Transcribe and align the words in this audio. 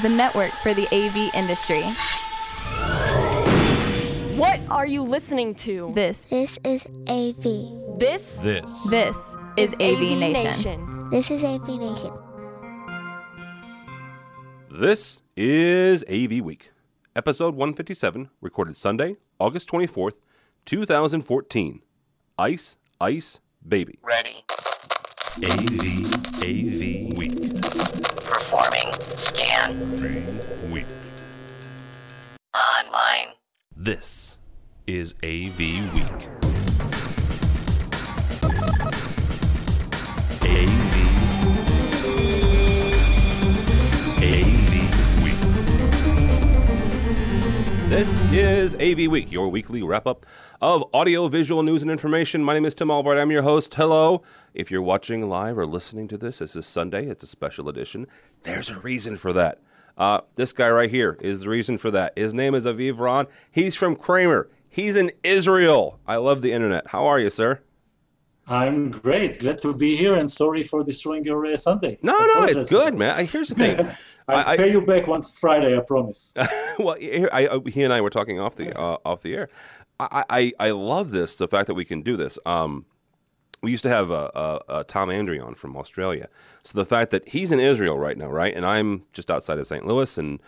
the 0.00 0.08
network 0.08 0.52
for 0.62 0.72
the 0.74 0.86
AV 0.94 1.30
industry. 1.34 1.82
What 4.36 4.60
are 4.70 4.86
you 4.86 5.02
listening 5.02 5.54
to? 5.56 5.92
This, 5.94 6.24
This 6.30 6.58
is 6.64 6.82
AV. 7.08 7.98
This 7.98 8.36
This. 8.42 8.88
this 8.88 9.36
is 9.58 9.74
AV, 9.74 10.16
Nation. 10.18 11.08
This 11.10 11.30
is 11.30 11.42
AV 11.44 11.68
Nation. 11.68 12.12
This 14.70 15.20
is 15.36 16.04
AV 16.08 16.40
Week, 16.42 16.70
episode 17.14 17.54
157, 17.54 18.30
recorded 18.40 18.76
Sunday, 18.76 19.16
August 19.38 19.68
24th, 19.70 20.14
2014. 20.64 21.82
Ice, 22.38 22.78
Ice, 23.00 23.40
Baby. 23.66 23.98
Ready. 24.02 24.44
AV, 25.44 26.14
AV 26.42 27.18
Week. 27.18 27.39
Performing. 28.50 28.92
Scan. 29.16 29.78
Week. 30.72 30.86
Online. 32.52 33.28
This 33.76 34.38
is 34.88 35.14
AV 35.22 35.56
Week. 35.94 36.28
AV. 40.42 40.96
AV 44.18 44.72
Week. 45.22 45.40
This 47.88 48.20
is 48.32 48.74
AV 48.74 49.08
Week, 49.08 49.30
your 49.30 49.48
weekly 49.48 49.84
wrap 49.84 50.08
up 50.08 50.26
of 50.60 50.84
audio, 50.92 51.26
visual 51.28 51.62
news, 51.62 51.82
and 51.82 51.90
information. 51.90 52.44
My 52.44 52.54
name 52.54 52.64
is 52.64 52.74
Tim 52.74 52.90
Albright. 52.90 53.18
I'm 53.18 53.30
your 53.30 53.42
host. 53.42 53.74
Hello. 53.74 54.22
If 54.52 54.70
you're 54.70 54.82
watching 54.82 55.28
live 55.28 55.56
or 55.56 55.64
listening 55.66 56.06
to 56.08 56.18
this, 56.18 56.38
this 56.40 56.54
is 56.54 56.66
Sunday. 56.66 57.06
It's 57.06 57.22
a 57.24 57.26
special 57.26 57.68
edition. 57.68 58.06
There's 58.42 58.68
a 58.70 58.78
reason 58.80 59.16
for 59.16 59.32
that. 59.32 59.58
Uh, 59.96 60.20
this 60.36 60.52
guy 60.52 60.68
right 60.70 60.90
here 60.90 61.16
is 61.20 61.42
the 61.42 61.48
reason 61.50 61.78
for 61.78 61.90
that. 61.90 62.12
His 62.16 62.34
name 62.34 62.54
is 62.54 62.66
Aviv 62.66 62.98
Ron. 62.98 63.26
He's 63.50 63.74
from 63.74 63.96
Kramer. 63.96 64.48
He's 64.68 64.96
in 64.96 65.10
Israel. 65.24 65.98
I 66.06 66.16
love 66.16 66.42
the 66.42 66.52
internet. 66.52 66.88
How 66.88 67.06
are 67.06 67.18
you, 67.18 67.30
sir? 67.30 67.60
I'm 68.46 68.90
great. 68.90 69.38
Glad 69.38 69.62
to 69.62 69.72
be 69.72 69.96
here, 69.96 70.14
and 70.16 70.30
sorry 70.30 70.62
for 70.62 70.82
destroying 70.82 71.24
your 71.24 71.44
uh, 71.46 71.56
Sunday. 71.56 71.98
No, 72.02 72.12
no, 72.34 72.42
it's 72.44 72.68
good, 72.68 72.96
man. 72.96 73.26
Here's 73.26 73.48
the 73.48 73.54
thing. 73.54 73.78
I'll 74.28 74.36
I- 74.36 74.52
I- 74.52 74.56
pay 74.56 74.70
you 74.70 74.80
back 74.80 75.06
once 75.06 75.30
Friday, 75.30 75.76
I 75.76 75.80
promise. 75.80 76.32
well, 76.78 76.96
I, 77.00 77.48
I- 77.48 77.68
he 77.70 77.82
and 77.82 77.92
I 77.92 78.00
were 78.00 78.10
talking 78.10 78.38
off 78.40 78.56
the 78.56 78.76
uh, 78.78 78.96
off 79.04 79.22
the 79.22 79.34
air. 79.34 79.48
I, 80.10 80.24
I 80.30 80.52
I 80.58 80.70
love 80.70 81.10
this 81.10 81.36
the 81.36 81.48
fact 81.48 81.66
that 81.66 81.74
we 81.74 81.84
can 81.84 82.02
do 82.02 82.16
this. 82.16 82.38
Um, 82.46 82.86
we 83.62 83.70
used 83.70 83.82
to 83.82 83.90
have 83.90 84.10
uh, 84.10 84.30
uh, 84.34 84.58
uh, 84.68 84.84
Tom 84.84 85.10
Andrew 85.10 85.38
on 85.40 85.54
from 85.54 85.76
Australia, 85.76 86.28
so 86.62 86.78
the 86.78 86.84
fact 86.84 87.10
that 87.10 87.28
he's 87.28 87.52
in 87.52 87.60
Israel 87.60 87.98
right 87.98 88.16
now, 88.16 88.28
right, 88.28 88.54
and 88.54 88.64
I'm 88.64 89.04
just 89.12 89.30
outside 89.30 89.58
of 89.58 89.66
St. 89.66 89.86
Louis, 89.86 90.16
and 90.16 90.40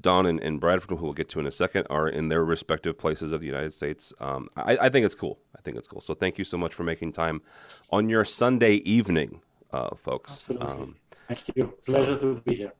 Dawn 0.00 0.26
and, 0.26 0.40
and 0.40 0.60
Bradford, 0.60 0.98
who 0.98 1.04
we'll 1.04 1.12
get 1.12 1.28
to 1.30 1.40
in 1.40 1.46
a 1.46 1.50
second, 1.50 1.86
are 1.90 2.08
in 2.08 2.28
their 2.28 2.44
respective 2.44 2.98
places 2.98 3.32
of 3.32 3.40
the 3.40 3.46
United 3.46 3.72
States. 3.72 4.12
Um, 4.20 4.48
I, 4.56 4.76
I 4.82 4.88
think 4.88 5.06
it's 5.06 5.14
cool. 5.14 5.38
I 5.56 5.60
think 5.62 5.76
it's 5.76 5.88
cool. 5.88 6.00
So 6.00 6.14
thank 6.14 6.38
you 6.38 6.44
so 6.44 6.58
much 6.58 6.74
for 6.74 6.82
making 6.84 7.12
time 7.12 7.42
on 7.90 8.08
your 8.08 8.24
Sunday 8.24 8.74
evening, 8.76 9.40
uh, 9.72 9.94
folks. 9.94 10.32
Absolutely. 10.50 10.66
Um, 10.66 10.96
Thank 11.28 11.56
you. 11.56 11.74
Pleasure 11.86 12.18
to 12.18 12.42
be 12.44 12.56
here. 12.56 12.72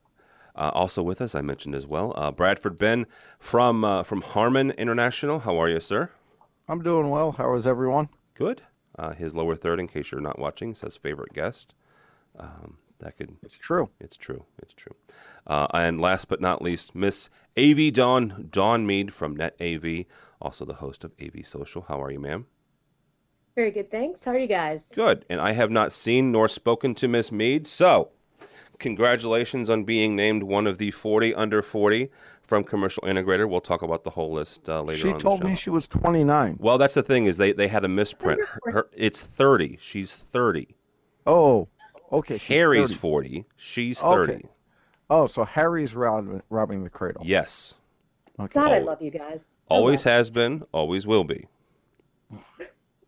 Uh, 0.55 0.71
also 0.75 1.03
with 1.03 1.21
us, 1.21 1.35
I 1.35 1.41
mentioned 1.41 1.75
as 1.75 1.87
well, 1.87 2.13
uh, 2.17 2.31
Bradford 2.31 2.79
Benn 2.79 3.07
from 3.39 3.85
uh, 3.85 4.03
from 4.03 4.21
Harman 4.21 4.71
International. 4.73 5.41
How 5.41 5.57
are 5.61 5.69
you, 5.69 5.81
sir? 5.81 6.11
I'm 6.69 6.83
doing 6.83 7.11
well. 7.11 7.33
How 7.33 7.55
is 7.55 7.67
everyone? 7.67 8.09
Good. 8.35 8.63
Uh, 8.99 9.15
his 9.15 9.35
lower 9.35 9.57
third, 9.57 9.81
in 9.81 9.89
case 9.89 10.13
you're 10.13 10.21
not 10.21 10.39
watching, 10.39 10.75
says 10.75 10.97
favorite 10.97 11.33
guest. 11.33 11.75
Um, 12.39 12.77
that 12.99 13.17
could. 13.17 13.37
It's 13.43 13.57
true. 13.57 13.91
It's 13.99 14.17
true. 14.17 14.45
It's 14.63 14.75
true. 14.75 14.95
Uh, 15.47 15.67
and 15.73 16.01
last 16.01 16.29
but 16.29 16.41
not 16.41 16.63
least, 16.63 16.95
Miss 16.95 17.31
AV 17.59 17.93
Dawn 17.93 18.49
Dawn 18.51 18.87
Mead 18.87 19.13
from 19.13 19.35
Net 19.37 19.57
AV, 19.61 20.05
also 20.41 20.65
the 20.65 20.75
host 20.75 21.05
of 21.05 21.13
AV 21.21 21.45
Social. 21.47 21.83
How 21.83 22.01
are 22.03 22.11
you, 22.11 22.21
ma'am? 22.21 22.47
Very 23.55 23.71
good, 23.71 23.91
thanks. 23.91 24.25
How 24.25 24.31
are 24.31 24.39
you 24.39 24.47
guys? 24.47 24.87
Good. 24.95 25.27
And 25.29 25.41
I 25.41 25.53
have 25.53 25.71
not 25.71 25.93
seen 25.93 26.33
nor 26.33 26.49
spoken 26.49 26.95
to 26.97 27.09
Miss 27.09 27.31
Mead, 27.31 27.67
so 27.67 28.11
congratulations 28.79 29.71
on 29.71 29.85
being 29.85 30.17
named 30.17 30.43
one 30.43 30.67
of 30.67 30.79
the 30.79 30.91
40 30.91 31.35
under 31.35 31.63
40 31.63 32.11
from 32.43 32.65
Commercial 32.65 33.03
Integrator. 33.05 33.49
We'll 33.49 33.61
talk 33.61 33.83
about 33.83 34.05
the 34.05 34.11
whole 34.11 34.33
list 34.33 34.69
uh, 34.69 34.83
later 34.83 35.01
She 35.01 35.09
on. 35.13 35.19
told 35.21 35.41
the 35.41 35.45
show. 35.45 35.49
me 35.51 35.57
she 35.57 35.71
was 35.71 35.87
29. 35.89 36.57
Well, 36.59 36.79
that's 36.79 36.95
the 36.95 37.03
thing 37.03 37.27
is 37.27 37.37
they, 37.37 37.53
they 37.53 37.69
had 37.69 37.85
a 37.85 37.89
misprint. 37.89 38.41
Her, 38.65 38.73
her, 38.73 38.89
it's 38.97 39.25
30. 39.25 39.79
She's 39.81 40.13
30. 40.13 40.77
Oh, 41.27 41.69
okay. 42.11 42.39
she's 42.39 42.49
Harry's 42.49 42.89
30. 42.89 42.95
40. 43.01 43.45
She's 43.57 44.03
Okay. 44.03 44.33
30. 44.33 44.49
Oh, 45.11 45.27
so 45.27 45.45
Harry's 45.45 45.95
robbing, 45.95 46.43
robbing 46.51 46.85
the 46.85 46.91
cradle. 46.91 47.23
Yes. 47.25 47.75
Okay. 48.41 48.55
God, 48.61 48.73
I 48.73 48.79
love 48.79 49.01
you 49.03 49.11
guys. 49.11 49.41
Always 49.69 50.05
has 50.05 50.31
been, 50.31 50.65
always 50.73 51.07
will 51.07 51.25
be. 51.25 51.47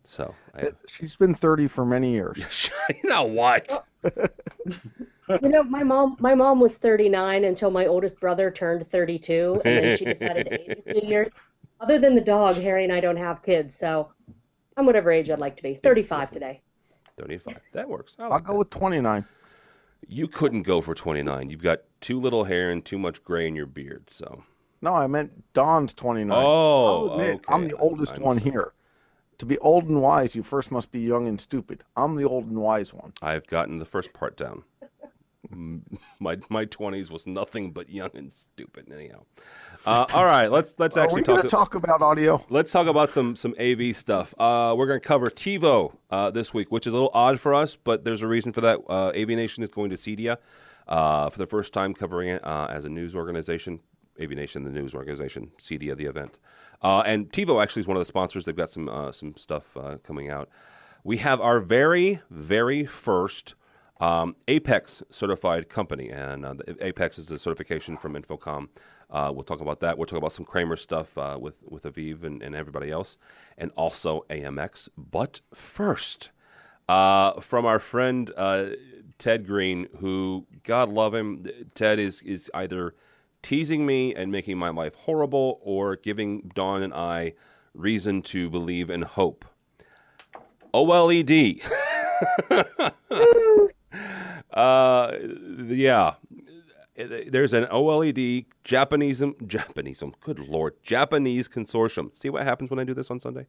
So, 0.03 0.35
I, 0.55 0.69
She's 0.87 1.15
been 1.15 1.33
30 1.35 1.67
for 1.67 1.83
many 1.83 2.11
years. 2.11 2.69
you 3.03 3.09
know 3.09 3.23
what? 3.23 3.71
You 5.41 5.49
know, 5.49 5.63
my 5.63 5.83
mom, 5.83 6.17
my 6.19 6.35
mom 6.35 6.59
was 6.59 6.77
39 6.77 7.45
until 7.45 7.71
my 7.71 7.87
oldest 7.87 8.19
brother 8.19 8.51
turned 8.51 8.87
32, 8.89 9.61
and 9.65 9.83
then 9.83 9.97
she 9.97 10.05
decided 10.05 10.45
to 10.47 10.61
age 10.71 10.77
a 10.85 10.93
few 10.99 11.09
years. 11.09 11.29
Other 11.79 11.97
than 11.99 12.15
the 12.15 12.21
dog, 12.21 12.55
Harry 12.57 12.83
and 12.83 12.93
I 12.93 12.99
don't 12.99 13.17
have 13.17 13.41
kids, 13.41 13.75
so 13.75 14.11
I'm 14.77 14.85
whatever 14.85 15.11
age 15.11 15.29
I'd 15.29 15.39
like 15.39 15.57
to 15.57 15.63
be. 15.63 15.75
35 15.75 16.31
today. 16.31 16.61
35. 17.17 17.59
That 17.73 17.89
works. 17.89 18.15
I 18.19 18.23
I'll 18.23 18.29
like 18.29 18.43
go 18.43 18.53
that. 18.53 18.59
with 18.59 18.69
29. 18.69 19.25
You 20.07 20.27
couldn't 20.27 20.63
go 20.63 20.81
for 20.81 20.93
29. 20.93 21.49
You've 21.49 21.63
got 21.63 21.79
too 22.01 22.19
little 22.19 22.43
hair 22.43 22.69
and 22.69 22.85
too 22.85 22.99
much 22.99 23.23
gray 23.23 23.47
in 23.47 23.55
your 23.55 23.65
beard. 23.65 24.09
So, 24.11 24.43
No, 24.81 24.93
I 24.93 25.07
meant 25.07 25.51
Dawn's 25.53 25.93
29. 25.95 26.37
Oh, 26.39 26.85
I'll 27.07 27.13
admit, 27.13 27.35
okay. 27.37 27.53
I'm 27.53 27.67
the 27.67 27.75
oldest 27.77 28.13
I'm 28.13 28.21
one 28.21 28.37
sorry. 28.37 28.51
here. 28.51 28.73
To 29.39 29.45
be 29.45 29.57
old 29.57 29.85
and 29.85 30.01
wise, 30.01 30.33
you 30.35 30.43
first 30.43 30.71
must 30.71 30.91
be 30.91 30.99
young 31.01 31.27
and 31.27 31.41
stupid. 31.41 31.83
I'm 31.97 32.15
the 32.15 32.23
old 32.23 32.45
and 32.45 32.57
wise 32.57 32.93
one. 32.93 33.11
I've 33.21 33.45
gotten 33.47 33.79
the 33.79 33.85
first 33.85 34.13
part 34.13 34.37
down. 34.37 34.63
My 36.19 36.37
my 36.49 36.65
20s 36.65 37.11
was 37.11 37.27
nothing 37.27 37.71
but 37.71 37.89
young 37.89 38.09
and 38.15 38.31
stupid. 38.31 38.91
Anyhow, 38.91 39.25
uh, 39.85 40.05
all 40.13 40.23
right. 40.23 40.47
Let's 40.47 40.73
let's 40.77 40.97
actually 40.97 41.23
talk. 41.23 41.41
To, 41.41 41.49
talk 41.49 41.75
about 41.75 42.01
audio? 42.01 42.43
let's 42.49 42.71
talk 42.71 42.87
about 42.87 43.09
some 43.09 43.35
some 43.35 43.53
AV 43.59 43.95
stuff. 43.95 44.33
Uh, 44.39 44.73
we're 44.77 44.87
going 44.87 44.99
to 44.99 45.07
cover 45.07 45.27
TiVo 45.27 45.93
uh, 46.09 46.31
this 46.31 46.53
week, 46.53 46.71
which 46.71 46.87
is 46.87 46.93
a 46.93 46.95
little 46.95 47.11
odd 47.13 47.39
for 47.39 47.53
us, 47.53 47.75
but 47.75 48.05
there's 48.05 48.23
a 48.23 48.27
reason 48.27 48.53
for 48.53 48.61
that. 48.61 48.79
Uh, 48.87 49.09
AV 49.09 49.29
Nation 49.29 49.63
is 49.63 49.69
going 49.69 49.89
to 49.89 49.95
CEDIA 49.95 50.37
uh, 50.87 51.29
for 51.29 51.37
the 51.37 51.47
first 51.47 51.73
time, 51.73 51.93
covering 51.93 52.29
it 52.29 52.45
uh, 52.45 52.67
as 52.69 52.85
a 52.85 52.89
news 52.89 53.15
organization. 53.15 53.81
AV 54.19 54.29
Nation, 54.29 54.63
the 54.63 54.71
news 54.71 54.95
organization, 54.95 55.51
CEDIA, 55.59 55.97
the 55.97 56.05
event, 56.05 56.39
uh, 56.81 57.03
and 57.05 57.29
TiVo 57.29 57.61
actually 57.61 57.81
is 57.81 57.87
one 57.87 57.97
of 57.97 58.01
the 58.01 58.05
sponsors. 58.05 58.45
They've 58.45 58.55
got 58.55 58.69
some 58.69 58.87
uh, 58.87 59.11
some 59.11 59.35
stuff 59.35 59.75
uh, 59.75 59.97
coming 60.03 60.29
out. 60.29 60.49
We 61.03 61.17
have 61.17 61.41
our 61.41 61.59
very 61.59 62.21
very 62.29 62.85
first 62.85 63.55
um, 63.99 64.35
Apex 64.47 65.03
certified 65.09 65.69
company, 65.69 66.09
and 66.09 66.45
uh, 66.45 66.55
Apex 66.81 67.17
is 67.17 67.27
the 67.27 67.39
certification 67.39 67.97
from 67.97 68.15
InfoComm. 68.15 68.67
Uh, 69.09 69.31
we'll 69.33 69.43
talk 69.43 69.61
about 69.61 69.79
that. 69.79 69.97
We'll 69.97 70.05
talk 70.05 70.17
about 70.17 70.31
some 70.33 70.45
Kramer 70.45 70.75
stuff 70.75 71.17
uh, 71.17 71.37
with 71.39 71.63
with 71.67 71.83
Aviv 71.83 72.23
and, 72.23 72.41
and 72.41 72.55
everybody 72.55 72.91
else, 72.91 73.17
and 73.57 73.71
also 73.75 74.25
AMX. 74.29 74.89
But 74.97 75.41
first, 75.53 76.31
uh, 76.89 77.39
from 77.39 77.65
our 77.65 77.79
friend 77.79 78.31
uh, 78.35 78.65
Ted 79.17 79.47
Green, 79.47 79.87
who 79.99 80.45
God 80.63 80.89
love 80.89 81.13
him, 81.13 81.45
Ted 81.73 81.99
is 81.99 82.21
is 82.23 82.51
either 82.53 82.95
teasing 83.41 83.85
me 83.85 84.13
and 84.13 84.31
making 84.31 84.57
my 84.57 84.69
life 84.69 84.95
horrible, 84.95 85.59
or 85.61 85.95
giving 85.95 86.51
Dawn 86.53 86.81
and 86.81 86.93
I 86.93 87.33
reason 87.73 88.21
to 88.23 88.49
believe 88.49 88.89
and 88.89 89.03
hope. 89.03 89.45
OLED. 90.73 91.61
uh, 94.55 95.17
yeah. 95.67 96.15
There's 96.97 97.53
an 97.53 97.65
OLED 97.65 98.45
Japanese 98.63 99.21
Japanese 99.45 100.01
good 100.21 100.39
lord 100.39 100.81
Japanese 100.81 101.49
consortium. 101.49 102.15
See 102.15 102.29
what 102.29 102.43
happens 102.43 102.69
when 102.69 102.79
I 102.79 102.85
do 102.85 102.93
this 102.93 103.11
on 103.11 103.19
Sunday? 103.19 103.47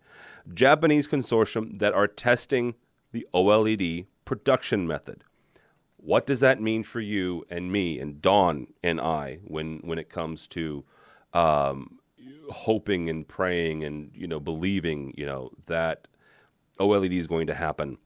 Japanese 0.53 1.07
consortium 1.07 1.79
that 1.79 1.95
are 1.95 2.09
testing 2.09 2.75
the 3.13 3.25
OLED 3.33 4.07
production 4.25 4.89
method. 4.89 5.23
What 5.97 6.27
does 6.27 6.41
that 6.41 6.61
mean 6.61 6.83
for 6.83 7.01
you 7.01 7.45
and 7.49 7.71
me 7.71 8.01
and 8.01 8.21
Dawn 8.21 8.67
and 8.83 9.01
I 9.01 9.39
when 9.45 9.79
when 9.85 10.01
it 10.01 10.09
comes 10.09 10.49
to 10.49 10.85
um, 11.33 12.01
hoping 12.51 13.09
and 13.09 13.27
praying 13.29 13.85
and 13.85 14.11
you 14.13 14.27
know 14.27 14.41
believing 14.41 15.15
you 15.17 15.25
know 15.25 15.51
that 15.67 16.09
OLED 16.81 17.13
is 17.13 17.29
going 17.29 17.47
to 17.47 17.55
happen? 17.55 17.99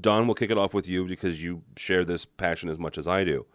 Dawn, 0.00 0.26
we'll 0.26 0.34
kick 0.34 0.50
it 0.50 0.58
off 0.58 0.74
with 0.74 0.88
you 0.88 1.06
because 1.06 1.42
you 1.42 1.62
share 1.76 2.04
this 2.04 2.24
passion 2.24 2.68
as 2.68 2.78
much 2.78 2.98
as 2.98 3.06
I 3.06 3.24
do. 3.24 3.46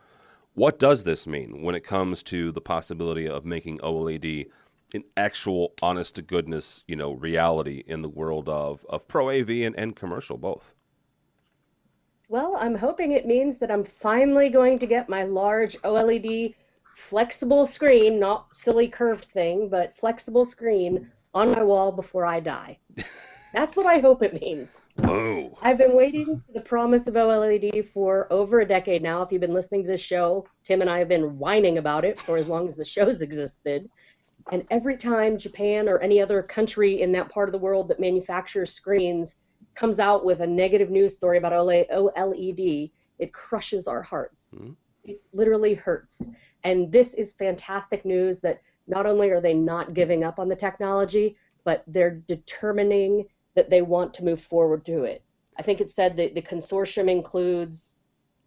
What 0.53 0.79
does 0.79 1.03
this 1.03 1.27
mean 1.27 1.61
when 1.61 1.75
it 1.75 1.83
comes 1.83 2.23
to 2.23 2.51
the 2.51 2.61
possibility 2.61 3.27
of 3.27 3.45
making 3.45 3.79
OLED 3.79 4.49
an 4.93 5.03
actual, 5.15 5.73
honest 5.81 6.15
to 6.15 6.21
goodness, 6.21 6.83
you 6.87 6.95
know, 6.95 7.13
reality 7.13 7.83
in 7.85 8.01
the 8.01 8.09
world 8.09 8.49
of, 8.49 8.85
of 8.89 9.07
pro 9.07 9.29
AV 9.29 9.49
and, 9.49 9.75
and 9.77 9.95
commercial 9.95 10.37
both? 10.37 10.73
Well, 12.27 12.57
I'm 12.59 12.75
hoping 12.75 13.11
it 13.11 13.25
means 13.25 13.57
that 13.57 13.71
I'm 13.71 13.83
finally 13.83 14.49
going 14.49 14.79
to 14.79 14.87
get 14.87 15.09
my 15.09 15.23
large 15.23 15.77
OLED 15.81 16.55
flexible 16.95 17.65
screen, 17.65 18.19
not 18.19 18.53
silly 18.53 18.87
curved 18.87 19.25
thing, 19.33 19.69
but 19.69 19.97
flexible 19.97 20.45
screen 20.45 21.09
on 21.33 21.51
my 21.51 21.63
wall 21.63 21.91
before 21.91 22.25
I 22.25 22.39
die. 22.39 22.77
That's 23.53 23.75
what 23.75 23.85
I 23.85 23.99
hope 23.99 24.21
it 24.21 24.39
means. 24.39 24.69
I've 25.61 25.77
been 25.77 25.95
waiting 25.95 26.25
for 26.45 26.53
the 26.53 26.61
promise 26.61 27.07
of 27.07 27.15
OLED 27.15 27.87
for 27.91 28.31
over 28.31 28.61
a 28.61 28.67
decade 28.67 29.01
now. 29.01 29.21
If 29.21 29.31
you've 29.31 29.41
been 29.41 29.53
listening 29.53 29.83
to 29.83 29.89
this 29.89 30.01
show, 30.01 30.45
Tim 30.63 30.81
and 30.81 30.89
I 30.89 30.99
have 30.99 31.09
been 31.09 31.37
whining 31.37 31.77
about 31.77 32.05
it 32.05 32.19
for 32.19 32.37
as 32.37 32.47
long 32.47 32.67
as 32.67 32.75
the 32.75 32.85
show's 32.85 33.21
existed. 33.21 33.89
And 34.51 34.65
every 34.71 34.97
time 34.97 35.37
Japan 35.37 35.87
or 35.87 35.99
any 35.99 36.21
other 36.21 36.41
country 36.41 37.01
in 37.01 37.11
that 37.13 37.29
part 37.29 37.49
of 37.49 37.53
the 37.53 37.59
world 37.59 37.87
that 37.89 37.99
manufactures 37.99 38.73
screens 38.73 39.35
comes 39.75 39.99
out 39.99 40.25
with 40.25 40.39
a 40.41 40.47
negative 40.47 40.89
news 40.89 41.13
story 41.13 41.37
about 41.37 41.53
OLED, 41.53 42.91
it 43.19 43.33
crushes 43.33 43.87
our 43.87 44.01
hearts. 44.01 44.53
Mhm. 44.55 44.75
It 45.03 45.21
literally 45.33 45.73
hurts. 45.73 46.27
And 46.63 46.91
this 46.91 47.13
is 47.13 47.33
fantastic 47.33 48.05
news 48.05 48.39
that 48.41 48.61
not 48.87 49.05
only 49.05 49.29
are 49.29 49.41
they 49.41 49.53
not 49.53 49.93
giving 49.93 50.23
up 50.23 50.39
on 50.39 50.49
the 50.49 50.55
technology, 50.55 51.37
but 51.63 51.83
they're 51.87 52.21
determining 52.27 53.27
that 53.55 53.69
they 53.69 53.81
want 53.81 54.13
to 54.15 54.25
move 54.25 54.41
forward 54.41 54.85
to 54.85 55.03
it. 55.03 55.23
I 55.57 55.61
think 55.61 55.81
it 55.81 55.91
said 55.91 56.15
that 56.17 56.35
the 56.35 56.41
consortium 56.41 57.09
includes 57.09 57.97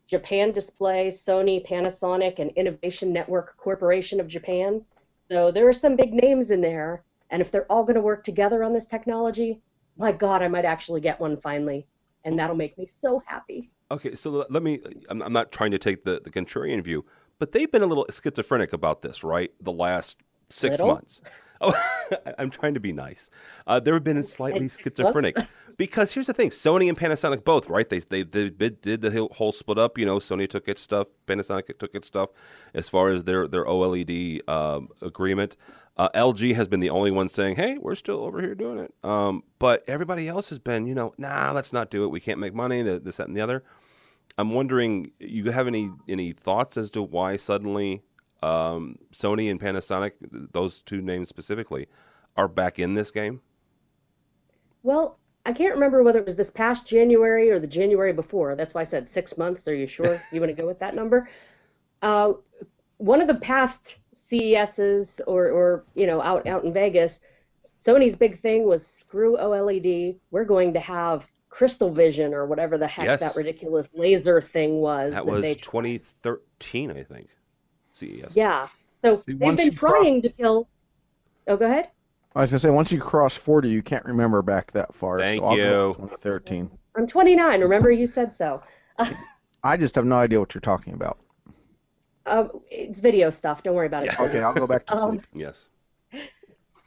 Japan 0.06 0.52
Display, 0.52 1.08
Sony, 1.08 1.66
Panasonic, 1.66 2.38
and 2.38 2.50
Innovation 2.52 3.12
Network 3.12 3.56
Corporation 3.56 4.20
of 4.20 4.28
Japan. 4.28 4.82
So 5.30 5.50
there 5.50 5.68
are 5.68 5.72
some 5.72 5.96
big 5.96 6.12
names 6.12 6.50
in 6.50 6.60
there. 6.60 7.02
And 7.30 7.40
if 7.40 7.50
they're 7.50 7.70
all 7.70 7.82
going 7.82 7.94
to 7.94 8.02
work 8.02 8.24
together 8.24 8.62
on 8.62 8.74
this 8.74 8.86
technology, 8.86 9.60
my 9.96 10.12
God, 10.12 10.42
I 10.42 10.48
might 10.48 10.64
actually 10.64 11.00
get 11.00 11.18
one 11.18 11.40
finally. 11.40 11.86
And 12.24 12.38
that'll 12.38 12.56
make 12.56 12.76
me 12.78 12.86
so 12.86 13.22
happy. 13.26 13.70
Okay, 13.90 14.14
so 14.14 14.46
let 14.48 14.62
me. 14.62 14.80
I'm, 15.08 15.20
I'm 15.22 15.32
not 15.32 15.52
trying 15.52 15.70
to 15.72 15.78
take 15.78 16.04
the, 16.04 16.20
the 16.22 16.30
contrarian 16.30 16.82
view, 16.82 17.04
but 17.38 17.52
they've 17.52 17.70
been 17.70 17.82
a 17.82 17.86
little 17.86 18.06
schizophrenic 18.10 18.72
about 18.72 19.02
this, 19.02 19.22
right? 19.22 19.50
The 19.60 19.72
last 19.72 20.20
six 20.48 20.74
Little? 20.74 20.94
months. 20.94 21.20
Oh, 21.62 21.72
I'm 22.38 22.50
trying 22.50 22.74
to 22.74 22.80
be 22.80 22.92
nice. 22.92 23.30
Uh, 23.66 23.80
they've 23.80 24.02
been 24.02 24.22
slightly 24.22 24.68
schizophrenic 24.68 25.36
because 25.78 26.12
here's 26.12 26.26
the 26.26 26.34
thing: 26.34 26.50
Sony 26.50 26.88
and 26.88 26.98
Panasonic 26.98 27.44
both, 27.44 27.68
right? 27.68 27.88
They 27.88 28.00
they, 28.00 28.22
they 28.22 28.70
did 28.70 29.00
the 29.00 29.28
whole- 29.32 29.52
split 29.52 29.78
up. 29.78 29.98
You 29.98 30.06
know, 30.06 30.18
Sony 30.18 30.48
took 30.48 30.68
its 30.68 30.82
stuff, 30.82 31.08
Panasonic 31.26 31.78
took 31.78 31.94
its 31.94 32.08
stuff, 32.08 32.30
as 32.74 32.88
far 32.88 33.08
as 33.08 33.24
their 33.24 33.46
their 33.46 33.64
OLED 33.64 34.48
um, 34.48 34.88
agreement. 35.00 35.56
Uh, 35.96 36.08
LG 36.14 36.54
has 36.54 36.68
been 36.68 36.80
the 36.80 36.90
only 36.90 37.10
one 37.10 37.28
saying, 37.28 37.56
"Hey, 37.56 37.78
we're 37.78 37.94
still 37.94 38.24
over 38.24 38.40
here 38.40 38.54
doing 38.54 38.78
it," 38.78 38.94
um, 39.04 39.42
but 39.58 39.82
everybody 39.86 40.26
else 40.26 40.48
has 40.48 40.58
been, 40.58 40.86
you 40.86 40.94
know, 40.94 41.14
nah, 41.18 41.52
let's 41.52 41.72
not 41.72 41.90
do 41.90 42.04
it. 42.04 42.08
We 42.08 42.20
can't 42.20 42.38
make 42.40 42.54
money. 42.54 42.82
The, 42.82 42.98
this, 42.98 43.18
that, 43.18 43.28
and 43.28 43.36
the 43.36 43.42
other. 43.42 43.62
I'm 44.38 44.52
wondering, 44.52 45.12
you 45.18 45.50
have 45.50 45.66
any 45.66 45.90
any 46.08 46.32
thoughts 46.32 46.76
as 46.78 46.90
to 46.92 47.02
why 47.02 47.36
suddenly 47.36 48.02
um, 48.42 48.96
Sony 49.12 49.50
and 49.50 49.60
Panasonic, 49.60 50.12
those 50.52 50.82
two 50.82 51.00
names 51.00 51.28
specifically, 51.28 51.86
are 52.36 52.48
back 52.48 52.78
in 52.78 52.94
this 52.94 53.10
game? 53.10 53.40
Well, 54.82 55.18
I 55.44 55.52
can't 55.52 55.74
remember 55.74 56.02
whether 56.02 56.18
it 56.20 56.26
was 56.26 56.36
this 56.36 56.50
past 56.50 56.86
January 56.86 57.50
or 57.50 57.58
the 57.58 57.66
January 57.66 58.12
before. 58.12 58.54
That's 58.54 58.74
why 58.74 58.82
I 58.82 58.84
said 58.84 59.08
six 59.08 59.36
months. 59.36 59.66
Are 59.68 59.74
you 59.74 59.86
sure 59.86 60.20
you 60.32 60.40
want 60.40 60.54
to 60.54 60.60
go 60.60 60.66
with 60.66 60.78
that 60.80 60.94
number? 60.94 61.28
Uh, 62.02 62.32
one 62.96 63.20
of 63.20 63.28
the 63.28 63.34
past 63.36 63.98
CESs 64.12 65.20
or, 65.28 65.50
or 65.50 65.84
you 65.94 66.04
know 66.04 66.20
out 66.20 66.48
out 66.48 66.64
in 66.64 66.72
Vegas, 66.72 67.20
Sony's 67.80 68.16
big 68.16 68.36
thing 68.40 68.64
was 68.66 68.84
screw 68.84 69.36
OLED. 69.36 70.16
We're 70.32 70.44
going 70.44 70.72
to 70.72 70.80
have 70.80 71.24
crystal 71.48 71.92
vision 71.92 72.34
or 72.34 72.46
whatever 72.46 72.76
the 72.76 72.88
heck 72.88 73.04
Yes. 73.04 73.20
that 73.20 73.36
ridiculous 73.36 73.88
laser 73.94 74.40
thing 74.40 74.80
was. 74.80 75.12
That 75.12 75.26
was 75.26 75.42
they 75.42 75.54
2013, 75.54 76.90
I 76.90 77.04
think. 77.04 77.28
CES. 77.92 78.36
Yeah. 78.36 78.68
So 78.98 79.18
See, 79.18 79.32
they've 79.32 79.38
been 79.38 79.58
you 79.58 79.72
cross- 79.72 79.92
trying 79.92 80.22
to 80.22 80.28
kill. 80.30 80.68
Oh, 81.48 81.56
go 81.56 81.66
ahead. 81.66 81.88
I 82.34 82.40
was 82.42 82.50
gonna 82.50 82.60
say 82.60 82.70
once 82.70 82.90
you 82.92 83.00
cross 83.00 83.36
40, 83.36 83.68
you 83.68 83.82
can't 83.82 84.04
remember 84.06 84.40
back 84.42 84.70
that 84.72 84.94
far. 84.94 85.18
Thank 85.18 85.42
so 85.42 85.48
I'll 85.48 85.56
go 85.56 85.82
you. 85.82 85.88
with 85.88 86.10
2013. 86.22 86.70
I'm 86.96 87.06
29. 87.06 87.60
Remember 87.60 87.90
you 87.90 88.06
said 88.06 88.32
so. 88.32 88.62
I 89.64 89.76
just 89.76 89.94
have 89.94 90.04
no 90.06 90.16
idea 90.16 90.40
what 90.40 90.54
you're 90.54 90.60
talking 90.60 90.94
about. 90.94 91.18
Uh, 92.24 92.46
it's 92.70 93.00
video 93.00 93.30
stuff. 93.30 93.62
Don't 93.62 93.74
worry 93.74 93.86
about 93.86 94.04
it. 94.04 94.18
Okay, 94.20 94.40
I'll 94.40 94.54
go 94.54 94.66
back 94.66 94.86
to 94.86 94.96
Um. 94.96 95.20
Yes. 95.34 95.68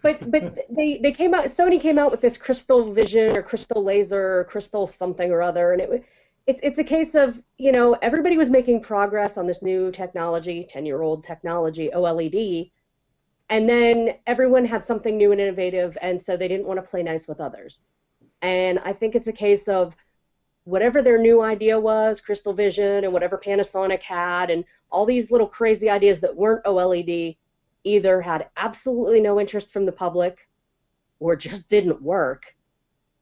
but 0.01 0.29
but 0.31 0.65
they 0.69 0.99
they 1.01 1.11
came 1.11 1.33
out 1.33 1.45
sony 1.45 1.79
came 1.81 1.97
out 1.99 2.11
with 2.11 2.21
this 2.21 2.37
crystal 2.37 2.91
vision 2.93 3.35
or 3.35 3.41
crystal 3.41 3.83
laser 3.83 4.39
or 4.39 4.43
crystal 4.45 4.85
something 4.87 5.31
or 5.31 5.41
other 5.41 5.73
and 5.73 5.81
it 5.81 5.89
wa- 5.89 5.97
it's 6.47 6.59
it's 6.63 6.79
a 6.79 6.83
case 6.83 7.15
of 7.15 7.41
you 7.57 7.71
know 7.71 7.93
everybody 8.01 8.37
was 8.37 8.49
making 8.49 8.81
progress 8.81 9.37
on 9.37 9.47
this 9.47 9.61
new 9.61 9.91
technology 9.91 10.65
10 10.69 10.85
year 10.85 11.01
old 11.01 11.23
technology 11.23 11.89
oled 11.93 12.71
and 13.49 13.69
then 13.69 14.15
everyone 14.25 14.65
had 14.65 14.83
something 14.83 15.17
new 15.17 15.31
and 15.31 15.41
innovative 15.41 15.97
and 16.01 16.21
so 16.21 16.35
they 16.35 16.47
didn't 16.47 16.65
want 16.65 16.83
to 16.83 16.89
play 16.89 17.03
nice 17.03 17.27
with 17.27 17.39
others 17.39 17.87
and 18.41 18.79
i 18.79 18.93
think 18.93 19.15
it's 19.15 19.27
a 19.27 19.33
case 19.33 19.67
of 19.67 19.95
whatever 20.65 21.01
their 21.01 21.17
new 21.17 21.41
idea 21.41 21.79
was 21.79 22.21
crystal 22.21 22.53
vision 22.53 23.03
and 23.03 23.13
whatever 23.13 23.37
panasonic 23.37 24.01
had 24.01 24.49
and 24.49 24.63
all 24.91 25.05
these 25.05 25.31
little 25.31 25.47
crazy 25.47 25.89
ideas 25.89 26.19
that 26.19 26.35
weren't 26.35 26.63
oled 26.65 27.37
either 27.85 28.19
had 28.19 28.49
absolutely 28.57 29.21
no 29.21 29.39
interest 29.39 29.71
from 29.71 29.85
the 29.85 29.91
public 29.91 30.47
or 31.19 31.35
just 31.35 31.69
didn't 31.69 32.01
work. 32.01 32.54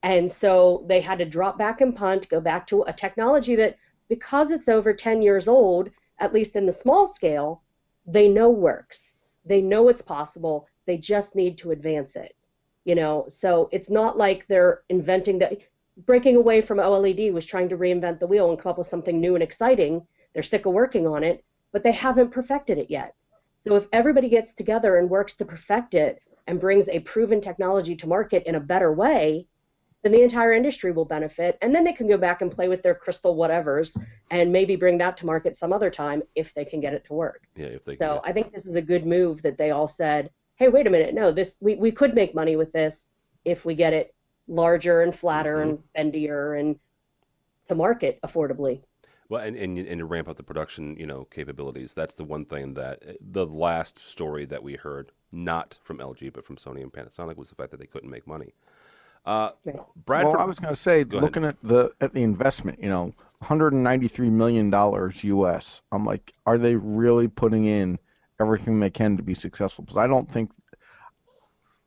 And 0.04 0.30
so 0.30 0.84
they 0.88 1.00
had 1.00 1.18
to 1.20 1.26
drop 1.26 1.58
back 1.58 1.80
and 1.82 1.96
punt, 1.96 2.30
go 2.30 2.42
back 2.42 2.68
to 2.68 2.84
a 2.84 2.94
technology 2.94 3.56
that, 3.56 3.78
because 4.10 4.52
it's 4.52 4.68
over 4.68 4.94
10 4.94 5.22
years 5.22 5.48
old, 5.48 5.90
at 6.20 6.34
least 6.34 6.56
in 6.58 6.66
the 6.66 6.72
small 6.72 7.08
scale, 7.08 7.64
they 8.06 8.28
know 8.28 8.50
works. 8.50 9.16
They 9.46 9.62
know 9.62 9.88
it's 9.88 10.02
possible. 10.02 10.68
They 10.86 10.98
just 10.98 11.36
need 11.36 11.58
to 11.60 11.72
advance 11.72 12.18
it. 12.18 12.36
You 12.84 12.96
know, 12.96 13.26
so 13.30 13.70
it's 13.72 13.90
not 13.90 14.18
like 14.18 14.46
they're 14.48 14.82
inventing 14.90 15.40
that. 15.40 15.58
Breaking 16.06 16.36
away 16.36 16.60
from 16.60 16.80
OLED 16.80 17.32
was 17.32 17.46
trying 17.46 17.70
to 17.70 17.78
reinvent 17.78 18.20
the 18.20 18.28
wheel 18.28 18.50
and 18.50 18.60
come 18.60 18.72
up 18.72 18.80
with 18.80 18.88
something 18.88 19.22
new 19.22 19.36
and 19.36 19.44
exciting. 19.44 20.06
They're 20.34 20.44
sick 20.44 20.66
of 20.66 20.74
working 20.74 21.06
on 21.06 21.24
it, 21.24 21.46
but 21.72 21.84
they 21.84 21.92
haven't 21.92 22.32
perfected 22.32 22.78
it 22.78 22.90
yet. 22.90 23.14
So 23.60 23.76
if 23.76 23.88
everybody 23.94 24.28
gets 24.28 24.54
together 24.54 24.98
and 24.98 25.10
works 25.10 25.36
to 25.36 25.46
perfect 25.46 25.94
it 25.94 26.22
and 26.48 26.60
brings 26.60 26.90
a 26.90 27.00
proven 27.02 27.40
technology 27.40 27.96
to 27.96 28.08
market 28.08 28.44
in 28.46 28.56
a 28.56 28.60
better 28.60 28.92
way, 28.92 29.48
then 30.04 30.12
the 30.12 30.22
entire 30.22 30.54
industry 30.54 30.92
will 30.92 31.06
benefit. 31.06 31.58
And 31.62 31.74
then 31.74 31.84
they 31.84 31.94
can 31.94 32.08
go 32.08 32.18
back 32.18 32.42
and 32.42 32.52
play 32.52 32.68
with 32.68 32.84
their 32.84 32.94
crystal 32.94 33.36
whatevers 33.36 33.98
and 34.32 34.52
maybe 34.52 34.76
bring 34.76 34.98
that 35.00 35.18
to 35.18 35.26
market 35.26 35.56
some 35.56 35.74
other 35.74 35.90
time 35.90 36.22
if 36.36 36.54
they 36.54 36.66
can 36.66 36.82
get 36.82 36.94
it 36.94 37.06
to 37.06 37.14
work. 37.14 37.48
Yeah, 37.56 37.68
if 37.68 37.86
they 37.86 37.98
So. 37.98 38.22
I 38.24 38.34
think 38.34 38.54
this 38.54 38.66
is 38.66 38.76
a 38.76 38.82
good 38.82 39.06
move 39.06 39.42
that 39.42 39.58
they 39.58 39.72
all 39.72 39.88
said, 39.88 40.30
hey, 40.56 40.68
wait 40.68 40.88
a 40.88 40.90
minute, 40.90 41.16
no, 41.16 41.32
this 41.32 41.58
we, 41.62 41.76
we 41.76 41.92
could 41.92 42.14
make 42.14 42.36
money 42.36 42.58
with 42.58 42.72
this 42.74 43.08
if 43.46 43.66
we 43.66 43.76
get 43.76 43.94
it 43.94 44.14
larger 44.48 45.02
and 45.02 45.16
flatter 45.16 45.58
mm-hmm. 45.58 45.82
and 45.96 46.14
bendier 46.14 46.60
and 46.60 46.78
to 47.68 47.76
market 47.76 48.20
affordably. 48.26 48.82
Well, 49.30 49.42
and, 49.42 49.56
and 49.56 49.78
and 49.78 50.00
to 50.00 50.06
ramp 50.06 50.28
up 50.28 50.36
the 50.36 50.44
production, 50.44 50.98
you 50.98 51.08
know, 51.08 51.24
capabilities. 51.24 51.94
That's 51.94 52.14
the 52.14 52.26
one 52.26 52.44
thing 52.46 52.74
that 52.74 53.02
eh, 53.08 53.14
the 53.22 53.48
last 53.48 53.98
story 53.98 54.46
that 54.46 54.64
we 54.64 54.76
heard, 54.76 55.12
not 55.32 55.80
from 55.82 55.98
LG 55.98 56.34
but 56.34 56.46
from 56.46 56.58
Sony 56.58 56.84
and 56.84 56.92
Panasonic, 56.92 57.38
was 57.38 57.50
the 57.50 57.56
fact 57.56 57.72
that 57.72 57.80
they 57.80 57.88
couldn't 57.88 58.10
make 58.10 58.28
money. 58.28 58.54
Uh, 59.26 59.52
Bradford, 60.06 60.34
Well, 60.34 60.42
I 60.42 60.46
was 60.46 60.60
going 60.60 60.74
to 60.74 60.80
say, 60.80 61.04
Go 61.04 61.18
ahead. 61.18 61.24
looking 61.24 61.46
at 61.46 61.56
the 61.64 61.92
at 62.02 62.14
the 62.14 62.24
investment, 62.24 62.82
you 62.82 62.90
know, 62.90 63.14
193 63.40 64.30
million 64.30 64.70
dollars 64.70 65.24
U.S. 65.24 65.82
I'm 65.92 66.06
like, 66.06 66.34
are 66.46 66.58
they 66.58 66.76
really 66.76 67.28
putting 67.28 67.66
in 67.66 68.00
everything 68.40 68.80
they 68.80 68.90
can 68.90 69.16
to 69.18 69.24
be 69.24 69.34
successful? 69.34 69.84
Because 69.86 69.98
I 69.98 70.08
don't 70.08 70.30
think, 70.30 70.52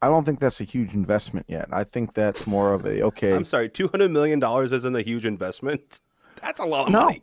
I 0.00 0.08
don't 0.08 0.24
think 0.24 0.40
that's 0.40 0.60
a 0.60 0.64
huge 0.64 0.94
investment 0.94 1.46
yet. 1.48 1.68
I 1.72 1.84
think 1.84 2.14
that's 2.14 2.46
more 2.46 2.72
of 2.72 2.86
a 2.86 3.02
okay. 3.04 3.32
I'm 3.34 3.44
sorry, 3.44 3.68
two 3.68 3.88
hundred 3.88 4.10
million 4.12 4.38
dollars 4.40 4.72
isn't 4.72 4.96
a 4.96 5.02
huge 5.02 5.26
investment. 5.26 6.00
That's 6.42 6.60
a 6.60 6.66
lot 6.66 6.86
of 6.88 6.92
No. 6.92 7.04
money. 7.06 7.22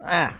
ah, 0.00 0.38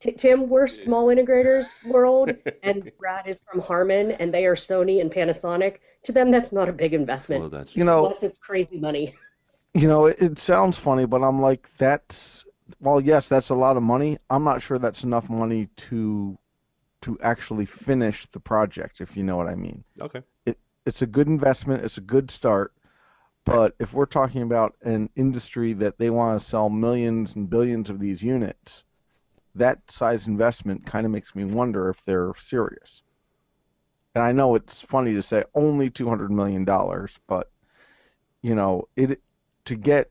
Tim, 0.00 0.50
we're 0.50 0.66
small 0.66 1.06
integrators 1.06 1.64
world, 1.86 2.30
and 2.62 2.92
Brad 2.98 3.26
is 3.26 3.40
from 3.50 3.60
Harman, 3.62 4.10
and 4.12 4.32
they 4.34 4.44
are 4.44 4.54
Sony 4.54 5.00
and 5.00 5.10
Panasonic. 5.10 5.78
To 6.04 6.12
them, 6.12 6.30
that's 6.30 6.52
not 6.52 6.68
a 6.68 6.72
big 6.72 6.94
investment, 6.94 7.40
Well, 7.40 7.50
that's 7.50 7.76
you 7.76 7.84
know, 7.84 8.06
unless 8.06 8.22
it's 8.22 8.38
crazy 8.38 8.78
money. 8.78 9.14
you 9.74 9.88
know, 9.88 10.06
it, 10.06 10.20
it 10.20 10.38
sounds 10.38 10.78
funny, 10.78 11.06
but 11.06 11.22
I'm 11.22 11.40
like, 11.40 11.68
that's 11.78 12.44
well, 12.80 13.00
yes, 13.00 13.28
that's 13.28 13.50
a 13.50 13.54
lot 13.54 13.76
of 13.76 13.82
money. 13.82 14.18
I'm 14.30 14.44
not 14.44 14.62
sure 14.62 14.78
that's 14.78 15.04
enough 15.04 15.28
money 15.28 15.68
to 15.76 16.38
to 17.02 17.18
actually 17.22 17.66
finish 17.66 18.26
the 18.32 18.40
project, 18.40 19.02
if 19.02 19.16
you 19.16 19.22
know 19.22 19.36
what 19.36 19.46
I 19.46 19.54
mean. 19.54 19.84
okay. 20.00 20.22
it's 20.86 21.02
a 21.02 21.06
good 21.06 21.26
investment. 21.26 21.84
It's 21.84 21.98
a 21.98 22.02
good 22.02 22.30
start. 22.30 22.72
But 23.44 23.74
if 23.78 23.92
we're 23.92 24.06
talking 24.06 24.40
about 24.40 24.74
an 24.82 25.10
industry 25.14 25.74
that 25.74 25.98
they 25.98 26.08
want 26.08 26.40
to 26.40 26.46
sell 26.46 26.70
millions 26.70 27.34
and 27.34 27.50
billions 27.50 27.90
of 27.90 28.00
these 28.00 28.22
units, 28.22 28.84
that 29.54 29.78
size 29.90 30.26
investment 30.26 30.86
kind 30.86 31.04
of 31.04 31.12
makes 31.12 31.34
me 31.34 31.44
wonder 31.44 31.90
if 31.90 32.02
they're 32.04 32.32
serious. 32.40 33.02
And 34.14 34.22
I 34.22 34.32
know 34.32 34.54
it's 34.54 34.80
funny 34.80 35.14
to 35.14 35.22
say 35.22 35.44
only 35.54 35.90
$200 35.90 36.30
million, 36.30 36.64
but 37.26 37.50
you 38.42 38.54
know, 38.54 38.88
it 38.96 39.20
to 39.64 39.74
get 39.74 40.10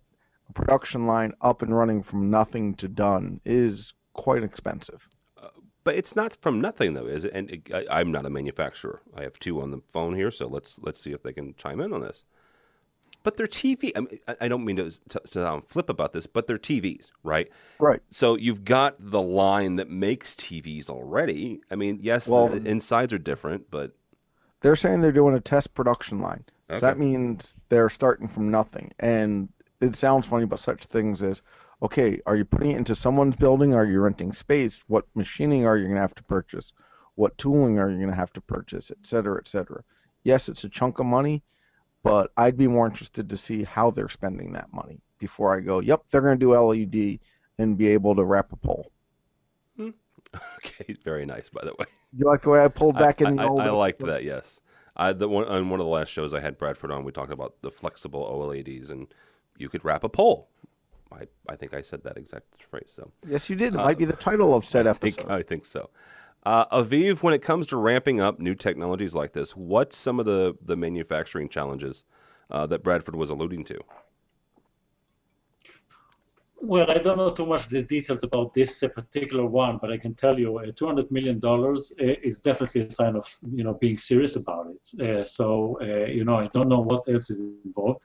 a 0.50 0.54
production 0.54 1.06
line 1.06 1.34
up 1.42 1.62
and 1.62 1.76
running 1.76 2.02
from 2.02 2.30
nothing 2.30 2.74
to 2.76 2.88
done 2.88 3.40
is 3.46 3.94
quite 4.14 4.44
expensive. 4.44 5.08
Uh, 5.42 5.50
but 5.84 5.96
it's 5.96 6.16
not 6.16 6.36
from 6.42 6.60
nothing 6.60 6.94
though, 6.94 7.06
is 7.06 7.26
it? 7.26 7.32
And 7.34 7.52
it, 7.52 7.74
I, 7.74 8.00
I'm 8.00 8.12
not 8.12 8.26
a 8.26 8.30
manufacturer. 8.30 9.02
I 9.16 9.22
have 9.22 9.40
two 9.40 9.62
on 9.62 9.72
the 9.72 9.82
phone 9.92 10.16
here, 10.16 10.32
so 10.32 10.48
let's 10.48 10.80
let's 10.82 11.02
see 11.02 11.12
if 11.12 11.22
they 11.24 11.34
can 11.34 11.54
chime 11.56 11.80
in 11.80 11.94
on 11.94 12.02
this. 12.02 12.26
But 13.24 13.38
they're 13.38 13.48
TV. 13.48 13.92
I, 13.96 14.02
mean, 14.02 14.20
I 14.42 14.48
don't 14.48 14.66
mean 14.66 14.76
to, 14.76 14.92
to, 15.10 15.22
sound 15.26 15.66
flip 15.66 15.90
about 15.90 16.12
this, 16.12 16.28
but 16.28 16.46
they're 16.48 16.58
TVs, 16.58 17.12
right? 17.24 17.50
Right. 17.80 18.02
So 18.12 18.36
you've 18.36 18.66
got 18.66 18.96
the 19.00 19.22
line 19.22 19.78
that 19.78 19.90
makes 19.90 20.36
TVs 20.36 20.90
already. 20.90 21.62
I 21.72 21.76
mean, 21.76 22.00
yes, 22.02 22.28
Well- 22.28 22.50
the 22.50 22.58
insides 22.70 23.14
are 23.14 23.18
different, 23.18 23.72
but 23.72 23.94
They're 24.62 24.76
saying 24.76 25.02
they're 25.02 25.12
doing 25.12 25.36
a 25.36 25.40
test 25.42 25.74
production 25.74 26.20
line. 26.20 26.44
Okay. 26.70 26.80
So 26.80 26.86
that 26.86 26.98
means 26.98 27.54
they're 27.70 27.90
starting 27.90 28.28
from 28.28 28.52
nothing. 28.52 28.92
And 29.00 29.50
it 29.82 29.96
sounds 29.96 30.26
funny, 30.26 30.46
but 30.46 30.60
such 30.60 30.86
things 30.86 31.22
as, 31.22 31.42
okay, 31.82 32.20
are 32.26 32.36
you 32.38 32.46
putting 32.46 32.72
it 32.72 32.78
into 32.78 32.96
someone's 32.96 33.36
building? 33.36 33.74
Are 33.74 33.86
you 33.86 34.00
renting 34.00 34.32
space? 34.34 34.80
What 34.88 35.06
machining 35.16 35.66
are 35.66 35.78
you 35.78 35.84
going 35.86 35.96
to 35.96 36.02
have 36.02 36.16
to 36.16 36.24
purchase? 36.24 36.72
What 37.16 37.38
tooling 37.38 37.80
are 37.80 37.90
you 37.90 37.98
going 37.98 38.10
to 38.10 38.16
have 38.16 38.34
to 38.34 38.42
purchase, 38.42 38.90
et 38.92 38.98
cetera, 39.04 39.38
et 39.38 39.48
cetera? 39.48 39.84
Yes, 40.24 40.48
it's 40.50 40.64
a 40.64 40.70
chunk 40.70 41.00
of 41.00 41.06
money, 41.06 41.44
but 42.04 42.32
I'd 42.38 42.58
be 42.58 42.68
more 42.68 42.86
interested 42.86 43.30
to 43.30 43.38
see 43.38 43.64
how 43.64 43.92
they're 43.92 44.10
spending 44.10 44.52
that 44.54 44.72
money 44.74 45.00
before 45.20 45.56
I 45.56 45.62
go, 45.62 45.80
yep, 45.80 46.02
they're 46.12 46.22
going 46.22 46.38
to 46.38 46.46
do 46.46 46.54
LED 46.54 47.20
and 47.58 47.78
be 47.78 47.88
able 47.88 48.16
to 48.16 48.24
wrap 48.24 48.52
a 48.52 48.58
pole. 48.58 48.92
Hmm. 49.78 49.92
okay, 50.58 50.96
very 51.04 51.26
nice, 51.26 51.50
by 51.50 51.62
the 51.64 51.74
way. 51.80 51.86
You 52.16 52.26
like 52.26 52.42
the 52.42 52.50
way 52.50 52.64
I 52.64 52.68
pulled 52.68 52.98
back 52.98 53.22
I, 53.22 53.30
in 53.30 53.38
the 53.38 53.44
I, 53.44 53.48
old 53.48 53.62
I 53.62 53.70
liked 53.70 54.00
that. 54.02 54.24
Yes, 54.24 54.62
I 54.96 55.14
the 55.14 55.28
one 55.28 55.48
on 55.48 55.70
one 55.70 55.80
of 55.80 55.86
the 55.86 55.92
last 55.92 56.10
shows 56.10 56.34
I 56.34 56.42
had 56.42 56.58
Bradford 56.58 56.92
on. 56.92 57.04
We 57.04 57.12
talked 57.12 57.32
about 57.32 57.56
the 57.62 57.72
flexible 57.72 58.24
OLEDs, 58.26 58.92
and 58.92 59.08
you 59.58 59.70
could 59.70 59.84
wrap 59.84 60.04
a 60.04 60.10
pole. 60.10 60.50
I 61.12 61.28
I 61.50 61.56
think 61.56 61.74
I 61.74 61.82
said 61.82 62.04
that 62.04 62.18
exact 62.18 62.62
phrase. 62.70 62.92
So 62.94 63.12
Yes, 63.28 63.50
you 63.50 63.56
did. 63.56 63.74
It 63.74 63.78
might 63.78 63.96
uh, 63.96 64.00
be 64.00 64.06
the 64.06 64.14
title 64.14 64.54
of 64.54 64.66
said 64.66 64.86
I 64.88 64.92
episode. 64.92 65.16
think, 65.16 65.32
I 65.32 65.42
think 65.42 65.66
so. 65.66 65.90
Uh, 66.46 66.66
Aviv, 66.78 67.24
when 67.24 67.34
it 67.34 67.42
comes 67.42 67.66
to 67.68 67.78
ramping 67.78 68.20
up 68.20 68.40
new 68.40 68.54
technologies 68.54 69.16
like 69.16 69.34
this, 69.34 69.56
what's 69.56 69.98
some 69.98 70.20
of 70.20 70.26
the 70.26 70.58
the 70.62 70.76
manufacturing 70.76 71.48
challenges 71.48 72.04
uh, 72.52 72.68
that 72.68 72.84
Bradford 72.84 73.16
was 73.16 73.30
alluding 73.30 73.64
to? 73.66 73.80
Well, 76.66 76.90
I 76.90 76.98
don't 76.98 77.18
know 77.18 77.30
too 77.30 77.46
much 77.46 77.68
the 77.68 77.82
details 77.82 78.24
about 78.24 78.54
this 78.54 78.82
uh, 78.84 78.88
particular 78.88 79.46
one, 79.46 79.80
but 79.82 79.92
I 79.92 79.98
can 79.98 80.14
tell 80.14 80.40
you, 80.40 80.60
uh, 80.60 80.72
200 80.74 81.12
million 81.12 81.38
dollars 81.38 81.92
uh, 82.00 82.06
is 82.24 82.40
definitely 82.40 82.88
a 82.88 82.92
sign 82.94 83.18
of 83.18 83.28
you 83.52 83.66
know 83.66 83.74
being 83.74 83.98
serious 83.98 84.38
about 84.38 84.68
it. 84.74 85.02
Uh, 85.02 85.26
so 85.26 85.78
uh, 85.82 86.06
you 86.06 86.24
know, 86.24 86.38
I 86.38 86.48
don't 86.54 86.70
know 86.70 86.80
what 86.80 87.04
else 87.10 87.30
is 87.30 87.42
involved 87.66 88.00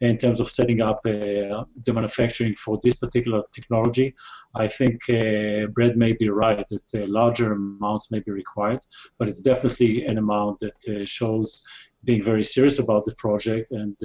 in 0.00 0.16
terms 0.16 0.38
of 0.38 0.48
setting 0.48 0.80
up 0.80 0.98
uh, 1.04 1.64
the 1.86 1.92
manufacturing 1.92 2.54
for 2.54 2.78
this 2.84 2.94
particular 2.94 3.42
technology. 3.52 4.14
I 4.54 4.68
think 4.68 5.10
uh, 5.10 5.66
Brad 5.74 5.96
may 5.96 6.12
be 6.12 6.28
right 6.28 6.64
that 6.68 7.08
larger 7.08 7.54
amounts 7.54 8.12
may 8.12 8.20
be 8.20 8.30
required, 8.30 8.82
but 9.18 9.28
it's 9.28 9.42
definitely 9.42 10.04
an 10.06 10.18
amount 10.18 10.60
that 10.60 11.08
shows 11.08 11.66
being 12.04 12.22
very 12.22 12.44
serious 12.44 12.78
about 12.78 13.06
the 13.06 13.14
project 13.16 13.72
and 13.72 13.96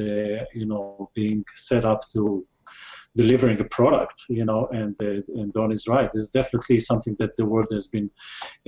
you 0.56 0.66
know 0.66 1.12
being 1.14 1.46
set 1.54 1.86
up 1.86 2.10
to 2.14 2.44
delivering 3.22 3.60
a 3.60 3.68
product, 3.80 4.18
you 4.30 4.46
know, 4.50 4.62
and 4.80 4.96
uh, 5.02 5.40
and 5.40 5.52
Dawn 5.56 5.72
is 5.78 5.84
right. 5.96 6.10
This 6.12 6.24
is 6.28 6.32
definitely 6.40 6.80
something 6.80 7.16
that 7.20 7.36
the 7.38 7.46
world 7.52 7.68
has 7.78 7.88
been 7.96 8.10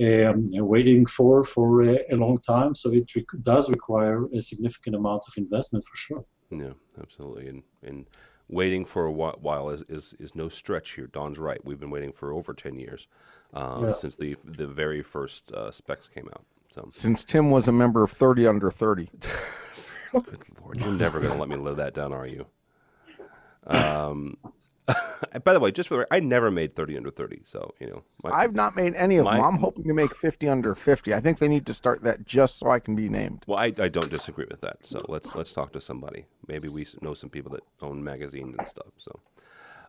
um, 0.08 0.44
waiting 0.74 1.06
for 1.06 1.34
for 1.54 1.68
a, 1.92 1.94
a 2.14 2.16
long 2.24 2.38
time. 2.52 2.74
So 2.74 2.86
it 2.92 3.06
re- 3.14 3.26
does 3.52 3.64
require 3.70 4.18
a 4.38 4.40
significant 4.40 4.94
amount 4.96 5.22
of 5.28 5.32
investment 5.44 5.84
for 5.88 5.96
sure. 5.96 6.24
Yeah, 6.50 6.74
absolutely. 7.00 7.48
And 7.48 7.62
and 7.88 8.06
waiting 8.48 8.84
for 8.84 9.06
a 9.06 9.12
while 9.12 9.70
is, 9.70 9.82
is, 9.88 10.14
is 10.24 10.34
no 10.34 10.48
stretch 10.50 10.88
here. 10.96 11.06
Dawn's 11.06 11.38
right. 11.38 11.60
We've 11.64 11.80
been 11.80 11.94
waiting 11.96 12.12
for 12.12 12.32
over 12.38 12.52
ten 12.52 12.74
years 12.78 13.08
uh, 13.54 13.78
Yeah. 13.84 13.92
since 13.92 14.16
the 14.16 14.36
the 14.44 14.66
very 14.66 15.02
first 15.02 15.50
uh, 15.52 15.70
specs 15.70 16.08
came 16.08 16.28
out. 16.34 16.44
So, 16.68 16.88
Since 16.90 17.24
Tim 17.24 17.50
was 17.50 17.68
a 17.68 17.72
member 17.72 18.02
of 18.02 18.12
30 18.12 18.46
under 18.46 18.70
30. 18.70 19.10
good 20.12 20.46
lord, 20.62 20.80
you're 20.80 20.90
never 20.92 21.20
going 21.20 21.32
to 21.32 21.38
let 21.38 21.50
me 21.50 21.56
live 21.56 21.76
that 21.76 21.92
down, 21.92 22.14
are 22.14 22.26
you? 22.26 22.46
Um. 23.66 24.36
by 25.44 25.52
the 25.52 25.60
way, 25.60 25.70
just 25.70 25.88
for 25.88 25.94
the 25.94 25.98
record, 26.00 26.14
I 26.14 26.20
never 26.20 26.50
made 26.50 26.74
thirty 26.74 26.96
under 26.96 27.10
thirty. 27.10 27.40
So 27.44 27.74
you 27.80 27.86
know, 27.86 28.02
my, 28.22 28.30
I've 28.30 28.54
not 28.54 28.76
made 28.76 28.94
any 28.94 29.16
of 29.16 29.26
them. 29.26 29.40
I'm 29.40 29.58
hoping 29.58 29.84
to 29.84 29.94
make 29.94 30.14
50 30.16 30.48
under 30.48 30.74
50. 30.74 31.14
I 31.14 31.20
think 31.20 31.38
they 31.38 31.48
need 31.48 31.66
to 31.66 31.74
start 31.74 32.02
that 32.02 32.26
just 32.26 32.58
so 32.58 32.68
I 32.68 32.80
can 32.80 32.94
be 32.94 33.08
named. 33.08 33.44
Well, 33.46 33.58
I, 33.58 33.66
I 33.78 33.88
don't 33.88 34.10
disagree 34.10 34.46
with 34.50 34.60
that. 34.62 34.84
So 34.84 35.04
let's 35.08 35.34
let's 35.34 35.52
talk 35.52 35.72
to 35.72 35.80
somebody. 35.80 36.26
Maybe 36.48 36.68
we 36.68 36.86
know 37.00 37.14
some 37.14 37.30
people 37.30 37.52
that 37.52 37.62
own 37.80 38.02
magazines 38.02 38.56
and 38.58 38.66
stuff. 38.66 38.92
So, 38.98 39.20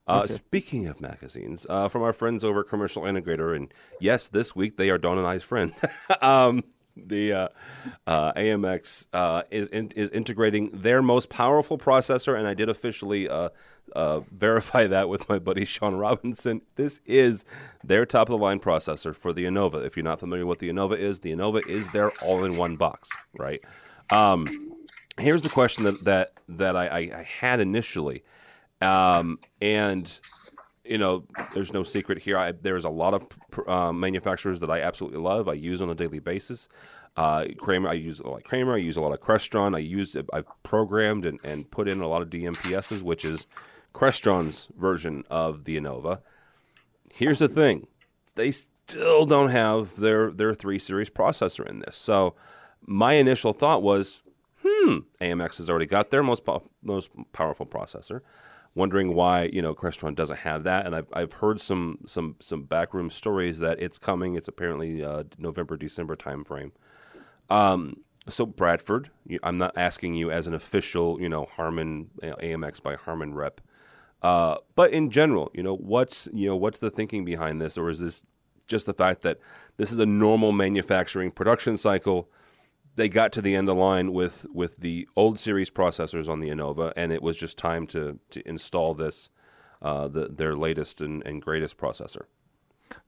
uh, 0.08 0.27
speaking 0.27 0.88
of 0.88 1.01
magazines, 1.01 1.65
uh, 1.70 1.88
from 1.88 2.03
our 2.03 2.13
friends 2.13 2.44
over 2.44 2.62
at 2.62 2.68
Commercial 2.68 3.03
Integrator, 3.03 3.56
and 3.56 3.74
yes, 4.00 4.27
this 4.27 4.56
week 4.56 4.77
they 4.77 4.89
are 4.89 4.98
Dawn 4.98 5.18
and 5.18 5.27
I's 5.27 5.44
friend. 5.44 5.74
um, 6.22 6.63
the 6.96 7.34
uh, 7.34 7.48
uh, 8.06 8.34
AMX 8.34 9.08
uh, 9.14 9.44
is 9.50 9.68
in, 9.70 9.90
is 9.96 10.10
integrating 10.12 10.70
their 10.74 11.02
most 11.02 11.30
powerful 11.30 11.78
processor, 11.78 12.38
and 12.38 12.48
I 12.48 12.54
did 12.54 12.70
officially 12.70 13.28
uh, 13.28 13.50
uh, 13.96 14.22
verify 14.32 14.88
that 14.88 15.10
with 15.10 15.28
my 15.30 15.40
buddy 15.40 15.66
Sean 15.66 15.96
Robinson. 15.96 16.62
This 16.76 17.02
is 17.06 17.46
their 17.84 18.06
top 18.06 18.30
of 18.30 18.32
the 18.32 18.44
line 18.44 18.60
processor 18.60 19.16
for 19.16 19.34
the 19.34 19.46
Enova. 19.46 19.84
If 19.86 19.98
you're 19.98 20.04
not 20.04 20.20
familiar 20.20 20.46
with 20.46 20.54
what 20.54 20.60
the 20.60 20.70
Enova 20.70 20.98
is, 20.98 21.20
the 21.22 21.32
Enova 21.32 21.66
is 21.68 21.92
their 21.92 22.12
all 22.22 22.44
in 22.44 22.58
one 22.58 22.76
box, 22.76 23.10
right? 23.38 23.64
Um, 24.12 24.48
here's 25.18 25.42
the 25.42 25.50
question 25.50 25.84
that 25.86 26.04
that 26.06 26.34
that 26.48 26.76
I, 26.76 26.88
I, 26.88 26.98
I 27.20 27.24
had 27.24 27.60
initially, 27.60 28.24
um, 28.82 29.40
and 29.62 30.20
you 30.86 30.98
know, 30.98 31.24
there's 31.54 31.74
no 31.74 31.84
secret 31.84 32.20
here. 32.20 32.38
I, 32.38 32.52
there's 32.52 32.86
a 32.86 32.90
lot 32.90 33.13
of 33.13 33.28
uh, 33.68 33.94
manufacturers 33.94 34.60
that 34.60 34.70
I 34.70 34.82
absolutely 34.82 35.20
love. 35.20 35.48
I 35.48 35.54
use 35.54 35.82
on 35.82 35.90
a 35.90 35.96
daily 35.96 36.20
basis. 36.20 36.68
Uh, 37.16 37.46
Kramer, 37.58 37.90
I 37.90 37.94
use 37.94 38.20
a 38.20 38.28
lot 38.28 38.38
of 38.38 38.44
Kramer. 38.44 38.74
I 38.74 38.78
use 38.78 38.98
a 38.98 39.02
lot 39.02 39.13
of 39.13 39.22
Crestron. 39.22 39.75
I 39.75 39.80
use 39.80 40.18
I've 40.34 40.46
programmed 40.63 41.25
and, 41.25 41.40
and 41.44 41.70
put 41.70 41.88
in 41.88 42.02
a 42.02 42.08
lot 42.08 42.22
of 42.22 42.30
DMPSs, 42.30 43.02
which 43.02 43.24
is 43.24 43.48
Crestron's 43.94 44.70
version 44.78 45.24
of 45.30 45.66
the 45.66 45.78
Enova. 45.78 46.22
Here's 47.13 47.40
the 47.40 47.48
thing: 47.48 47.88
they 48.36 48.52
still 48.52 49.25
don't 49.25 49.52
have 49.52 49.98
their 49.98 50.32
their 50.32 50.54
three 50.54 50.80
series 50.80 51.10
processor 51.10 51.66
in 51.66 51.80
this. 51.80 51.96
So 51.96 52.36
my 52.82 53.13
initial 53.13 53.54
thought 53.54 53.84
was, 53.84 54.24
hmm, 54.63 55.00
AMX 55.22 55.58
has 55.58 55.70
already 55.70 55.86
got 55.86 56.10
their 56.10 56.24
most 56.24 56.44
po- 56.44 56.70
most 56.82 57.12
powerful 57.32 57.66
processor. 57.66 58.22
Wondering 58.75 59.13
why 59.13 59.50
you 59.53 59.62
know 59.62 59.75
Crestron 59.75 60.15
doesn't 60.15 60.38
have 60.38 60.63
that, 60.63 60.86
and 60.86 60.96
I've 60.96 61.08
I've 61.13 61.34
heard 61.34 61.62
some 61.62 62.00
some 62.08 62.38
some 62.39 62.63
backroom 62.63 63.10
stories 63.10 63.60
that 63.60 63.80
it's 63.82 64.00
coming. 64.00 64.36
It's 64.36 64.48
apparently 64.48 65.03
uh, 65.03 65.24
November 65.38 65.77
December 65.77 66.15
timeframe. 66.15 66.72
Um, 67.50 67.98
so 68.27 68.46
Bradford, 68.46 69.12
I'm 69.44 69.58
not 69.58 69.77
asking 69.77 70.15
you 70.15 70.32
as 70.32 70.48
an 70.48 70.53
official, 70.53 71.22
you 71.22 71.30
know, 71.30 71.46
Harman 71.46 72.10
you 72.22 72.30
know, 72.30 72.36
AMX 72.38 72.82
by 72.82 72.96
Harman 72.96 73.34
rep, 73.34 73.62
uh, 74.22 74.58
but 74.75 74.92
in 74.92 75.12
general, 75.12 75.51
you 75.53 75.62
know, 75.62 75.75
what's 75.75 76.30
you 76.34 76.48
know 76.48 76.56
what's 76.56 76.80
the 76.80 76.89
thinking 76.89 77.25
behind 77.25 77.62
this, 77.62 77.77
or 77.77 77.89
is 77.89 78.00
this 78.00 78.24
just 78.68 78.86
the 78.86 78.94
fact 78.94 79.22
that 79.22 79.39
this 79.77 79.92
is 79.92 80.00
a 80.00 80.06
normal 80.06 80.51
manufacturing 80.51 81.30
production 81.30 81.77
cycle? 81.77 82.30
They 82.96 83.10
got 83.10 83.32
to 83.34 83.42
the 83.42 83.56
end 83.56 83.68
of 83.68 83.76
the 83.76 83.82
line 83.82 84.14
with 84.14 84.46
with 84.54 84.78
the 84.78 85.08
old 85.16 85.40
series 85.40 85.70
processors 85.70 86.30
on 86.30 86.40
the 86.40 86.50
Enova, 86.50 86.94
and 86.96 87.12
it 87.12 87.24
was 87.24 87.38
just 87.38 87.58
time 87.58 87.88
to 87.88 88.20
to 88.30 88.48
install 88.48 88.94
this, 88.94 89.30
uh, 89.82 90.08
the, 90.08 90.28
their 90.28 90.56
latest 90.56 91.02
and, 91.02 91.26
and 91.26 91.42
greatest 91.42 91.78
processor. 91.78 92.26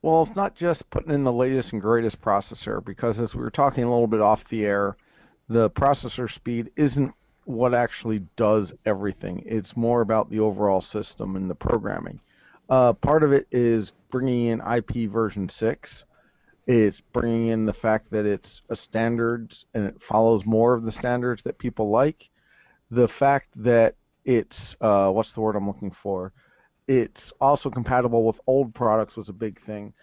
Well, 0.02 0.24
it's 0.24 0.36
not 0.36 0.56
just 0.56 0.90
putting 0.90 1.12
in 1.12 1.24
the 1.24 1.32
latest 1.32 1.74
and 1.74 1.82
greatest 1.82 2.20
processor 2.22 2.84
because, 2.84 3.20
as 3.20 3.36
we 3.36 3.42
were 3.42 3.52
talking 3.52 3.84
a 3.84 3.92
little 3.92 4.08
bit 4.08 4.22
off 4.22 4.48
the 4.48 4.66
air, 4.66 4.98
the 5.48 5.70
processor 5.70 6.32
speed 6.32 6.72
isn't 6.76 7.14
what 7.46 7.76
actually 7.76 8.20
does 8.36 8.74
everything. 8.86 9.44
It's 9.46 9.78
more 9.78 10.02
about 10.02 10.30
the 10.30 10.40
overall 10.40 10.82
system 10.82 11.36
and 11.36 11.50
the 11.50 11.56
programming. 11.56 12.20
Uh, 12.70 12.94
part 12.94 13.24
of 13.24 13.32
it 13.32 13.48
is 13.52 13.94
bringing 14.10 14.48
in 14.48 14.62
IP 14.62 15.10
version 15.10 15.48
6. 15.48 16.06
It's 16.68 17.00
bringing 17.00 17.48
in 17.48 17.66
the 17.66 17.74
fact 17.74 18.10
that 18.12 18.26
it's 18.26 18.62
a 18.70 18.76
standards 18.76 19.66
and 19.74 19.86
it 19.86 20.02
follows 20.02 20.46
more 20.46 20.74
of 20.74 20.84
the 20.84 20.92
standards 20.92 21.44
that 21.44 21.58
people 21.58 21.90
like. 21.90 22.30
The 22.92 23.08
fact 23.08 23.50
that 23.64 23.96
it's, 24.24 24.76
uh, 24.82 25.12
what's 25.12 25.34
the 25.34 25.42
word 25.42 25.56
I'm 25.56 25.68
looking 25.68 25.92
for? 25.92 26.34
it's 26.88 27.34
also 27.42 27.70
compatible 27.70 28.26
with 28.26 28.40
old 28.48 28.74
products 28.74 29.16
was 29.16 29.30
a 29.30 29.34
big 29.34 29.60
thing. 29.60 29.94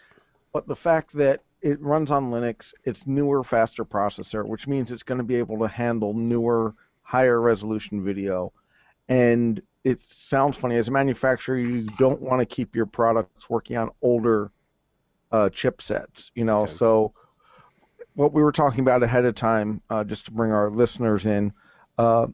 But 0.52 0.66
the 0.66 0.76
fact 0.76 1.12
that 1.14 1.42
it 1.61 1.81
runs 1.81 2.11
on 2.11 2.31
Linux, 2.31 2.73
it's 2.85 3.07
newer, 3.07 3.45
faster 3.45 3.85
processor, 3.85 4.47
which 4.47 4.66
means 4.66 4.90
it's 4.90 5.04
going 5.04 5.19
to 5.19 5.25
be 5.25 5.37
able 5.37 5.59
to 5.59 5.69
handle 5.69 6.12
newer, 6.12 6.75
higher 7.02 7.40
resolution 7.40 8.04
video. 8.04 8.52
And 9.09 9.62
it 9.85 10.00
sounds 10.00 10.57
funny 10.57 10.76
as 10.76 10.88
a 10.88 10.92
manufacturer, 10.92 11.57
you 11.57 11.83
don't 11.99 12.21
want 12.21 12.40
to 12.40 12.47
keep 12.47 12.75
your 12.75 12.87
products 12.87 13.49
working 13.49 13.76
on 13.76 13.90
older 14.02 14.50
uh, 15.33 15.49
chipsets, 15.49 16.31
you 16.35 16.45
know. 16.45 16.62
Okay. 16.62 16.73
So 16.73 17.12
what 18.15 18.33
we 18.33 18.43
were 18.43 18.53
talking 18.53 18.81
about 18.81 19.03
ahead 19.03 19.25
of 19.25 19.35
time, 19.35 19.81
uh, 19.91 20.05
just 20.05 20.27
to 20.27 20.31
bring 20.31 20.53
our 20.53 20.71
listeners 20.71 21.27
in, 21.27 21.53
uh, 21.99 22.27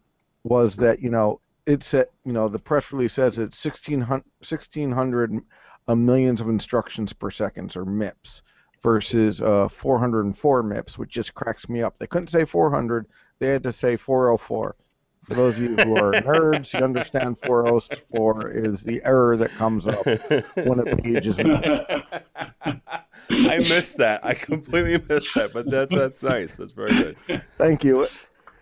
was 0.45 0.76
that 0.76 1.00
you 1.00 1.11
know 1.11 1.40
it's 1.67 1.95
at 1.95 2.11
you 2.25 2.33
know 2.33 2.49
the 2.49 2.59
press 2.59 2.93
release 2.93 3.14
says 3.14 3.38
it's 3.38 3.64
1600, 3.64 4.25
1600 4.40 5.40
uh, 5.88 5.95
millions 5.95 6.40
of 6.40 6.49
instructions 6.49 7.12
per 7.12 7.31
second 7.31 7.75
or 7.76 7.85
MIPS. 7.85 8.43
versus 8.83 9.40
uh, 9.40 9.69
404 9.69 10.62
MIPS, 10.62 10.99
which 10.99 11.11
just 11.11 11.35
cracks 11.35 11.69
me 11.69 11.83
up. 11.83 11.99
They 11.99 12.07
couldn't 12.07 12.28
say 12.28 12.45
400; 12.45 13.07
they 13.38 13.49
had 13.49 13.62
to 13.62 13.73
say 13.73 13.97
404. 13.97 14.75
For 15.28 15.35
those 15.35 15.58
of 15.58 15.62
you 15.62 15.76
who 15.76 15.97
are 15.97 16.12
nerds, 16.23 16.73
you 16.73 16.82
understand 16.82 17.37
404 17.44 18.50
is 18.50 18.80
the 18.80 19.02
error 19.04 19.37
that 19.37 19.50
comes 19.50 19.87
up 19.87 20.06
when 20.66 20.80
a 20.80 20.97
page 20.97 21.26
is. 21.26 21.38
I 23.30 23.58
missed 23.58 23.99
that. 23.99 24.25
I 24.25 24.32
completely 24.32 25.04
missed 25.06 25.35
that, 25.35 25.52
but 25.52 25.70
that's 25.70 25.94
that's 25.94 26.23
nice. 26.23 26.56
That's 26.56 26.73
very 26.73 26.94
good. 26.94 27.42
Thank 27.58 27.85
you. 27.85 28.06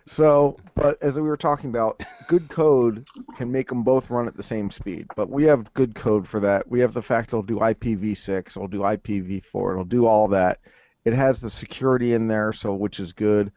So, 0.07 0.57
but 0.75 1.01
as 1.01 1.15
we 1.15 1.21
were 1.21 1.37
talking 1.37 1.69
about, 1.69 2.03
good 2.27 2.49
code 2.49 3.07
can 3.37 3.49
make 3.49 3.69
them 3.69 3.83
both 3.83 4.09
run 4.09 4.27
at 4.27 4.35
the 4.35 4.43
same 4.43 4.69
speed. 4.69 5.07
But 5.15 5.29
we 5.29 5.45
have 5.45 5.73
good 5.73 5.95
code 5.95 6.27
for 6.27 6.41
that. 6.41 6.69
We 6.69 6.81
have 6.81 6.93
the 6.93 7.01
fact 7.01 7.29
it'll 7.29 7.43
do 7.43 7.59
IPv6, 7.59 8.47
it'll 8.47 8.67
do 8.67 8.79
IPv4, 8.79 9.71
it'll 9.71 9.85
do 9.85 10.05
all 10.05 10.27
that. 10.29 10.59
It 11.05 11.13
has 11.13 11.39
the 11.39 11.49
security 11.49 12.13
in 12.13 12.27
there, 12.27 12.51
so 12.51 12.73
which 12.73 12.99
is 12.99 13.13
good, 13.13 13.51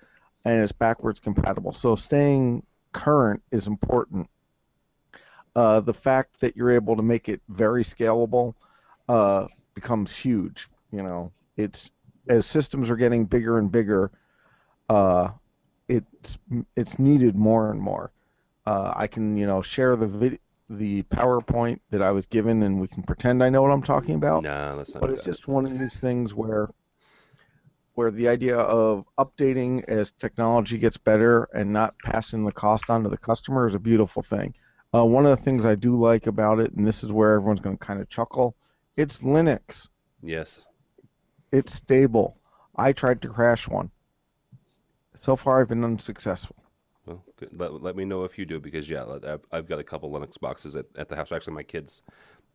and 0.44 0.60
it's 0.60 0.72
backwards 0.72 1.20
compatible. 1.20 1.72
So 1.72 1.94
staying 1.96 2.64
current 2.92 3.42
is 3.50 3.66
important. 3.66 4.28
Uh, 5.56 5.80
the 5.80 5.94
fact 5.94 6.40
that 6.40 6.56
you're 6.56 6.70
able 6.70 6.96
to 6.96 7.02
make 7.02 7.28
it 7.28 7.40
very 7.48 7.82
scalable 7.82 8.54
uh, 9.08 9.46
becomes 9.74 10.14
huge. 10.14 10.68
You 10.92 11.02
know, 11.02 11.32
it's 11.56 11.90
as 12.28 12.46
systems 12.46 12.90
are 12.90 12.96
getting 12.96 13.24
bigger 13.24 13.58
and 13.58 13.70
bigger. 13.70 14.10
Uh, 14.88 15.30
it's 15.88 16.38
it's 16.76 16.98
needed 16.98 17.34
more 17.34 17.70
and 17.70 17.80
more. 17.80 18.12
Uh, 18.66 18.92
I 18.94 19.06
can 19.06 19.36
you 19.36 19.46
know 19.46 19.60
share 19.62 19.96
the 19.96 20.06
vid- 20.06 20.38
the 20.68 21.02
PowerPoint 21.04 21.80
that 21.90 22.00
I 22.02 22.12
was 22.12 22.26
given, 22.26 22.62
and 22.62 22.80
we 22.80 22.86
can 22.86 23.02
pretend 23.02 23.42
I 23.42 23.48
know 23.50 23.62
what 23.62 23.72
I'm 23.72 23.82
talking 23.82 24.14
about. 24.14 24.44
No, 24.44 24.76
that's 24.76 24.94
not. 24.94 25.00
But 25.00 25.10
it's 25.10 25.24
just 25.24 25.48
one 25.48 25.64
of 25.64 25.76
these 25.76 25.98
things 25.98 26.32
where 26.32 26.68
where 27.94 28.10
the 28.10 28.28
idea 28.28 28.56
of 28.56 29.04
updating 29.18 29.84
as 29.88 30.12
technology 30.12 30.78
gets 30.78 30.96
better 30.96 31.48
and 31.54 31.72
not 31.72 31.94
passing 32.04 32.44
the 32.44 32.52
cost 32.52 32.88
on 32.88 33.02
to 33.02 33.08
the 33.08 33.18
customer 33.18 33.66
is 33.66 33.74
a 33.74 33.78
beautiful 33.78 34.22
thing. 34.22 34.54
Uh, 34.94 35.04
one 35.04 35.24
of 35.24 35.36
the 35.36 35.42
things 35.42 35.64
I 35.64 35.74
do 35.74 35.94
like 35.94 36.26
about 36.26 36.58
it, 36.60 36.72
and 36.72 36.86
this 36.86 37.04
is 37.04 37.12
where 37.12 37.34
everyone's 37.34 37.60
going 37.60 37.76
to 37.78 37.84
kind 37.84 38.00
of 38.00 38.08
chuckle, 38.08 38.56
it's 38.96 39.20
Linux. 39.20 39.88
Yes. 40.22 40.66
It's 41.52 41.74
stable. 41.74 42.36
I 42.76 42.92
tried 42.92 43.22
to 43.22 43.28
crash 43.28 43.68
one. 43.68 43.90
So 45.18 45.36
far, 45.36 45.60
I've 45.60 45.68
been 45.68 45.84
unsuccessful. 45.84 46.56
Well, 47.06 47.24
let, 47.52 47.82
let 47.82 47.96
me 47.96 48.04
know 48.04 48.24
if 48.24 48.38
you 48.38 48.46
do 48.46 48.60
because 48.60 48.88
yeah, 48.88 49.04
I've, 49.24 49.44
I've 49.52 49.68
got 49.68 49.78
a 49.78 49.84
couple 49.84 50.10
Linux 50.10 50.38
boxes 50.38 50.76
at, 50.76 50.86
at 50.96 51.08
the 51.08 51.16
house. 51.16 51.32
Actually, 51.32 51.54
my 51.54 51.62
kids, 51.62 52.02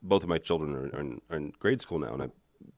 both 0.02 0.24
of 0.24 0.30
my 0.30 0.38
children 0.38 0.76
are, 0.76 0.96
are, 0.96 1.02
in, 1.02 1.22
are 1.30 1.38
in 1.38 1.54
grade 1.60 1.82
school 1.82 2.00
now, 2.00 2.14
and 2.14 2.24
I 2.24 2.30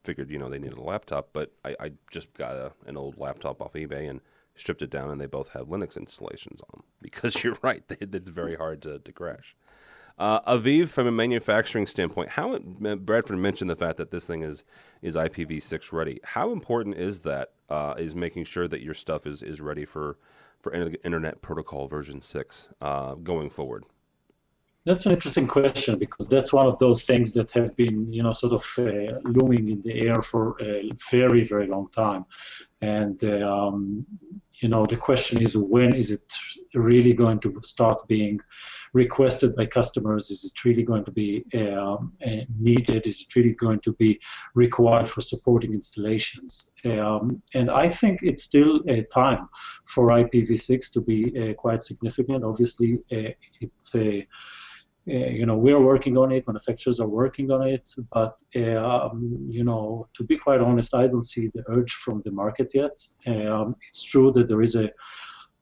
figured 0.03 0.29
you 0.29 0.39
know 0.39 0.49
they 0.49 0.59
needed 0.59 0.77
a 0.77 0.83
laptop, 0.83 1.29
but 1.33 1.51
I, 1.65 1.75
I 1.79 1.91
just 2.11 2.33
got 2.33 2.55
a, 2.55 2.71
an 2.85 2.97
old 2.97 3.17
laptop 3.17 3.61
off 3.61 3.73
eBay 3.73 4.09
and 4.09 4.21
stripped 4.55 4.81
it 4.81 4.89
down, 4.89 5.09
and 5.09 5.21
they 5.21 5.25
both 5.25 5.49
have 5.49 5.67
Linux 5.67 5.97
installations 5.97 6.61
on 6.61 6.79
them 6.79 6.83
because 7.01 7.43
you're 7.43 7.57
right, 7.61 7.83
it's 7.89 8.29
very 8.29 8.55
hard 8.55 8.81
to, 8.83 8.99
to 8.99 9.11
crash. 9.11 9.55
Uh, 10.17 10.39
Aviv, 10.51 10.87
from 10.89 11.05
a 11.05 11.11
manufacturing 11.11 11.85
standpoint, 11.85 12.29
how 12.29 12.57
Bradford 12.57 13.37
mentioned 13.37 13.69
the 13.69 13.75
fact 13.75 13.97
that 13.97 14.09
this 14.09 14.25
thing 14.25 14.41
is 14.41 14.63
is 15.01 15.15
IPv6 15.15 15.93
ready. 15.93 16.19
How 16.23 16.51
important 16.51 16.95
is 16.95 17.19
that? 17.19 17.51
Uh, 17.69 17.93
is 17.97 18.15
making 18.15 18.45
sure 18.45 18.67
that 18.67 18.81
your 18.81 18.93
stuff 18.93 19.27
is, 19.27 19.43
is 19.43 19.61
ready 19.61 19.85
for 19.85 20.17
for 20.59 20.73
Internet 20.73 21.41
Protocol 21.41 21.87
version 21.87 22.19
six 22.19 22.69
uh, 22.81 23.13
going 23.15 23.49
forward. 23.49 23.83
That's 24.87 25.05
an 25.05 25.11
interesting 25.11 25.47
question 25.47 25.99
because 25.99 26.29
that's 26.29 26.53
one 26.53 26.65
of 26.65 26.79
those 26.79 27.03
things 27.03 27.33
that 27.33 27.51
have 27.51 27.75
been, 27.75 28.13
you 28.13 28.23
know, 28.23 28.31
sort 28.31 28.53
of 28.53 28.63
uh, 28.77 29.19
looming 29.25 29.67
in 29.67 29.81
the 29.81 30.07
air 30.07 30.21
for 30.21 30.55
a 30.61 30.89
very, 31.11 31.43
very 31.43 31.67
long 31.67 31.89
time. 31.89 32.23
And, 32.79 33.21
um, 33.25 34.05
you 34.61 34.69
know, 34.69 34.85
the 34.85 34.95
question 34.95 35.41
is 35.41 35.57
when 35.57 35.93
is 35.93 36.11
it 36.11 36.33
really 36.73 37.11
going 37.11 37.41
to 37.41 37.59
start 37.63 38.07
being 38.07 38.39
requested 38.93 39.57
by 39.57 39.65
customers? 39.65 40.31
Is 40.31 40.45
it 40.45 40.63
really 40.63 40.83
going 40.83 41.03
to 41.03 41.11
be 41.11 41.43
um, 41.53 42.13
uh, 42.25 42.45
needed? 42.57 43.07
Is 43.07 43.19
it 43.19 43.35
really 43.35 43.55
going 43.55 43.81
to 43.81 43.91
be 43.91 44.21
required 44.55 45.09
for 45.09 45.19
supporting 45.19 45.73
installations? 45.73 46.71
Um, 46.85 47.41
and 47.53 47.69
I 47.69 47.89
think 47.89 48.21
it's 48.23 48.43
still 48.43 48.79
a 48.87 49.03
time 49.03 49.49
for 49.83 50.11
IPv6 50.11 50.93
to 50.93 51.01
be 51.01 51.19
uh, 51.37 51.53
quite 51.55 51.83
significant. 51.83 52.45
Obviously, 52.45 52.99
uh, 53.11 53.31
you 55.07 55.45
know, 55.45 55.55
we're 55.55 55.79
working 55.79 56.17
on 56.17 56.31
it, 56.33 56.45
manufacturers 56.47 56.99
are 56.99 57.07
working 57.07 57.49
on 57.49 57.65
it, 57.65 57.89
but, 58.11 58.37
um, 58.57 59.47
you 59.49 59.63
know, 59.63 60.07
to 60.13 60.23
be 60.23 60.37
quite 60.37 60.59
honest, 60.59 60.93
I 60.93 61.07
don't 61.07 61.23
see 61.23 61.49
the 61.53 61.63
urge 61.67 61.93
from 61.93 62.21
the 62.25 62.31
market 62.31 62.71
yet. 62.73 62.97
Um, 63.25 63.75
it's 63.87 64.03
true 64.03 64.31
that 64.33 64.49
there 64.49 64.61
is 64.61 64.75
a 64.75 64.91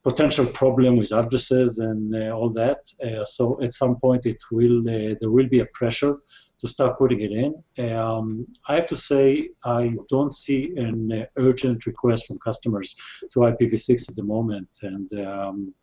potential 0.04 0.46
problem 0.48 0.98
with 0.98 1.12
addresses 1.12 1.80
and 1.80 2.16
uh, 2.16 2.32
all 2.32 2.50
that. 2.50 2.80
Uh, 3.04 3.24
so 3.26 3.62
at 3.62 3.74
some 3.74 3.96
point, 3.98 4.26
it 4.26 4.42
will 4.52 4.80
uh, 4.82 5.16
there 5.20 5.32
will 5.32 5.48
be 5.48 5.60
a 5.60 5.68
pressure 5.74 6.16
to 6.60 6.68
start 6.68 6.98
putting 6.98 7.22
it 7.22 7.32
in. 7.32 7.92
Um, 7.92 8.48
I 8.68 8.76
have 8.76 8.88
to 8.88 8.96
say 8.96 9.50
I 9.64 9.96
don't 10.10 10.34
see 10.34 10.74
an 10.78 11.12
uh, 11.12 11.26
urgent 11.38 11.86
request 11.86 12.28
from 12.28 12.40
customers 12.40 12.96
to 13.32 13.40
IPv6 13.40 14.10
at 14.10 14.16
the 14.16 14.24
moment, 14.24 14.70
and 14.82 15.08
um, 15.28 15.74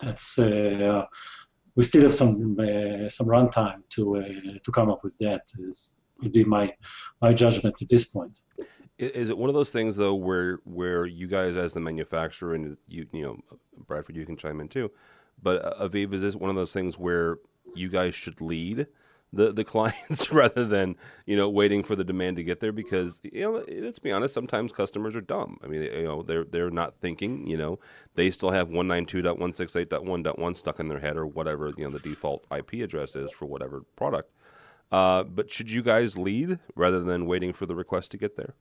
that's 0.00 0.38
uh, 0.38 1.04
we 1.78 1.84
still 1.84 2.02
have 2.02 2.14
some 2.14 2.58
uh, 2.58 3.08
some 3.08 3.28
runtime 3.28 3.82
to 3.90 4.02
to 4.64 4.72
come 4.72 4.90
up 4.90 5.04
with 5.04 5.16
that. 5.18 5.42
Is 5.60 5.96
would 6.20 6.32
be 6.32 6.42
my 6.42 6.74
my 7.22 7.32
judgment 7.32 7.80
at 7.80 7.88
this 7.88 8.04
point. 8.04 8.40
Is 8.98 9.30
it 9.30 9.38
one 9.38 9.48
of 9.48 9.54
those 9.54 9.70
things 9.70 9.94
though, 9.94 10.16
where 10.16 10.58
where 10.64 11.06
you 11.06 11.28
guys 11.28 11.54
as 11.54 11.74
the 11.74 11.80
manufacturer 11.80 12.54
and 12.56 12.76
you 12.88 13.06
you 13.12 13.22
know 13.22 13.38
Bradford, 13.86 14.16
you 14.16 14.26
can 14.26 14.36
chime 14.36 14.60
in 14.60 14.68
too, 14.68 14.90
but 15.40 15.64
uh, 15.64 15.88
Aviv, 15.88 16.12
is 16.12 16.22
this 16.22 16.34
one 16.34 16.50
of 16.50 16.56
those 16.56 16.72
things 16.72 16.98
where 16.98 17.38
you 17.76 17.88
guys 17.88 18.16
should 18.16 18.40
lead 18.40 18.88
the 19.32 19.52
the 19.52 19.64
clients 19.64 20.32
rather 20.32 20.64
than 20.64 20.96
you 21.26 21.36
know 21.36 21.48
waiting 21.48 21.82
for 21.82 21.96
the 21.96 22.04
demand 22.04 22.36
to 22.36 22.44
get 22.44 22.60
there? 22.60 22.72
Because 22.72 23.20
you 23.24 23.40
know, 23.40 23.64
let's 23.68 23.98
be 23.98 24.12
honest, 24.12 24.34
sometimes 24.34 24.72
customers 24.72 25.14
are 25.16 25.20
dumb. 25.20 25.58
I 25.62 25.66
mean, 25.66 25.82
you 25.82 26.04
know, 26.04 26.22
they're 26.22 26.44
they're 26.44 26.70
not 26.70 26.94
thinking. 27.00 27.46
You 27.46 27.56
know, 27.56 27.78
they 28.14 28.30
still 28.30 28.50
have 28.50 28.68
one 28.68 28.88
nine 28.88 29.06
two 29.06 29.22
dot 29.22 29.38
one 29.38 29.52
six 29.52 29.76
eight 29.76 29.90
dot 29.90 30.04
one 30.04 30.22
dot 30.22 30.38
one 30.38 30.54
stuck 30.54 30.80
in 30.80 30.88
their 30.88 31.00
head 31.00 31.16
or 31.16 31.26
whatever 31.26 31.72
you 31.76 31.84
know 31.84 31.90
the 31.90 32.00
default 32.00 32.46
IP 32.54 32.74
address 32.74 33.16
is 33.16 33.30
for 33.30 33.46
whatever 33.46 33.82
product. 33.96 34.32
Uh, 34.90 35.22
but 35.22 35.50
should 35.50 35.70
you 35.70 35.82
guys 35.82 36.16
lead 36.16 36.58
rather 36.74 37.00
than 37.00 37.26
waiting 37.26 37.52
for 37.52 37.66
the 37.66 37.74
request 37.74 38.10
to 38.10 38.16
get 38.16 38.36
there? 38.36 38.54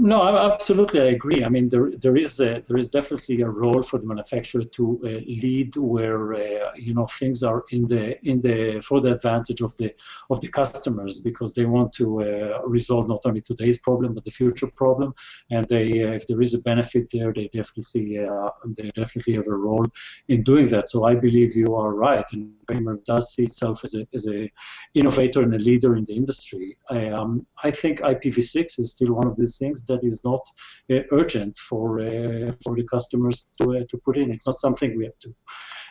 No, 0.00 0.22
absolutely, 0.52 1.00
I 1.00 1.06
agree. 1.06 1.44
I 1.44 1.48
mean, 1.48 1.68
there 1.68 1.90
there 1.90 2.16
is 2.16 2.38
a, 2.38 2.62
there 2.68 2.76
is 2.76 2.88
definitely 2.88 3.40
a 3.40 3.48
role 3.48 3.82
for 3.82 3.98
the 3.98 4.06
manufacturer 4.06 4.62
to 4.62 5.00
uh, 5.02 5.08
lead 5.42 5.74
where 5.76 6.34
uh, 6.34 6.70
you 6.76 6.94
know 6.94 7.06
things 7.06 7.42
are 7.42 7.64
in 7.72 7.88
the 7.88 8.16
in 8.24 8.40
the 8.40 8.80
for 8.80 9.00
the 9.00 9.12
advantage 9.14 9.60
of 9.60 9.76
the 9.76 9.92
of 10.30 10.40
the 10.40 10.46
customers 10.46 11.18
because 11.18 11.52
they 11.52 11.64
want 11.64 11.92
to 11.94 12.22
uh, 12.22 12.60
resolve 12.64 13.08
not 13.08 13.22
only 13.24 13.40
today's 13.40 13.78
problem 13.80 14.14
but 14.14 14.24
the 14.24 14.30
future 14.30 14.68
problem, 14.76 15.12
and 15.50 15.66
they 15.66 16.04
uh, 16.04 16.12
if 16.12 16.28
there 16.28 16.40
is 16.40 16.54
a 16.54 16.60
benefit 16.60 17.10
there, 17.12 17.32
they 17.32 17.48
definitely 17.52 18.18
uh, 18.24 18.50
they 18.76 18.92
definitely 18.94 19.32
have 19.34 19.48
a 19.48 19.56
role 19.68 19.86
in 20.28 20.44
doing 20.44 20.68
that. 20.68 20.88
So 20.88 21.06
I 21.06 21.16
believe 21.16 21.56
you 21.56 21.74
are 21.74 21.92
right, 21.92 22.24
and 22.32 22.52
Kramer 22.68 23.00
does 23.04 23.32
see 23.34 23.46
itself 23.46 23.82
as 23.82 23.96
a 23.96 24.06
as 24.14 24.28
a 24.28 24.48
innovator 24.94 25.42
and 25.42 25.54
a 25.54 25.58
leader 25.58 25.96
in 25.96 26.04
the 26.04 26.14
industry. 26.14 26.76
I, 26.88 27.08
um, 27.08 27.44
I 27.64 27.72
think 27.72 28.00
IPv6 28.00 28.78
is 28.78 28.90
still 28.92 29.14
one 29.14 29.26
of 29.26 29.36
these 29.36 29.58
things 29.58 29.82
that 29.88 30.04
is 30.04 30.22
not 30.24 30.42
uh, 30.90 31.00
urgent 31.12 31.56
for 31.58 32.00
uh, 32.00 32.52
for 32.62 32.76
the 32.76 32.84
customers 32.84 33.46
to 33.58 33.78
uh, 33.78 33.84
to 33.90 33.98
put 33.98 34.16
in. 34.16 34.30
It's 34.30 34.46
not 34.46 34.60
something 34.60 34.96
we 34.96 35.04
have 35.04 35.18
to. 35.20 35.34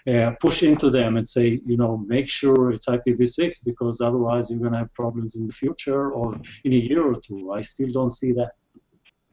Uh, 0.08 0.32
push 0.40 0.64
into 0.64 0.90
them 0.90 1.18
and 1.18 1.28
say, 1.28 1.60
you 1.66 1.76
know, 1.76 1.98
make 2.08 2.30
sure 2.30 2.72
it's 2.72 2.86
IPv6 2.86 3.66
because 3.66 4.00
otherwise 4.00 4.50
you're 4.50 4.60
going 4.60 4.72
to 4.72 4.78
have 4.78 4.94
problems 4.94 5.36
in 5.36 5.46
the 5.46 5.52
future 5.52 6.12
or 6.12 6.34
in 6.64 6.72
a 6.72 6.78
year 6.78 7.06
or 7.06 7.20
two. 7.20 7.52
I 7.52 7.62
still 7.62 7.92
don't 7.92 8.12
see 8.12 8.32
that. 8.32 8.54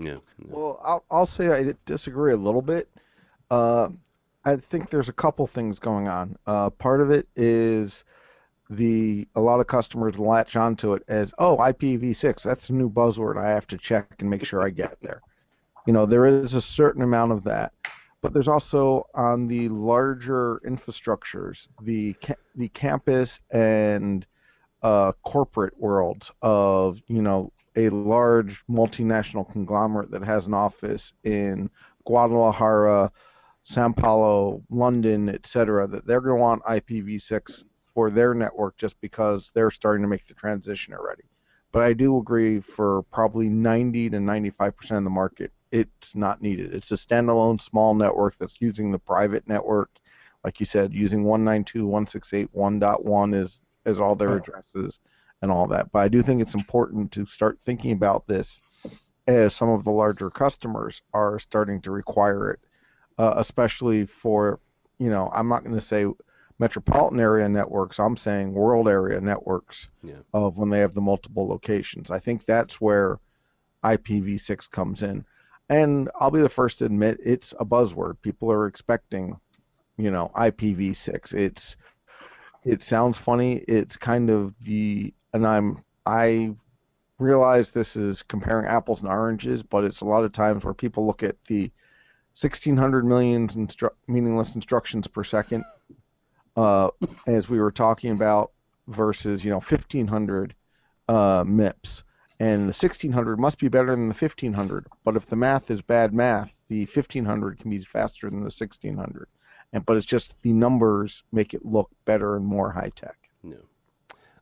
Yeah. 0.00 0.16
yeah. 0.40 0.46
Well, 0.48 0.81
I'll, 0.83 1.05
I'll 1.12 1.27
say 1.27 1.46
I 1.48 1.74
disagree 1.87 2.33
a 2.33 2.37
little 2.37 2.61
bit. 2.61 2.88
Uh, 3.53 3.90
I 4.44 4.57
think 4.57 4.90
there's 4.90 5.09
a 5.09 5.12
couple 5.12 5.46
things 5.46 5.79
going 5.79 6.09
on. 6.09 6.37
Uh, 6.44 6.70
part 6.70 7.00
of 7.00 7.12
it 7.12 7.29
is 7.37 8.03
the 8.70 9.29
a 9.35 9.40
lot 9.40 9.61
of 9.61 9.66
customers 9.66 10.18
latch 10.18 10.57
onto 10.57 10.94
it 10.94 11.03
as 11.09 11.33
oh 11.38 11.57
IPv6 11.59 12.42
that's 12.42 12.70
a 12.70 12.72
new 12.72 12.90
buzzword 12.90 13.37
I 13.37 13.50
have 13.50 13.66
to 13.68 13.79
check 13.79 14.07
and 14.20 14.31
make 14.31 14.44
sure 14.44 14.62
I 14.62 14.70
get 14.70 14.96
there. 15.03 15.20
You 15.87 15.92
know 15.92 16.07
there 16.07 16.27
is 16.27 16.55
a 16.55 16.62
certain 16.62 17.03
amount 17.03 17.33
of 17.33 17.44
that, 17.44 17.72
but 18.22 18.33
there's 18.33 18.48
also 18.48 19.07
on 19.14 19.48
the 19.48 19.68
larger 19.68 20.61
infrastructures 20.66 21.68
the 21.83 22.16
the 22.55 22.68
campus 22.68 23.40
and 23.50 24.27
uh, 24.83 25.12
corporate 25.24 25.79
worlds 25.79 26.31
of 26.42 27.00
you 27.07 27.22
know 27.22 27.53
a 27.77 27.88
large 27.90 28.62
multinational 28.70 29.50
conglomerate 29.50 30.11
that 30.11 30.22
has 30.22 30.46
an 30.46 30.55
office 30.55 31.12
in 31.24 31.68
Guadalajara, 32.07 33.11
Sao 33.62 33.92
Paulo, 33.92 34.62
London, 34.70 35.29
etc. 35.29 35.87
That 35.87 36.07
they're 36.07 36.20
going 36.20 36.37
to 36.37 36.42
want 36.42 36.62
IPv6 36.64 37.64
for 37.94 38.11
their 38.11 38.35
network 38.35 38.76
just 38.76 39.00
because 39.00 39.50
they're 39.54 39.70
starting 39.70 40.02
to 40.02 40.09
make 40.09 40.26
the 40.26 40.35
transition 40.35 40.94
already. 40.94 41.22
but 41.72 41.83
I 41.83 41.92
do 41.92 42.18
agree 42.18 42.61
for 42.61 43.02
probably 43.04 43.48
90 43.48 44.11
to 44.11 44.20
95 44.20 44.76
percent 44.76 44.98
of 44.98 45.04
the 45.04 45.11
market, 45.11 45.52
it's 45.72 46.14
not 46.14 46.42
needed. 46.42 46.74
It's 46.74 46.92
a 46.92 46.96
standalone 46.96 47.61
small 47.61 47.94
network 47.94 48.37
that's 48.38 48.61
using 48.61 48.92
the 48.92 48.98
private 48.98 49.48
network, 49.48 49.90
like 50.44 50.61
you 50.61 50.66
said, 50.66 50.94
using 50.94 51.24
192.168.1.1 51.24 53.35
is 53.35 53.61
as 53.85 54.00
all 54.00 54.14
their 54.14 54.37
addresses 54.37 54.98
and 55.42 55.50
all 55.50 55.66
that. 55.68 55.90
But 55.90 55.98
I 56.00 56.09
do 56.09 56.22
think 56.22 56.40
it's 56.40 56.54
important 56.54 57.12
to 57.12 57.26
start 57.26 57.61
thinking 57.61 57.92
about 57.92 58.26
this 58.26 58.61
as 59.26 59.54
some 59.54 59.68
of 59.68 59.85
the 59.85 59.90
larger 59.90 60.30
customers 60.30 61.02
are 61.12 61.38
starting 61.38 61.80
to 61.83 61.90
require 61.90 62.52
it, 62.52 62.61
uh, 63.18 63.35
especially 63.37 64.07
for, 64.07 64.61
you 64.98 65.11
know, 65.11 65.28
I'm 65.33 65.48
not 65.48 65.64
going 65.64 65.74
to 65.74 65.80
say 65.80 66.07
metropolitan 66.58 67.20
area 67.20 67.48
networks, 67.48 67.98
I'm 67.98 68.16
saying 68.16 68.52
world 68.52 68.88
area 68.88 69.20
networks 69.20 69.88
Yeah. 70.02 70.14
of 70.32 70.56
when 70.56 70.70
they 70.70 70.80
have 70.80 70.94
the 70.94 71.00
multiple 71.00 71.46
locations. 71.48 72.10
I 72.10 72.18
think 72.20 72.44
that's 72.44 72.80
where 72.80 73.18
IPv6 73.82 74.70
comes 74.70 75.02
in. 75.02 75.24
And 75.68 76.10
I'll 76.20 76.30
be 76.30 76.40
the 76.40 76.48
first 76.48 76.78
to 76.78 76.84
admit 76.84 77.18
it's 77.24 77.52
a 77.58 77.64
buzzword. 77.64 78.20
People 78.22 78.52
are 78.52 78.66
expecting, 78.66 79.38
you 79.96 80.10
know, 80.10 80.30
IPv6. 80.36 81.32
It's 81.34 81.76
it 82.64 82.82
sounds 82.82 83.18
funny. 83.18 83.56
It's 83.68 83.96
kind 83.96 84.30
of 84.30 84.54
the 84.60 85.12
and 85.32 85.46
I'm 85.46 85.82
I 86.06 86.54
realize 87.18 87.70
this 87.70 87.96
is 87.96 88.22
comparing 88.22 88.66
apples 88.66 89.00
and 89.00 89.08
oranges, 89.08 89.62
but 89.62 89.84
it's 89.84 90.00
a 90.02 90.04
lot 90.06 90.24
of 90.24 90.32
times 90.32 90.64
where 90.64 90.74
people 90.74 91.06
look 91.06 91.22
at 91.22 91.36
the 91.46 91.70
1600 92.34 93.04
million 93.04 93.48
instru- 93.48 93.90
meaningless 94.08 94.54
instructions 94.54 95.06
per 95.06 95.22
second, 95.24 95.64
uh, 96.56 96.88
as 97.26 97.48
we 97.48 97.60
were 97.60 97.72
talking 97.72 98.10
about, 98.10 98.52
versus 98.88 99.44
you 99.44 99.50
know 99.50 99.56
1500 99.56 100.54
uh, 101.08 101.44
MIPS, 101.44 102.02
and 102.40 102.62
the 102.62 102.76
1600 102.76 103.38
must 103.38 103.58
be 103.58 103.68
better 103.68 103.90
than 103.90 104.08
the 104.08 104.14
1500. 104.14 104.86
But 105.04 105.16
if 105.16 105.26
the 105.26 105.36
math 105.36 105.70
is 105.70 105.82
bad 105.82 106.12
math, 106.12 106.52
the 106.68 106.86
1500 106.86 107.58
can 107.58 107.70
be 107.70 107.78
faster 107.80 108.28
than 108.28 108.40
the 108.40 108.44
1600, 108.44 109.28
and 109.72 109.86
but 109.86 109.96
it's 109.96 110.06
just 110.06 110.34
the 110.42 110.52
numbers 110.52 111.22
make 111.32 111.54
it 111.54 111.64
look 111.64 111.90
better 112.04 112.36
and 112.36 112.46
more 112.46 112.70
high 112.70 112.92
tech. 112.94 113.16
No. 113.42 113.58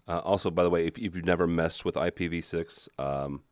Uh, 0.09 0.18
also, 0.20 0.51
by 0.51 0.62
the 0.62 0.70
way, 0.70 0.87
if, 0.87 0.98
if 0.98 1.14
you've 1.14 1.25
never 1.25 1.46
messed 1.46 1.85
with 1.85 1.94
IPv6, 1.94 2.88
um, 2.98 3.42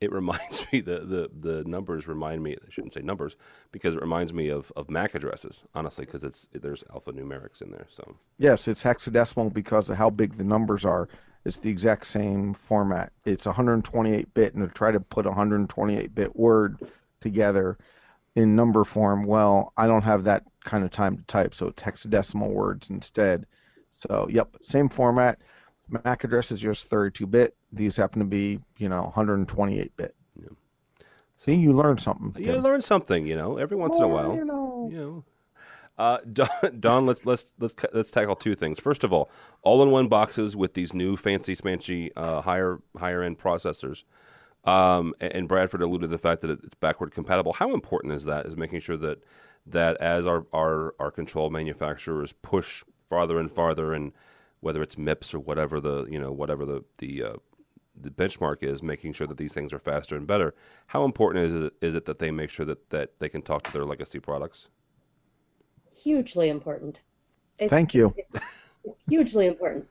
it 0.00 0.12
reminds 0.12 0.66
me 0.72 0.80
the, 0.80 1.00
the 1.00 1.30
the 1.32 1.64
numbers 1.64 2.06
remind 2.06 2.42
me. 2.42 2.56
I 2.56 2.70
shouldn't 2.70 2.92
say 2.92 3.02
numbers 3.02 3.36
because 3.72 3.94
it 3.94 4.00
reminds 4.00 4.32
me 4.32 4.48
of, 4.48 4.72
of 4.76 4.90
MAC 4.90 5.14
addresses. 5.14 5.64
Honestly, 5.74 6.04
because 6.04 6.24
it's 6.24 6.48
there's 6.52 6.84
alphanumerics 6.84 7.62
in 7.62 7.70
there. 7.70 7.86
So 7.88 8.16
Yes, 8.38 8.68
it's 8.68 8.82
hexadecimal 8.82 9.52
because 9.52 9.90
of 9.90 9.96
how 9.96 10.10
big 10.10 10.36
the 10.36 10.44
numbers 10.44 10.84
are. 10.84 11.08
It's 11.44 11.56
the 11.56 11.70
exact 11.70 12.06
same 12.06 12.52
format. 12.52 13.12
It's 13.24 13.46
128 13.46 14.34
bit, 14.34 14.54
and 14.54 14.68
to 14.68 14.74
try 14.74 14.92
to 14.92 15.00
put 15.00 15.26
a 15.26 15.30
128 15.30 16.14
bit 16.14 16.36
word 16.36 16.78
together 17.20 17.78
in 18.36 18.54
number 18.54 18.84
form, 18.84 19.24
well, 19.24 19.72
I 19.76 19.86
don't 19.86 20.02
have 20.02 20.24
that 20.24 20.44
kind 20.64 20.84
of 20.84 20.90
time 20.90 21.16
to 21.16 21.22
type, 21.24 21.54
so 21.54 21.68
it's 21.68 21.82
hexadecimal 21.82 22.50
words 22.50 22.90
instead. 22.90 23.46
So, 23.92 24.28
yep, 24.30 24.54
same 24.62 24.88
format. 24.88 25.38
MAC 25.88 26.24
address 26.24 26.52
is 26.52 26.60
just 26.60 26.88
32 26.88 27.26
bit. 27.26 27.56
These 27.72 27.96
happen 27.96 28.20
to 28.20 28.26
be, 28.26 28.60
you 28.78 28.88
know, 28.88 29.02
128 29.02 29.96
bit. 29.96 30.14
Yeah. 30.36 30.48
See, 31.36 31.54
you 31.54 31.72
learn 31.72 31.98
something. 31.98 32.34
you 32.42 32.52
Tim. 32.52 32.62
learn 32.62 32.82
something, 32.82 33.26
you 33.26 33.36
know, 33.36 33.56
every 33.56 33.76
once 33.76 33.96
in 33.98 34.04
a 34.04 34.08
while. 34.08 34.34
You 34.34 34.44
know. 34.44 34.88
you 34.90 34.98
know. 34.98 35.24
Uh, 36.00 36.18
Dawn, 36.32 36.48
Dawn, 36.80 37.06
let's 37.06 37.26
let's 37.26 37.52
let's 37.58 37.76
let's 37.92 38.10
tackle 38.10 38.34
two 38.34 38.54
things. 38.54 38.80
First 38.80 39.04
of 39.04 39.12
all, 39.12 39.30
all-in-one 39.62 40.08
boxes 40.08 40.56
with 40.56 40.74
these 40.74 40.94
new 40.94 41.16
fancy 41.16 41.54
smanchy 41.54 42.10
uh, 42.16 42.40
higher 42.40 42.80
higher 42.98 43.22
end 43.22 43.38
processors. 43.38 44.04
Um, 44.64 45.14
and, 45.20 45.32
and 45.34 45.48
Bradford 45.48 45.82
alluded 45.82 46.08
to 46.08 46.14
the 46.14 46.18
fact 46.18 46.40
that 46.42 46.50
it's 46.50 46.74
backward 46.74 47.12
compatible. 47.12 47.52
How 47.54 47.72
important 47.74 48.14
is 48.14 48.24
that? 48.24 48.46
Is 48.46 48.56
making 48.56 48.80
sure 48.80 48.96
that 48.96 49.22
that 49.66 49.96
as 49.98 50.26
our 50.26 50.46
our, 50.52 50.94
our 50.98 51.10
control 51.10 51.50
manufacturers 51.50 52.32
push 52.32 52.82
farther 53.08 53.38
and 53.38 53.50
farther, 53.50 53.92
and 53.92 54.12
whether 54.60 54.82
it's 54.82 54.96
MIPS 54.96 55.34
or 55.34 55.38
whatever 55.38 55.80
the 55.80 56.06
you 56.06 56.18
know 56.18 56.32
whatever 56.32 56.64
the 56.64 56.84
the 56.98 57.22
uh, 57.22 57.32
the 58.02 58.10
benchmark 58.10 58.62
is, 58.62 58.82
making 58.82 59.12
sure 59.12 59.26
that 59.26 59.36
these 59.36 59.52
things 59.52 59.72
are 59.72 59.78
faster 59.78 60.16
and 60.16 60.26
better. 60.26 60.54
How 60.88 61.04
important 61.04 61.44
is 61.44 61.54
it 61.54 61.72
is 61.80 61.94
it 61.94 62.04
that 62.06 62.18
they 62.18 62.30
make 62.30 62.50
sure 62.50 62.66
that 62.66 62.90
that 62.90 63.18
they 63.18 63.28
can 63.28 63.42
talk 63.42 63.62
to 63.64 63.72
their 63.72 63.84
legacy 63.84 64.20
products? 64.20 64.68
Hugely 65.92 66.48
important. 66.48 67.00
It's, 67.58 67.70
Thank 67.70 67.94
you. 67.94 68.14
It's 68.16 68.96
hugely 69.08 69.46
important. 69.46 69.86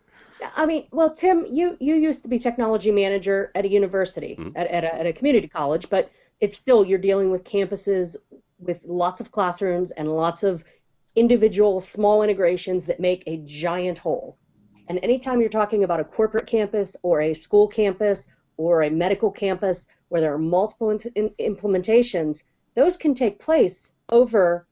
I 0.55 0.65
mean, 0.65 0.87
well, 0.91 1.13
Tim, 1.13 1.45
you 1.49 1.77
you 1.79 1.95
used 1.95 2.23
to 2.23 2.29
be 2.29 2.39
technology 2.39 2.91
manager 2.91 3.51
at 3.55 3.65
a 3.65 3.69
university, 3.69 4.35
Mhm. 4.39 4.53
at, 4.55 4.67
at, 4.67 4.83
a, 4.83 4.95
at 4.95 5.05
a 5.05 5.13
community 5.13 5.47
college, 5.47 5.89
but 5.89 6.09
it's 6.39 6.57
still 6.57 6.83
you're 6.85 6.97
dealing 6.97 7.29
with 7.29 7.43
campuses 7.43 8.15
with 8.57 8.79
lots 8.83 9.21
of 9.21 9.31
classrooms 9.31 9.91
and 9.91 10.15
lots 10.15 10.43
of 10.43 10.63
individual 11.15 11.79
small 11.79 12.23
integrations 12.23 12.85
that 12.85 12.99
make 12.99 13.23
a 13.27 13.37
giant 13.45 13.97
whole. 13.97 14.37
And 14.89 14.99
anytime 15.03 15.39
you're 15.39 15.49
talking 15.49 15.83
about 15.83 15.99
a 15.99 16.03
corporate 16.03 16.47
campus 16.47 16.95
or 17.03 17.21
a 17.21 17.33
school 17.35 17.67
campus 17.67 18.25
or 18.57 18.81
a 18.83 18.89
medical 18.89 19.31
campus 19.31 19.85
where 20.09 20.19
there 20.19 20.33
are 20.33 20.39
multiple 20.39 20.89
in- 20.89 21.29
implementations, 21.39 22.43
those 22.75 22.97
can 22.97 23.13
take 23.13 23.39
place 23.39 23.93
over 24.09 24.67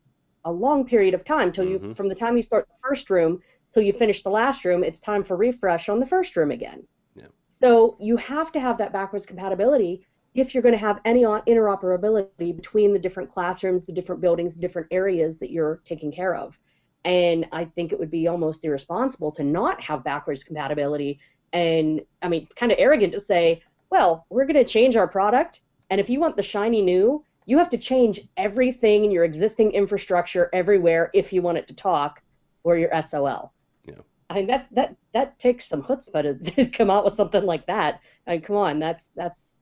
a 0.46 0.52
long 0.52 0.86
period 0.86 1.14
of 1.14 1.24
time 1.24 1.52
till 1.52 1.66
you 1.66 1.80
Mhm. 1.80 1.96
from 1.96 2.08
the 2.10 2.16
time 2.16 2.36
you 2.36 2.44
start 2.44 2.68
the 2.68 2.88
first 2.88 3.10
room 3.10 3.42
till 3.72 3.84
you 3.84 3.94
finish 3.94 4.24
the 4.24 4.30
last 4.30 4.66
room 4.66 4.84
it's 4.84 5.00
time 5.00 5.24
for 5.24 5.36
refresh 5.36 5.90
on 5.90 6.00
the 6.00 6.06
first 6.06 6.36
room 6.38 6.52
again 6.52 6.88
Yeah. 7.16 7.28
so 7.48 7.98
you 8.00 8.16
have 8.18 8.52
to 8.54 8.60
have 8.60 8.78
that 8.78 8.94
backwards 8.94 9.26
compatibility 9.26 10.06
if 10.36 10.54
you're 10.54 10.64
going 10.64 10.74
to 10.74 10.78
have 10.80 11.02
any 11.04 11.24
interoperability 11.24 12.56
between 12.56 12.94
the 12.94 13.00
different 13.00 13.30
classrooms 13.30 13.84
the 13.84 13.92
different 13.92 14.22
buildings 14.22 14.54
the 14.54 14.62
different 14.62 14.88
areas 14.92 15.38
that 15.40 15.52
you're 15.52 15.82
taking 15.84 16.12
care 16.12 16.34
of 16.34 16.58
and 17.06 17.48
i 17.52 17.64
think 17.64 17.92
it 17.92 18.00
would 18.00 18.12
be 18.12 18.28
almost 18.28 18.66
irresponsible 18.66 19.32
to 19.32 19.44
not 19.44 19.82
have 19.82 20.04
backwards 20.04 20.44
compatibility 20.44 21.20
and 21.54 22.02
i 22.22 22.28
mean 22.28 22.48
kind 22.56 22.72
of 22.72 22.78
arrogant 22.80 23.14
to 23.14 23.20
say 23.20 23.62
well 23.90 24.26
we're 24.30 24.46
going 24.46 24.56
to 24.56 24.66
change 24.66 24.96
our 24.96 25.08
product 25.08 25.62
and 25.90 26.02
if 26.02 26.10
you 26.10 26.20
want 26.20 26.36
the 26.36 26.44
shiny 26.44 26.82
new 26.82 27.24
you 27.46 27.58
have 27.58 27.70
to 27.70 27.78
change 27.78 28.28
everything 28.36 29.06
in 29.06 29.12
your 29.12 29.24
existing 29.24 29.72
infrastructure 29.72 30.50
everywhere 30.52 31.10
if 31.14 31.32
you 31.32 31.42
want 31.42 31.58
it 31.58 31.66
to 31.66 31.74
talk 31.74 32.22
or 32.66 32.78
your 32.78 32.92
SOL. 33.02 33.54
Yeah. 33.86 33.94
I 34.30 34.34
mean 34.34 34.48
that 34.48 34.68
that 34.72 34.98
that 35.14 35.40
takes 35.40 35.66
some 35.66 35.82
chutzpah 35.82 36.44
to, 36.44 36.52
to 36.66 36.66
come 36.66 36.90
out 36.90 37.06
with 37.06 37.14
something 37.14 37.46
like 37.46 37.66
that. 37.68 38.02
I 38.28 38.32
mean, 38.32 38.42
come 38.42 38.58
on, 38.58 38.80
that's 38.80 39.06
that's 39.16 39.54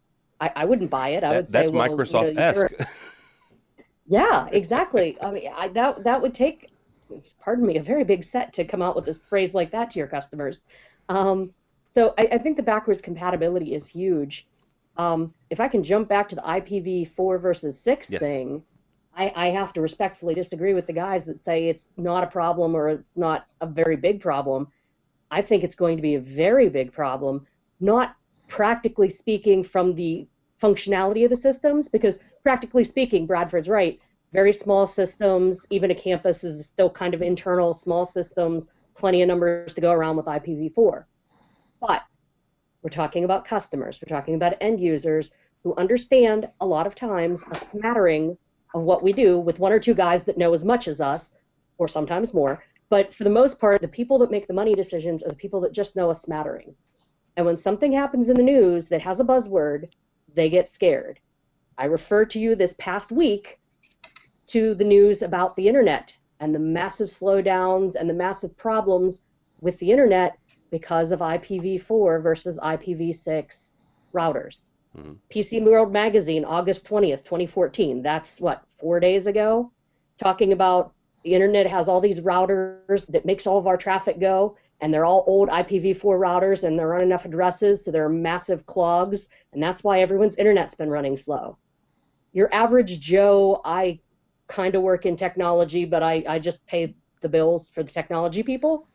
I, 0.41 0.52
I 0.56 0.65
wouldn't 0.65 0.89
buy 0.89 1.10
it. 1.10 1.24
I 1.24 1.30
That- 1.30 1.36
would 1.36 1.50
say 1.50 1.60
that's 1.60 1.71
well, 1.71 1.84
you 1.84 1.89
know, 1.91 1.95
Microsoft 1.98 2.38
esque. 2.39 2.74
yeah, 4.08 4.48
exactly. 4.52 5.15
I 5.21 5.30
mean, 5.30 5.52
I, 5.56 5.67
that 5.69 6.04
that 6.04 6.19
would 6.21 6.34
take, 6.34 6.71
pardon 7.39 7.65
me, 7.65 7.78
a 7.78 7.84
very 7.84 8.04
big 8.04 8.24
set 8.24 8.54
to 8.54 8.65
come 8.65 8.82
out 8.82 8.96
with 8.96 9.06
this 9.06 9.18
phrase 9.18 9.54
like 9.54 9.72
that 9.72 9.91
to 9.91 10.00
your 10.00 10.08
customers. 10.08 10.65
Um, 11.10 11.54
so 11.88 12.13
I, 12.18 12.24
I 12.34 12.38
think 12.38 12.58
the 12.58 12.63
backwards 12.63 13.02
compatibility 13.02 13.76
is 13.76 13.88
huge. 13.88 14.48
Um, 14.98 15.34
if 15.50 15.60
I 15.60 15.68
can 15.68 15.84
jump 15.84 16.08
back 16.08 16.30
to 16.30 16.36
the 16.36 16.41
IPv4 16.41 17.41
versus 17.41 17.80
6 17.80 18.10
Yes. 18.10 18.20
thing, 18.20 18.63
I, 19.15 19.32
I 19.36 19.48
have 19.48 19.74
to 19.74 19.82
respectfully 19.82 20.34
disagree 20.34 20.74
with 20.74 20.88
the 20.88 20.94
guys 20.94 21.26
that 21.26 21.41
say 21.41 21.70
it's 21.70 21.91
not 21.98 22.24
a 22.24 22.28
problem 22.28 22.76
or 22.76 22.89
it's 22.89 23.15
not 23.15 23.48
a 23.62 23.65
very 23.65 23.96
big 23.96 24.22
problem. 24.22 24.68
I 25.32 25.41
think 25.41 25.63
it's 25.63 25.76
going 25.76 25.96
to 25.96 26.02
be 26.02 26.15
a 26.15 26.20
very 26.20 26.70
big 26.70 26.91
problem, 26.91 27.48
not 27.80 28.15
practically 28.48 29.10
speaking 29.10 29.63
from 29.63 29.96
the 29.96 30.28
functionality 30.62 31.24
of 31.24 31.30
the 31.30 31.36
systems, 31.36 31.88
because 31.88 32.20
practically 32.44 32.84
speaking, 32.84 33.26
Bradford's 33.26 33.68
right. 33.70 34.00
Very 34.36 34.52
small 34.52 34.86
systems, 34.86 35.65
even 35.69 35.91
a 35.91 35.95
campus 35.95 36.43
is 36.43 36.65
still 36.65 36.89
kind 36.89 37.13
of 37.13 37.21
internal, 37.21 37.74
small 37.74 38.04
systems, 38.04 38.67
plenty 38.93 39.21
of 39.21 39.30
numbers 39.30 39.74
to 39.74 39.80
go 39.80 39.93
around 39.93 40.17
with 40.17 40.26
IPv4. 40.26 41.06
But 41.80 42.02
we're 42.82 42.89
talking 42.89 43.24
about 43.24 43.45
customers, 43.45 44.02
we're 44.02 44.13
talking 44.13 44.36
about 44.36 44.58
end 44.60 44.82
users 44.82 45.32
who 45.63 45.74
understand 45.78 46.52
a 46.60 46.65
lot 46.65 46.86
of 46.86 46.95
times 46.95 47.45
a 47.50 47.56
smattering 47.56 48.38
of 48.74 48.82
what 48.82 49.02
we 49.02 49.13
do 49.13 49.39
with 49.39 49.60
one 49.60 49.71
or 49.71 49.80
two 49.80 49.93
guys 49.93 50.24
that 50.24 50.38
know 50.38 50.52
as 50.52 50.65
much 50.65 50.89
as 50.89 51.00
us, 51.00 51.32
or 51.78 51.88
sometimes 51.88 52.34
more. 52.34 52.62
But 52.89 53.13
for 53.13 53.24
the 53.24 53.30
most 53.30 53.58
part, 53.58 53.80
the 53.80 53.88
people 53.88 54.17
that 54.19 54.32
make 54.32 54.48
the 54.48 54.54
money 54.54 54.76
decisions 54.76 55.24
are 55.24 55.30
the 55.30 55.36
people 55.38 55.62
that 55.62 55.71
just 55.71 55.95
know 55.95 56.10
a 56.10 56.15
smattering. 56.15 56.76
And 57.38 57.45
when 57.45 57.56
something 57.56 57.93
happens 57.93 58.28
in 58.28 58.36
the 58.36 58.43
news 58.43 58.89
that 58.89 59.00
has 59.00 59.21
a 59.21 59.24
buzzword, 59.24 59.93
they 60.34 60.50
get 60.50 60.67
scared. 60.67 61.21
I 61.78 61.86
refer 61.86 62.26
to 62.26 62.38
you 62.38 62.56
this 62.56 62.76
past 62.78 63.13
week 63.13 63.60
to 64.48 64.76
the 64.76 64.84
news 64.84 65.22
about 65.22 65.56
the 65.56 65.68
internet 65.68 66.14
and 66.40 66.54
the 66.54 66.60
massive 66.60 67.08
slowdowns 67.08 67.96
and 67.96 68.10
the 68.10 68.14
massive 68.14 68.56
problems 68.58 69.22
with 69.62 69.78
the 69.80 69.92
internet 69.92 70.38
because 70.70 71.12
of 71.12 71.20
IPv4 71.22 72.22
versus 72.22 72.60
IPv6 72.60 73.72
routers. 74.14 74.58
Mhm. 74.98 75.18
PC 75.30 75.60
World 75.62 75.92
Magazine, 75.92 76.46
August 76.46 76.86
20th, 76.86 77.24
2014. 77.24 78.02
That's 78.02 78.40
what, 78.42 78.64
four 78.78 79.00
days 79.00 79.28
ago? 79.28 79.72
Talking 80.18 80.54
about 80.54 80.94
the 81.24 81.34
internet 81.34 81.66
has 81.68 81.88
all 81.88 82.00
these 82.02 82.22
routers 82.22 83.06
that 83.08 83.26
makes 83.26 83.48
all 83.48 83.58
of 83.58 83.68
our 83.68 83.78
traffic 83.78 84.20
go. 84.20 84.56
and 84.82 84.94
they're 84.94 85.06
all 85.06 85.24
old 85.26 85.48
IPv4 85.48 86.20
routers 86.20 86.66
and 86.66 86.78
there 86.78 86.92
aren't 86.92 87.06
enough 87.06 87.24
addresses, 87.24 87.84
so 87.84 87.92
there 87.92 88.04
are 88.04 88.10
massive 88.10 88.66
clogs, 88.66 89.30
and 89.54 89.64
that's 89.64 89.86
why 89.86 90.02
everyone's 90.02 90.36
internet's 90.36 90.76
been 90.76 90.90
running 90.90 91.16
slow. 91.16 91.58
Your 92.34 92.54
average 92.54 93.00
Joe, 93.00 93.62
I 93.64 94.00
kind 94.48 94.76
of 94.76 94.82
work 94.82 95.06
in 95.06 95.16
technology, 95.16 95.86
but 95.86 96.04
I, 96.04 96.24
I 96.28 96.40
just 96.40 96.66
pay 96.68 96.96
the 97.22 97.30
bills 97.30 97.70
for 97.70 97.84
the 97.84 97.92
technology 97.92 98.44
people. 98.44 98.88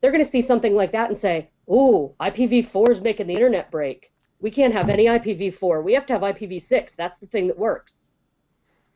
They're 0.00 0.12
going 0.12 0.24
to 0.24 0.30
see 0.30 0.40
something 0.40 0.74
like 0.74 0.92
that 0.92 1.08
and 1.08 1.18
say, 1.18 1.50
"Ooh, 1.70 2.14
IPv4 2.20 2.90
is 2.90 3.00
making 3.00 3.26
the 3.26 3.34
internet 3.34 3.70
break. 3.70 4.12
We 4.40 4.50
can't 4.50 4.72
have 4.72 4.90
any 4.90 5.06
IPv4. 5.06 5.82
We 5.82 5.94
have 5.94 6.06
to 6.06 6.12
have 6.12 6.22
IPv6. 6.22 6.94
That's 6.94 7.18
the 7.20 7.26
thing 7.26 7.46
that 7.48 7.58
works." 7.58 8.06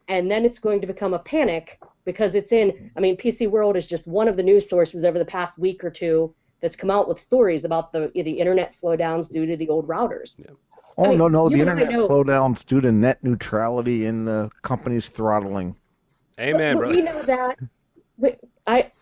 And 0.09 0.31
then 0.31 0.45
it's 0.45 0.59
going 0.59 0.81
to 0.81 0.87
become 0.87 1.15
a 1.15 1.19
panic 1.19 1.79
because 2.05 2.35
it's 2.35 2.53
in. 2.53 2.91
I 2.97 3.01
mean, 3.01 3.17
PC 3.17 3.49
World 3.49 3.77
is 3.77 3.87
just 3.87 4.07
one 4.07 4.29
of 4.29 4.37
the 4.37 4.43
news 4.43 4.69
sources 4.69 5.05
over 5.05 5.19
the 5.19 5.25
past 5.25 5.59
week 5.59 5.83
or 5.83 5.91
two 5.91 6.35
that's 6.61 6.77
come 6.77 6.91
out 6.91 7.09
with 7.09 7.21
stories 7.21 7.65
about 7.65 7.93
the 7.93 8.11
the 8.15 8.33
internet 8.33 8.73
slowdowns 8.73 9.31
due 9.31 9.47
to 9.47 9.57
the 9.57 9.69
old 9.69 9.89
routers. 9.89 10.39
Yeah. 10.39 10.55
Oh 10.97 11.05
I 11.05 11.09
mean, 11.11 11.19
no, 11.19 11.29
no, 11.29 11.49
the 11.49 11.61
internet 11.61 11.91
know- 11.91 12.09
slowdowns 12.09 12.67
due 12.67 12.81
to 12.81 12.91
net 12.91 13.23
neutrality 13.23 14.07
and 14.07 14.27
the 14.27 14.51
companies 14.63 15.09
throttling. 15.09 15.77
Amen, 16.39 16.77
But 16.77 16.81
brother. 16.81 16.95
we 16.97 17.03
know 17.03 17.23
that. 17.23 17.59
we- 18.17 18.37
I, 18.67 18.93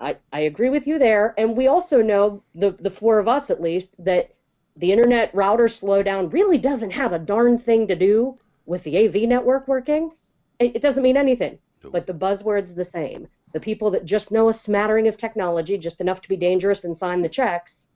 I, 0.00 0.16
I 0.32 0.40
agree 0.40 0.70
with 0.70 0.86
you 0.86 0.98
there, 0.98 1.34
and 1.38 1.56
we 1.56 1.68
also 1.68 2.02
know 2.02 2.42
the 2.54 2.72
the 2.80 2.90
four 2.90 3.18
of 3.18 3.28
us 3.28 3.50
at 3.50 3.60
least 3.60 3.90
that 3.98 4.34
the 4.76 4.90
internet 4.90 5.32
router 5.34 5.66
slowdown 5.66 6.32
really 6.32 6.58
doesn't 6.58 6.90
have 6.90 7.12
a 7.12 7.18
darn 7.18 7.58
thing 7.58 7.86
to 7.86 7.94
do 7.94 8.38
with 8.66 8.82
the 8.84 9.06
AV 9.06 9.28
network 9.28 9.68
working. 9.68 10.10
It, 10.58 10.76
it 10.76 10.82
doesn't 10.82 11.02
mean 11.02 11.16
anything. 11.16 11.58
But 11.90 12.06
the 12.06 12.14
buzzword's 12.14 12.74
the 12.74 12.84
same. 12.84 13.26
The 13.52 13.60
people 13.60 13.90
that 13.90 14.04
just 14.04 14.30
know 14.30 14.48
a 14.48 14.52
smattering 14.54 15.08
of 15.08 15.16
technology, 15.16 15.76
just 15.76 16.00
enough 16.00 16.20
to 16.22 16.28
be 16.28 16.36
dangerous 16.36 16.84
and 16.84 16.96
sign 16.96 17.20
the 17.22 17.28
checks, 17.28 17.86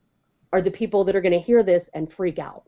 are 0.52 0.60
the 0.60 0.70
people 0.72 1.04
that 1.04 1.14
are 1.16 1.20
going 1.20 1.32
to 1.32 1.38
hear 1.38 1.62
this 1.62 1.88
and 1.94 2.12
freak 2.12 2.38
out. 2.38 2.64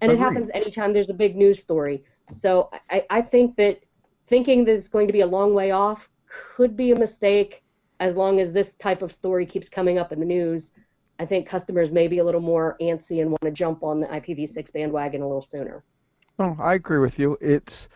And 0.00 0.10
it 0.12 0.18
happens 0.18 0.50
anytime 0.52 0.92
there's 0.92 1.08
a 1.10 1.14
big 1.14 1.36
news 1.36 1.60
story. 1.60 2.04
So 2.32 2.68
I, 2.90 3.06
I 3.08 3.22
think 3.22 3.56
that 3.56 3.80
thinking 4.26 4.64
that 4.64 4.74
it's 4.74 4.88
going 4.88 5.06
to 5.06 5.12
be 5.12 5.20
a 5.20 5.26
long 5.26 5.54
way 5.54 5.70
off 5.70 6.08
could 6.26 6.76
be 6.76 6.92
a 6.92 6.98
mistake 6.98 7.62
as 8.00 8.16
long 8.16 8.40
as 8.40 8.52
this 8.52 8.72
type 8.74 9.02
of 9.02 9.12
story 9.12 9.46
keeps 9.46 9.68
coming 9.68 9.98
up 9.98 10.12
in 10.12 10.20
the 10.20 10.26
news. 10.26 10.72
I 11.18 11.24
think 11.24 11.46
customers 11.46 11.92
may 11.92 12.08
be 12.08 12.18
a 12.18 12.24
little 12.24 12.40
more 12.40 12.76
antsy 12.80 13.22
and 13.22 13.30
want 13.30 13.42
to 13.42 13.50
jump 13.50 13.82
on 13.82 14.00
the 14.00 14.06
IPv6 14.06 14.72
bandwagon 14.72 15.22
a 15.22 15.26
little 15.26 15.42
sooner. 15.42 15.82
No, 16.38 16.56
I 16.60 16.74
agree 16.74 16.98
with 16.98 17.18
you. 17.18 17.38
It's 17.40 17.88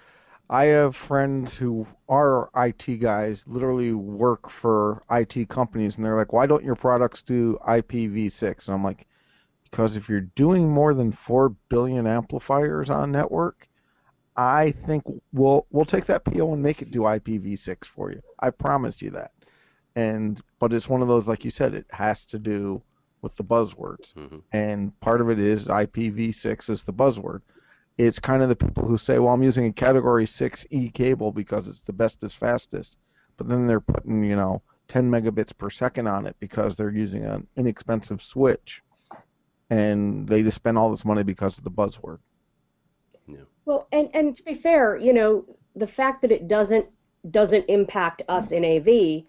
I 0.48 0.64
have 0.64 0.96
friends 0.96 1.56
who 1.56 1.86
are 2.08 2.50
IT 2.56 2.98
guys, 2.98 3.44
literally 3.46 3.92
work 3.92 4.50
for 4.50 5.00
IT 5.08 5.48
companies, 5.48 5.96
and 5.96 6.04
they're 6.04 6.16
like, 6.16 6.32
"Why 6.32 6.46
don't 6.46 6.64
your 6.64 6.74
products 6.74 7.22
do 7.22 7.56
IPv6?" 7.64 8.66
And 8.66 8.74
I'm 8.74 8.82
like, 8.82 9.06
"Because 9.62 9.94
if 9.94 10.08
you're 10.08 10.22
doing 10.22 10.68
more 10.68 10.92
than 10.92 11.12
four 11.12 11.50
billion 11.68 12.06
amplifiers 12.06 12.90
on 12.90 13.12
network, 13.12 13.68
I 14.36 14.72
think 14.72 15.02
we'll 15.32 15.66
we'll 15.70 15.84
take 15.84 16.06
that 16.06 16.24
PO 16.24 16.52
and 16.52 16.62
make 16.62 16.82
it 16.82 16.90
do 16.90 17.00
IPv6 17.00 17.86
for 17.86 18.10
you. 18.12 18.20
I 18.40 18.50
promise 18.50 19.02
you 19.02 19.10
that." 19.10 19.32
And 19.96 20.40
but 20.58 20.72
it's 20.72 20.88
one 20.88 21.02
of 21.02 21.08
those, 21.08 21.26
like 21.26 21.44
you 21.44 21.50
said, 21.50 21.74
it 21.74 21.86
has 21.90 22.24
to 22.26 22.38
do 22.38 22.82
with 23.22 23.34
the 23.36 23.44
buzzwords, 23.44 24.14
Mhm. 24.14 24.42
and 24.52 24.98
part 25.00 25.20
of 25.20 25.28
it 25.30 25.38
is 25.38 25.68
IPv6 25.68 26.70
is 26.70 26.84
the 26.84 26.92
buzzword 26.92 27.42
it's 27.98 28.18
kind 28.18 28.42
of 28.42 28.48
the 28.48 28.56
people 28.56 28.86
who 28.86 28.96
say, 28.96 29.18
well, 29.18 29.34
I'm 29.34 29.42
using 29.42 29.66
a 29.66 29.72
category 29.72 30.24
6E 30.24 30.94
cable 30.94 31.32
because 31.32 31.68
it's 31.68 31.82
the 31.82 31.92
bestest, 31.92 32.38
fastest. 32.38 32.96
But 33.36 33.48
then 33.48 33.66
they're 33.66 33.80
putting, 33.80 34.24
you 34.24 34.36
know, 34.36 34.62
10 34.88 35.10
megabits 35.10 35.56
per 35.56 35.68
second 35.68 36.06
on 36.06 36.26
it 36.26 36.34
because 36.40 36.76
they're 36.76 36.90
using 36.90 37.24
an 37.24 37.46
inexpensive 37.56 38.22
switch. 38.22 38.82
And 39.68 40.26
they 40.26 40.42
just 40.42 40.56
spend 40.56 40.78
all 40.78 40.90
this 40.90 41.04
money 41.04 41.22
because 41.22 41.58
of 41.58 41.64
the 41.64 41.70
buzzword. 41.70 42.18
Well, 43.70 43.86
and 43.92 44.10
and 44.14 44.34
to 44.34 44.42
be 44.42 44.54
fair, 44.54 44.96
you 44.96 45.12
know, 45.12 45.44
the 45.76 45.86
fact 45.86 46.22
that 46.22 46.32
it 46.32 46.48
doesn't 46.48 46.86
doesn't 47.30 47.66
impact 47.68 48.20
us 48.28 48.50
in 48.50 48.64
AV 48.64 49.22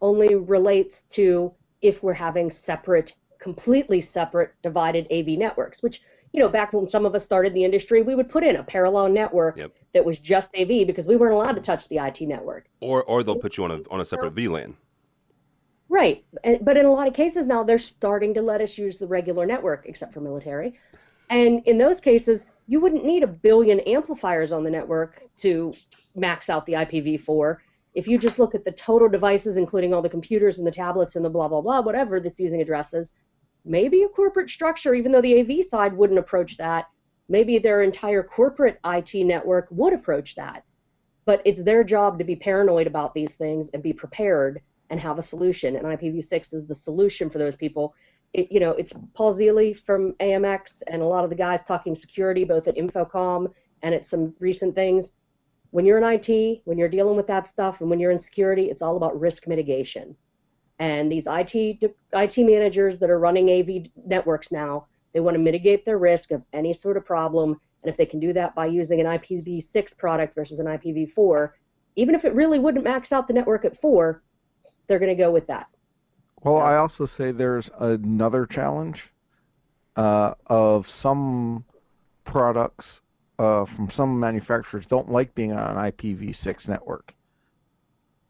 only 0.00 0.36
relates 0.36 1.02
to 1.10 1.52
if 1.82 2.02
we're 2.02 2.14
having 2.14 2.50
separate, 2.50 3.12
completely 3.38 4.00
separate 4.00 4.54
divided 4.62 5.06
AV 5.12 5.38
networks, 5.38 5.82
which 5.82 6.00
you 6.32 6.40
know, 6.40 6.48
back 6.48 6.72
when 6.72 6.88
some 6.88 7.04
of 7.04 7.14
us 7.14 7.24
started 7.24 7.52
the 7.52 7.62
industry, 7.62 8.00
we 8.00 8.14
would 8.14 8.30
put 8.30 8.42
in 8.42 8.56
a 8.56 8.64
parallel 8.64 9.10
network 9.10 9.58
Yep. 9.58 9.72
that 9.92 10.02
was 10.02 10.18
just 10.18 10.50
AV 10.58 10.86
because 10.86 11.06
we 11.06 11.16
weren't 11.16 11.34
allowed 11.34 11.56
to 11.56 11.60
touch 11.60 11.86
the 11.88 11.98
IT 11.98 12.22
network. 12.22 12.64
Or 12.80 13.04
or 13.04 13.22
they'll 13.22 13.36
put 13.36 13.58
you 13.58 13.64
on 13.64 13.70
a 13.70 13.80
on 13.90 14.00
a 14.00 14.04
separate 14.06 14.34
VLAN. 14.34 14.76
Right. 15.90 16.24
And, 16.42 16.64
but 16.64 16.78
in 16.78 16.86
a 16.86 16.90
lot 16.90 17.06
of 17.06 17.12
cases 17.12 17.44
now, 17.44 17.62
they're 17.62 17.78
starting 17.78 18.32
to 18.32 18.40
let 18.40 18.62
us 18.62 18.78
use 18.78 18.96
the 18.96 19.06
regular 19.06 19.44
network, 19.44 19.84
except 19.84 20.14
for 20.14 20.22
military. 20.22 20.78
And 21.30 21.62
in 21.66 21.78
those 21.78 22.00
cases, 22.00 22.46
you 22.66 22.80
wouldn't 22.80 23.04
need 23.04 23.22
a 23.22 23.28
billion 23.28 23.80
amplifiers 23.80 24.52
on 24.52 24.64
the 24.64 24.70
network 24.70 25.22
to 25.38 25.72
max 26.14 26.48
out 26.48 26.66
the 26.66 26.74
IPv4. 26.74 27.56
If 27.94 28.08
you 28.08 28.18
just 28.18 28.38
look 28.38 28.54
at 28.54 28.64
the 28.64 28.72
total 28.72 29.08
devices, 29.08 29.56
including 29.56 29.94
all 29.94 30.02
the 30.02 30.08
computers 30.08 30.58
and 30.58 30.66
the 30.66 30.72
tablets 30.72 31.16
and 31.16 31.24
the 31.24 31.30
blah, 31.30 31.48
blah, 31.48 31.60
blah, 31.60 31.80
whatever 31.80 32.20
that's 32.20 32.40
using 32.40 32.60
addresses, 32.60 33.12
maybe 33.64 34.02
a 34.02 34.08
corporate 34.08 34.50
structure, 34.50 34.94
even 34.94 35.12
though 35.12 35.22
the 35.22 35.40
AV 35.40 35.64
side 35.64 35.96
wouldn't 35.96 36.18
approach 36.18 36.56
that, 36.56 36.86
maybe 37.28 37.58
their 37.58 37.82
entire 37.82 38.22
corporate 38.22 38.78
IT 38.84 39.14
network 39.14 39.68
would 39.70 39.92
approach 39.92 40.34
that. 40.34 40.64
But 41.24 41.40
it's 41.44 41.62
their 41.62 41.84
job 41.84 42.18
to 42.18 42.24
be 42.24 42.36
paranoid 42.36 42.86
about 42.86 43.14
these 43.14 43.34
things 43.34 43.70
and 43.72 43.82
be 43.82 43.92
prepared 43.92 44.60
and 44.90 45.00
have 45.00 45.18
a 45.18 45.22
solution. 45.22 45.76
And 45.76 45.86
IPv6 45.86 46.52
is 46.52 46.66
the 46.66 46.74
solution 46.74 47.30
for 47.30 47.38
those 47.38 47.56
people. 47.56 47.94
It, 48.34 48.50
you 48.52 48.60
know, 48.60 48.72
it's 48.72 48.92
Paul 49.14 49.32
Zielie 49.32 49.78
from 49.78 50.12
AMX 50.14 50.82
and 50.88 51.00
a 51.00 51.06
lot 51.06 51.24
of 51.24 51.30
the 51.30 51.36
guys 51.36 51.64
talking 51.64 51.94
security, 51.94 52.44
both 52.44 52.68
at 52.68 52.76
InfoComm 52.76 53.52
and 53.82 53.94
at 53.94 54.04
some 54.04 54.34
recent 54.40 54.74
things. 54.74 55.12
When 55.70 55.86
you're 55.86 55.98
in 55.98 56.04
IT, 56.04 56.60
when 56.64 56.76
you're 56.76 56.88
dealing 56.88 57.16
with 57.16 57.26
that 57.28 57.46
stuff, 57.46 57.80
and 57.80 57.88
when 57.88 57.98
you're 57.98 58.10
in 58.10 58.18
security, 58.18 58.70
it's 58.70 58.82
all 58.82 58.96
about 58.96 59.18
risk 59.18 59.46
mitigation. 59.46 60.16
And 60.78 61.10
these 61.10 61.28
IT 61.30 61.54
IT 61.54 62.38
managers 62.38 62.98
that 62.98 63.10
are 63.10 63.18
running 63.18 63.50
AV 63.50 63.86
networks 64.04 64.50
now, 64.50 64.86
they 65.12 65.20
want 65.20 65.36
to 65.36 65.42
mitigate 65.42 65.84
their 65.84 65.98
risk 65.98 66.32
of 66.32 66.44
any 66.52 66.72
sort 66.72 66.96
of 66.96 67.04
problem. 67.04 67.60
And 67.82 67.90
if 67.90 67.96
they 67.96 68.06
can 68.06 68.18
do 68.18 68.32
that 68.32 68.54
by 68.54 68.66
using 68.66 69.00
an 69.00 69.06
IPv6 69.06 69.96
product 69.96 70.34
versus 70.34 70.58
an 70.58 70.66
IPv4, 70.66 71.50
even 71.96 72.14
if 72.14 72.24
it 72.24 72.34
really 72.34 72.58
wouldn't 72.58 72.84
max 72.84 73.12
out 73.12 73.28
the 73.28 73.32
network 73.32 73.64
at 73.64 73.80
four, 73.80 74.22
they're 74.86 74.98
going 74.98 75.16
to 75.16 75.22
go 75.22 75.30
with 75.30 75.46
that. 75.46 75.68
Well, 76.44 76.58
I 76.58 76.76
also 76.76 77.06
say 77.06 77.32
there's 77.32 77.70
another 77.78 78.44
challenge 78.46 79.10
uh, 79.96 80.34
of 80.46 80.86
some 80.88 81.64
products 82.24 83.00
uh, 83.38 83.64
from 83.64 83.90
some 83.90 84.20
manufacturers 84.20 84.86
don't 84.86 85.10
like 85.10 85.34
being 85.34 85.52
on 85.52 85.76
an 85.76 85.90
IPv6 85.92 86.68
network. 86.68 87.14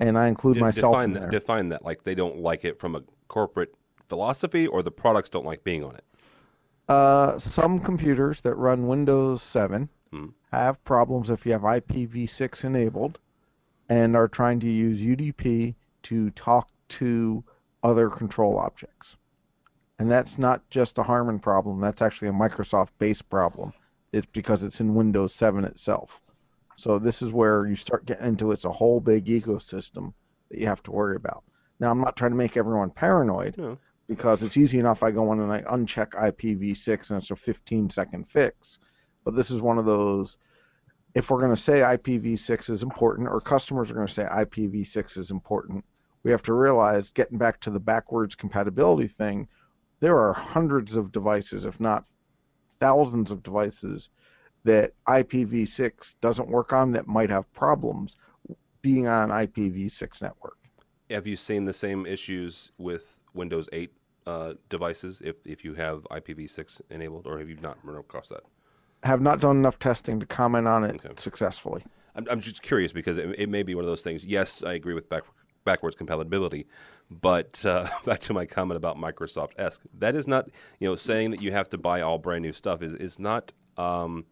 And 0.00 0.16
I 0.16 0.28
include 0.28 0.54
De- 0.54 0.60
myself 0.60 0.92
define 0.92 1.04
in 1.04 1.12
that. 1.14 1.20
there. 1.20 1.30
Define 1.30 1.68
that. 1.70 1.84
Like 1.84 2.04
they 2.04 2.14
don't 2.14 2.38
like 2.38 2.64
it 2.64 2.78
from 2.78 2.94
a 2.94 3.02
corporate 3.28 3.74
philosophy, 4.08 4.66
or 4.66 4.82
the 4.82 4.90
products 4.90 5.28
don't 5.28 5.44
like 5.46 5.64
being 5.64 5.82
on 5.84 5.96
it. 5.96 6.04
Uh, 6.88 7.38
some 7.38 7.80
computers 7.80 8.40
that 8.42 8.54
run 8.56 8.86
Windows 8.86 9.42
7 9.42 9.88
Hmm. 10.12 10.26
have 10.52 10.82
problems 10.84 11.30
if 11.30 11.44
you 11.46 11.52
have 11.52 11.62
IPv6 11.62 12.62
enabled 12.64 13.18
and 13.88 14.14
are 14.14 14.28
trying 14.28 14.60
to 14.60 14.68
use 14.70 15.00
UDP 15.00 15.74
to 16.04 16.30
talk 16.30 16.68
to 16.90 17.42
other 17.84 18.08
control 18.10 18.58
objects. 18.58 19.16
And 19.98 20.10
that's 20.10 20.38
not 20.38 20.68
just 20.70 20.98
a 20.98 21.04
Harman 21.04 21.38
problem, 21.38 21.80
that's 21.80 22.02
actually 22.02 22.28
a 22.28 22.32
Microsoft 22.32 22.88
based 22.98 23.28
problem. 23.30 23.72
It's 24.12 24.26
because 24.26 24.64
it's 24.64 24.80
in 24.80 24.94
Windows 24.94 25.32
7 25.34 25.64
itself. 25.64 26.20
So 26.76 26.98
this 26.98 27.22
is 27.22 27.32
where 27.32 27.66
you 27.66 27.76
start 27.76 28.06
getting 28.06 28.26
into 28.26 28.50
it's 28.50 28.64
a 28.64 28.72
whole 28.72 28.98
big 28.98 29.26
ecosystem 29.26 30.12
that 30.50 30.58
you 30.58 30.66
have 30.66 30.82
to 30.84 30.90
worry 30.90 31.14
about. 31.14 31.44
Now 31.78 31.90
I'm 31.90 32.00
not 32.00 32.16
trying 32.16 32.32
to 32.32 32.36
make 32.36 32.56
everyone 32.56 32.90
paranoid 32.90 33.56
No. 33.56 33.78
because 34.08 34.42
it's 34.42 34.56
easy 34.56 34.78
enough 34.80 35.02
I 35.02 35.12
go 35.12 35.32
in 35.32 35.40
and 35.40 35.52
I 35.52 35.62
uncheck 35.62 36.10
IPv6 36.10 37.10
and 37.10 37.18
it's 37.18 37.30
a 37.30 37.36
15 37.36 37.90
second 37.90 38.28
fix. 38.28 38.78
But 39.24 39.36
this 39.36 39.50
is 39.50 39.60
one 39.60 39.78
of 39.78 39.84
those 39.84 40.38
if 41.14 41.30
we're 41.30 41.40
going 41.40 41.54
to 41.54 41.62
say 41.62 41.80
IPv6 41.80 42.70
is 42.70 42.82
important 42.82 43.28
or 43.28 43.40
customers 43.40 43.90
are 43.90 43.94
going 43.94 44.06
to 44.06 44.12
say 44.12 44.24
IPv6 44.24 45.16
is 45.16 45.30
important, 45.30 45.84
we 46.24 46.30
have 46.30 46.42
to 46.42 46.54
realize 46.54 47.10
getting 47.10 47.38
back 47.38 47.60
to 47.60 47.70
the 47.70 47.78
backwards 47.78 48.34
compatibility 48.34 49.06
thing, 49.06 49.46
there 50.00 50.18
are 50.18 50.32
hundreds 50.32 50.96
of 50.96 51.12
devices 51.12 51.66
if 51.66 51.78
not 51.78 52.04
thousands 52.80 53.30
of 53.30 53.42
devices 53.42 54.08
that 54.64 54.92
IPv6 55.06 56.14
doesn't 56.22 56.48
work 56.48 56.72
on 56.72 56.92
that 56.92 57.06
might 57.06 57.30
have 57.30 57.50
problems 57.52 58.16
being 58.82 59.06
on 59.06 59.30
an 59.30 59.46
IPv6 59.46 60.22
network. 60.22 60.56
Have 61.10 61.26
you 61.26 61.36
seen 61.36 61.66
the 61.66 61.72
same 61.72 62.06
issues 62.06 62.72
with 62.78 63.20
Windows 63.34 63.68
8 63.72 63.92
uh, 64.26 64.54
devices 64.70 65.20
if 65.22 65.46
if 65.46 65.64
you 65.64 65.74
have 65.74 66.06
IPv6 66.10 66.80
enabled, 66.90 67.26
or 67.26 67.38
have 67.38 67.48
you 67.48 67.58
not 67.60 67.76
run 67.82 67.98
across 67.98 68.30
that? 68.30 68.40
Have 69.02 69.20
not 69.20 69.38
done 69.40 69.58
enough 69.58 69.78
testing 69.78 70.18
to 70.18 70.24
comment 70.24 70.66
on 70.66 70.84
it 70.84 70.94
Okay. 70.94 71.12
successfully. 71.16 71.84
I'm, 72.16 72.26
I'm 72.30 72.40
just 72.40 72.62
curious 72.62 72.90
because 72.90 73.18
it, 73.18 73.34
it 73.38 73.48
may 73.50 73.62
be 73.62 73.74
one 73.74 73.84
of 73.84 73.90
those 73.90 74.02
things. 74.02 74.24
Yes, 74.24 74.62
I 74.64 74.72
agree 74.72 74.94
with 74.94 75.10
back, 75.10 75.24
backwards 75.64 75.96
compatibility. 75.96 76.66
But 77.10 77.64
uh, 77.66 77.88
back 78.04 78.20
to 78.20 78.32
my 78.32 78.46
comment 78.46 78.76
about 78.76 78.96
Microsoft 78.96 79.52
esque, 79.58 79.82
that 79.98 80.14
is 80.14 80.26
not 80.26 80.48
you 80.78 80.88
know 80.88 80.94
saying 80.94 81.30
that 81.32 81.42
you 81.42 81.52
have 81.52 81.68
to 81.70 81.78
buy 81.78 82.00
all 82.00 82.18
brand 82.18 82.42
new 82.42 82.52
stuff 82.52 82.82
is 82.82 82.94
is 82.94 83.18
not 83.18 83.52
um, 83.76 84.26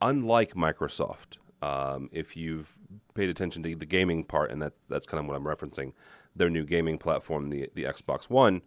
unlike 0.00 0.54
Microsoft. 0.54 1.38
Um, 1.62 2.10
if 2.12 2.36
you've 2.36 2.78
paid 3.14 3.30
attention 3.30 3.62
to 3.62 3.74
the 3.74 3.86
gaming 3.86 4.24
part, 4.24 4.50
and 4.50 4.60
that 4.60 4.74
that's 4.88 5.06
kind 5.06 5.20
of 5.20 5.26
what 5.26 5.36
I'm 5.36 5.44
referencing, 5.44 5.92
their 6.36 6.50
new 6.50 6.64
gaming 6.64 6.98
platform, 6.98 7.50
the 7.50 7.70
the 7.74 7.84
Xbox 7.84 8.28
One 8.28 8.62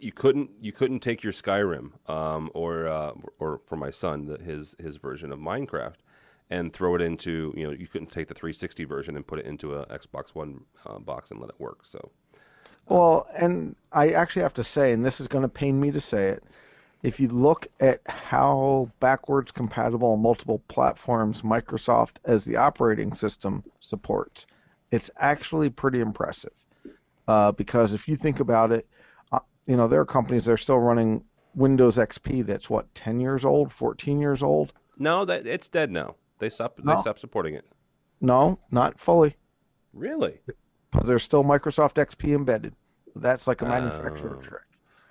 you 0.00 0.12
couldn't 0.12 0.50
you 0.60 0.72
couldn't 0.72 1.00
take 1.00 1.22
your 1.22 1.32
Skyrim 1.32 1.92
um, 2.08 2.50
or 2.54 2.88
uh, 2.88 3.12
or 3.38 3.60
for 3.66 3.76
my 3.76 3.90
son 3.90 4.26
the, 4.26 4.42
his 4.42 4.74
his 4.78 4.96
version 4.96 5.30
of 5.30 5.38
Minecraft 5.38 5.96
and 6.50 6.72
throw 6.72 6.94
it 6.96 7.00
into 7.00 7.54
you 7.56 7.66
know 7.66 7.72
you 7.72 7.86
couldn't 7.86 8.10
take 8.10 8.26
the 8.26 8.34
360 8.34 8.84
version 8.84 9.16
and 9.16 9.26
put 9.26 9.38
it 9.38 9.46
into 9.46 9.74
a 9.74 9.86
Xbox 9.86 10.34
One 10.34 10.64
uh, 10.86 10.98
box 10.98 11.30
and 11.30 11.40
let 11.40 11.50
it 11.50 11.60
work. 11.60 11.86
So, 11.86 12.10
well, 12.86 13.26
and 13.36 13.76
I 13.92 14.10
actually 14.10 14.42
have 14.42 14.54
to 14.54 14.64
say, 14.64 14.92
and 14.92 15.04
this 15.04 15.20
is 15.20 15.28
going 15.28 15.42
to 15.42 15.48
pain 15.48 15.80
me 15.80 15.90
to 15.92 16.00
say 16.00 16.28
it, 16.28 16.42
if 17.02 17.18
you 17.20 17.28
look 17.28 17.66
at 17.78 18.00
how 18.06 18.90
backwards 19.00 19.52
compatible 19.52 20.12
on 20.12 20.20
multiple 20.20 20.60
platforms 20.68 21.42
Microsoft 21.42 22.16
as 22.24 22.44
the 22.44 22.56
operating 22.56 23.14
system 23.14 23.62
supports, 23.80 24.46
it's 24.90 25.10
actually 25.18 25.70
pretty 25.70 26.00
impressive. 26.00 26.52
Uh, 27.28 27.52
because 27.52 27.94
if 27.94 28.08
you 28.08 28.16
think 28.16 28.40
about 28.40 28.72
it, 28.72 28.88
uh, 29.30 29.38
you 29.66 29.76
know 29.76 29.86
there 29.86 30.00
are 30.00 30.06
companies 30.06 30.46
that 30.46 30.52
are 30.52 30.56
still 30.56 30.80
running 30.80 31.22
Windows 31.54 31.96
XP 31.96 32.44
that's 32.46 32.68
what 32.68 32.92
10 32.94 33.20
years 33.20 33.44
old, 33.44 33.72
14 33.72 34.18
years 34.20 34.42
old. 34.42 34.72
No, 34.98 35.24
that 35.24 35.46
it's 35.46 35.68
dead 35.68 35.90
now. 35.90 36.16
They 36.40 36.50
stopped. 36.50 36.84
No. 36.84 36.94
They 36.96 37.00
stopped 37.00 37.20
supporting 37.20 37.54
it. 37.54 37.64
No, 38.20 38.58
not 38.70 38.98
fully. 38.98 39.36
Really? 39.92 40.40
Because 40.90 41.08
there's 41.08 41.22
still 41.22 41.44
Microsoft 41.44 41.94
XP 41.94 42.34
embedded. 42.34 42.74
That's 43.16 43.46
like 43.46 43.62
a 43.62 43.66
manufacturer 43.66 44.38
uh, 44.38 44.42
trick. 44.42 44.62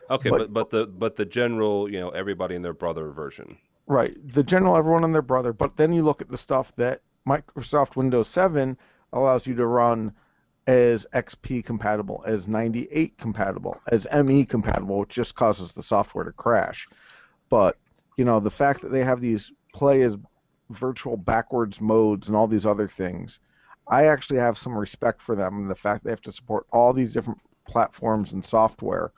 Okay, 0.10 0.30
but, 0.30 0.40
but 0.40 0.54
but 0.54 0.70
the 0.70 0.88
but 0.88 1.16
the 1.16 1.26
general, 1.26 1.90
you 1.90 2.00
know, 2.00 2.10
everybody 2.10 2.56
and 2.56 2.66
their 2.66 2.74
brother 2.74 3.12
version. 3.12 3.58
Right, 3.88 4.16
the 4.34 4.44
general, 4.44 4.76
everyone 4.76 5.04
and 5.04 5.14
their 5.14 5.22
brother. 5.22 5.54
But 5.54 5.78
then 5.78 5.94
you 5.94 6.04
look 6.04 6.22
at 6.22 6.30
the 6.30 6.38
stuff 6.38 6.76
that 6.76 7.02
Microsoft 7.28 7.96
Windows 7.96 8.28
7 8.28 8.78
allows 9.14 9.48
you 9.48 9.56
to 9.56 9.66
run 9.66 10.14
as 10.68 11.08
XP 11.14 11.66
compatible, 11.66 12.24
as 12.28 12.48
98 12.48 13.18
compatible, 13.18 13.82
as 13.88 14.08
ME 14.24 14.46
compatible, 14.46 15.00
which 15.00 15.10
just 15.10 15.34
causes 15.34 15.72
the 15.72 15.82
software 15.82 16.24
to 16.24 16.32
crash. 16.32 16.88
But 17.50 17.78
you 18.18 18.26
know, 18.26 18.40
the 18.40 18.52
fact 18.52 18.82
that 18.82 18.92
they 18.92 19.04
have 19.04 19.22
these 19.22 19.52
play 19.74 20.02
as 20.02 20.18
virtual 20.70 21.18
backwards 21.18 21.82
modes 21.82 22.28
and 22.28 22.36
all 22.36 22.48
these 22.48 22.66
other 22.66 22.88
things. 22.88 23.40
I 23.88 24.06
actually 24.06 24.40
have 24.40 24.58
some 24.58 24.78
respect 24.78 25.22
for 25.22 25.36
them 25.36 25.58
and 25.58 25.70
the 25.70 25.76
fact 25.76 26.04
they 26.04 26.12
have 26.12 26.22
to 26.22 26.32
support 26.32 26.68
all 26.72 26.94
these 26.94 27.14
different 27.14 27.40
platforms 27.68 28.34
and 28.34 28.46
software 28.46 29.12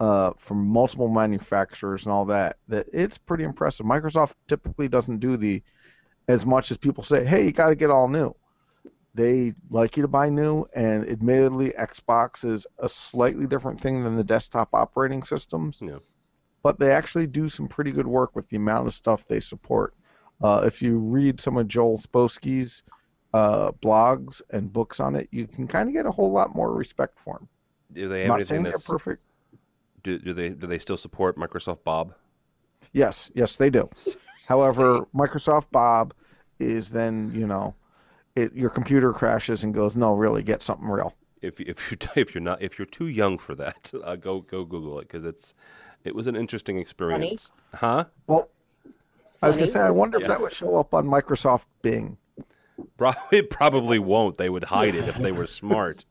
uh, 0.00 0.32
from 0.38 0.66
multiple 0.66 1.08
manufacturers 1.08 2.04
and 2.04 2.12
all 2.12 2.24
that. 2.26 2.56
That 2.68 2.86
it's 2.92 3.18
pretty 3.18 3.44
impressive. 3.44 3.86
Microsoft 3.86 4.32
typically 4.48 4.88
doesn't 4.88 5.18
do 5.18 5.36
the 5.36 5.62
as 6.26 6.44
much 6.46 6.70
as 6.70 6.78
people 6.78 7.04
say, 7.04 7.24
"Hey, 7.24 7.44
you 7.44 7.52
got 7.52 7.68
to 7.68 7.74
get 7.74 7.90
all 7.90 8.08
new." 8.08 8.34
They 9.14 9.54
like 9.70 9.96
you 9.96 10.02
to 10.02 10.08
buy 10.08 10.28
new, 10.28 10.66
and 10.74 11.08
admittedly, 11.08 11.70
Xbox 11.78 12.44
is 12.44 12.66
a 12.78 12.88
slightly 12.88 13.46
different 13.46 13.80
thing 13.80 14.02
than 14.02 14.16
the 14.16 14.24
desktop 14.24 14.70
operating 14.72 15.22
systems. 15.22 15.78
Yeah. 15.80 15.98
But 16.64 16.80
they 16.80 16.90
actually 16.90 17.28
do 17.28 17.48
some 17.48 17.68
pretty 17.68 17.92
good 17.92 18.06
work 18.06 18.34
with 18.34 18.48
the 18.48 18.56
amount 18.56 18.88
of 18.88 18.94
stuff 18.94 19.24
they 19.28 19.38
support. 19.38 19.94
Uh, 20.44 20.60
if 20.66 20.82
you 20.82 20.98
read 20.98 21.40
some 21.40 21.56
of 21.56 21.66
Joel 21.66 21.98
Spolsky's 21.98 22.82
uh, 23.32 23.72
blogs 23.82 24.42
and 24.50 24.70
books 24.70 25.00
on 25.00 25.16
it, 25.16 25.26
you 25.30 25.46
can 25.46 25.66
kind 25.66 25.88
of 25.88 25.94
get 25.94 26.04
a 26.04 26.10
whole 26.10 26.30
lot 26.30 26.54
more 26.54 26.70
respect 26.70 27.18
for 27.18 27.38
him. 27.38 27.48
Do 27.94 28.08
they 28.08 28.20
have 28.20 28.28
Not 28.28 28.40
anything 28.40 28.62
that's 28.62 28.86
perfect? 28.86 29.22
Do, 30.02 30.18
do 30.18 30.34
they 30.34 30.50
do 30.50 30.66
they 30.66 30.78
still 30.78 30.98
support 30.98 31.38
Microsoft 31.38 31.82
Bob? 31.82 32.12
Yes, 32.92 33.30
yes, 33.34 33.56
they 33.56 33.70
do. 33.70 33.88
However, 34.46 35.06
Microsoft 35.14 35.70
Bob 35.72 36.12
is 36.58 36.90
then 36.90 37.32
you 37.34 37.46
know, 37.46 37.74
it 38.36 38.52
your 38.52 38.68
computer 38.68 39.14
crashes 39.14 39.64
and 39.64 39.72
goes, 39.72 39.96
no, 39.96 40.12
really, 40.12 40.42
get 40.42 40.62
something 40.62 40.88
real. 40.88 41.14
If 41.40 41.58
if 41.58 41.90
you 41.90 41.96
if 42.16 42.34
you're 42.34 42.42
not 42.42 42.60
if 42.60 42.78
you're 42.78 42.84
too 42.84 43.08
young 43.08 43.38
for 43.38 43.54
that, 43.54 43.90
uh, 44.04 44.16
go 44.16 44.42
go 44.42 44.66
Google 44.66 44.98
it 44.98 45.08
because 45.08 45.24
it's 45.24 45.54
it 46.04 46.14
was 46.14 46.26
an 46.26 46.36
interesting 46.36 46.76
experience, 46.76 47.50
Funny. 47.72 47.80
huh? 47.80 48.04
Well, 48.26 48.50
I 49.44 49.48
was 49.48 49.56
going 49.56 49.68
to 49.68 49.72
say, 49.72 49.80
I 49.80 49.90
wonder 49.90 50.18
yeah. 50.18 50.24
if 50.24 50.28
that 50.28 50.40
would 50.40 50.52
show 50.52 50.76
up 50.76 50.94
on 50.94 51.06
Microsoft 51.06 51.64
Bing. 51.82 52.16
Probably, 52.96 53.20
it 53.38 53.50
probably 53.50 53.98
won't. 53.98 54.38
They 54.38 54.48
would 54.48 54.64
hide 54.64 54.94
it 54.94 55.08
if 55.08 55.16
they 55.16 55.32
were 55.32 55.46
smart. 55.46 56.04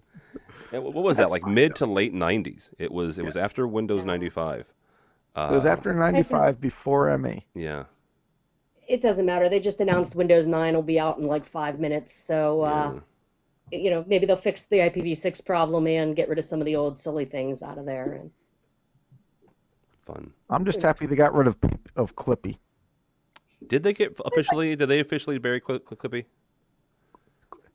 what 0.72 0.94
was 0.94 1.18
that? 1.18 1.30
Like 1.30 1.46
mid 1.46 1.76
to 1.78 1.86
late 1.86 2.14
'90s. 2.14 2.72
It 2.78 2.92
was. 2.92 3.20
It 3.20 3.26
was 3.26 3.38
after 3.38 3.68
Windows 3.68 4.06
95. 4.06 4.74
Uh, 5.36 5.50
it 5.52 5.56
was 5.56 5.66
after 5.66 5.94
95, 5.94 6.62
before 6.62 7.18
ME. 7.18 7.44
Yeah. 7.56 7.86
It 8.88 9.02
doesn't 9.02 9.26
matter. 9.26 9.50
They 9.50 9.60
just 9.60 9.80
announced 9.80 10.16
Windows 10.16 10.46
9 10.46 10.76
will 10.76 10.84
be 10.84 11.00
out 11.00 11.18
in 11.18 11.26
like 11.26 11.46
five 11.46 11.80
minutes. 11.80 12.14
So, 12.14 12.62
uh, 12.62 13.00
yeah. 13.72 13.80
you 13.80 13.90
know, 13.90 14.06
maybe 14.08 14.26
they'll 14.26 14.36
fix 14.36 14.66
the 14.66 14.78
IPv6 14.78 15.44
problem 15.44 15.88
and 15.88 16.16
get 16.16 16.30
rid 16.30 16.38
of 16.38 16.46
some 16.46 16.60
of 16.60 16.66
the 16.66 16.76
old 16.76 17.00
silly 17.00 17.26
things 17.26 17.64
out 17.64 17.78
of 17.78 17.86
there. 17.86 18.14
And 18.14 18.32
fun. 20.04 20.32
I'm 20.50 20.66
just 20.66 20.82
happy 20.82 21.06
they 21.06 21.16
got 21.16 21.34
rid 21.34 21.48
of 21.48 21.58
of 21.96 22.16
Clippy. 22.16 22.58
Did 23.68 23.84
they 23.84 23.94
get 23.94 24.18
officially? 24.26 24.76
Did 24.76 24.88
they 24.88 25.00
officially 25.00 25.38
bury 25.38 25.62
Clippy? 25.62 26.26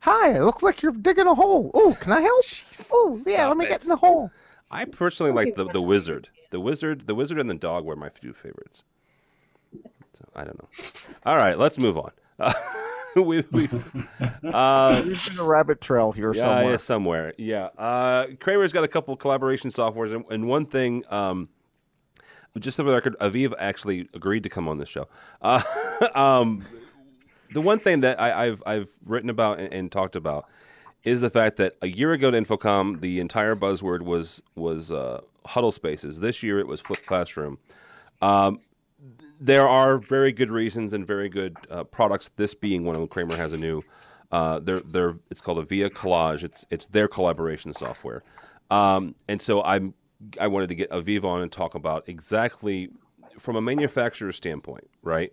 Hi, 0.00 0.36
it 0.36 0.42
looks 0.42 0.62
like 0.62 0.82
you're 0.82 0.92
digging 0.92 1.26
a 1.26 1.34
hole. 1.34 1.70
Oh, 1.74 1.94
can 2.00 2.12
I 2.12 2.20
help? 2.20 2.44
oh, 2.92 3.20
yeah, 3.26 3.46
let 3.46 3.56
me 3.56 3.66
it. 3.66 3.68
get 3.68 3.82
in 3.82 3.88
the 3.88 3.96
hole. 3.96 4.30
I 4.70 4.84
personally 4.84 5.32
like 5.32 5.54
the 5.56 5.64
the 5.64 5.82
wizard. 5.82 6.28
The 6.50 6.60
wizard, 6.60 7.06
the 7.06 7.14
wizard, 7.14 7.38
and 7.38 7.48
the 7.48 7.54
dog 7.54 7.84
were 7.84 7.96
my 7.96 8.08
two 8.08 8.32
favorites. 8.32 8.84
So 10.12 10.24
I 10.34 10.44
don't 10.44 10.58
know. 10.58 10.68
All 11.26 11.36
right, 11.36 11.58
let's 11.58 11.78
move 11.78 11.98
on. 11.98 12.10
Uh, 12.38 12.52
we 13.16 13.44
we 13.50 13.68
uh, 14.44 15.02
a 15.38 15.42
rabbit 15.42 15.80
trail 15.80 16.12
here 16.12 16.32
yeah, 16.32 16.42
somewhere. 16.42 16.70
Yeah, 16.70 16.76
somewhere. 16.76 17.34
Yeah. 17.38 17.64
Uh, 17.78 18.26
Kramer's 18.40 18.72
got 18.72 18.84
a 18.84 18.88
couple 18.88 19.16
collaboration 19.16 19.70
softwares, 19.70 20.14
and, 20.14 20.24
and 20.30 20.46
one 20.46 20.66
thing. 20.66 21.04
Um, 21.10 21.48
just 22.58 22.76
for 22.76 22.82
the 22.82 22.92
record, 22.92 23.16
Aviv 23.20 23.54
actually 23.58 24.08
agreed 24.14 24.42
to 24.44 24.48
come 24.48 24.68
on 24.68 24.78
this 24.78 24.88
show. 24.88 25.08
Uh, 25.42 25.62
um, 26.14 26.64
the 27.52 27.60
one 27.60 27.78
thing 27.78 28.00
that 28.00 28.20
I, 28.20 28.46
have 28.46 28.62
I've 28.66 28.90
written 29.04 29.30
about 29.30 29.58
and, 29.58 29.72
and, 29.72 29.92
talked 29.92 30.16
about 30.16 30.46
is 31.04 31.20
the 31.20 31.30
fact 31.30 31.56
that 31.56 31.76
a 31.80 31.88
year 31.88 32.12
ago 32.12 32.28
at 32.28 32.34
InfoComm, 32.34 33.00
the 33.00 33.20
entire 33.20 33.56
buzzword 33.56 34.02
was 34.02 34.42
was 34.54 34.92
uh, 34.92 35.20
huddle 35.46 35.72
spaces. 35.72 36.20
This 36.20 36.42
year, 36.42 36.58
it 36.58 36.66
was 36.66 36.80
flipped 36.80 37.06
classroom. 37.06 37.58
Um, 38.20 38.60
there 39.40 39.68
are 39.68 39.98
very 39.98 40.32
good 40.32 40.50
reasons 40.50 40.92
and 40.92 41.06
very 41.06 41.28
good 41.28 41.56
uh, 41.70 41.84
products. 41.84 42.30
This 42.36 42.54
being 42.54 42.84
one 42.84 42.96
of 42.96 43.00
them. 43.00 43.08
Kramer 43.08 43.36
has 43.36 43.52
a 43.52 43.58
new. 43.58 43.82
Uh, 44.30 44.58
they're, 44.58 44.80
they're, 44.80 45.14
it's 45.30 45.40
called 45.40 45.58
a 45.58 45.62
Via 45.62 45.88
Collage. 45.88 46.42
It's 46.42 46.66
it's 46.70 46.86
their 46.86 47.08
collaboration 47.08 47.72
software, 47.72 48.22
um, 48.70 49.14
and 49.26 49.40
so 49.40 49.62
I'm 49.62 49.94
I 50.40 50.46
wanted 50.46 50.68
to 50.68 50.74
get 50.74 50.90
Aviv 50.90 51.24
on 51.24 51.42
and 51.42 51.50
talk 51.50 51.74
about 51.74 52.08
exactly 52.08 52.90
from 53.38 53.56
a 53.56 53.60
manufacturer 53.60 54.32
standpoint, 54.32 54.88
right? 55.02 55.32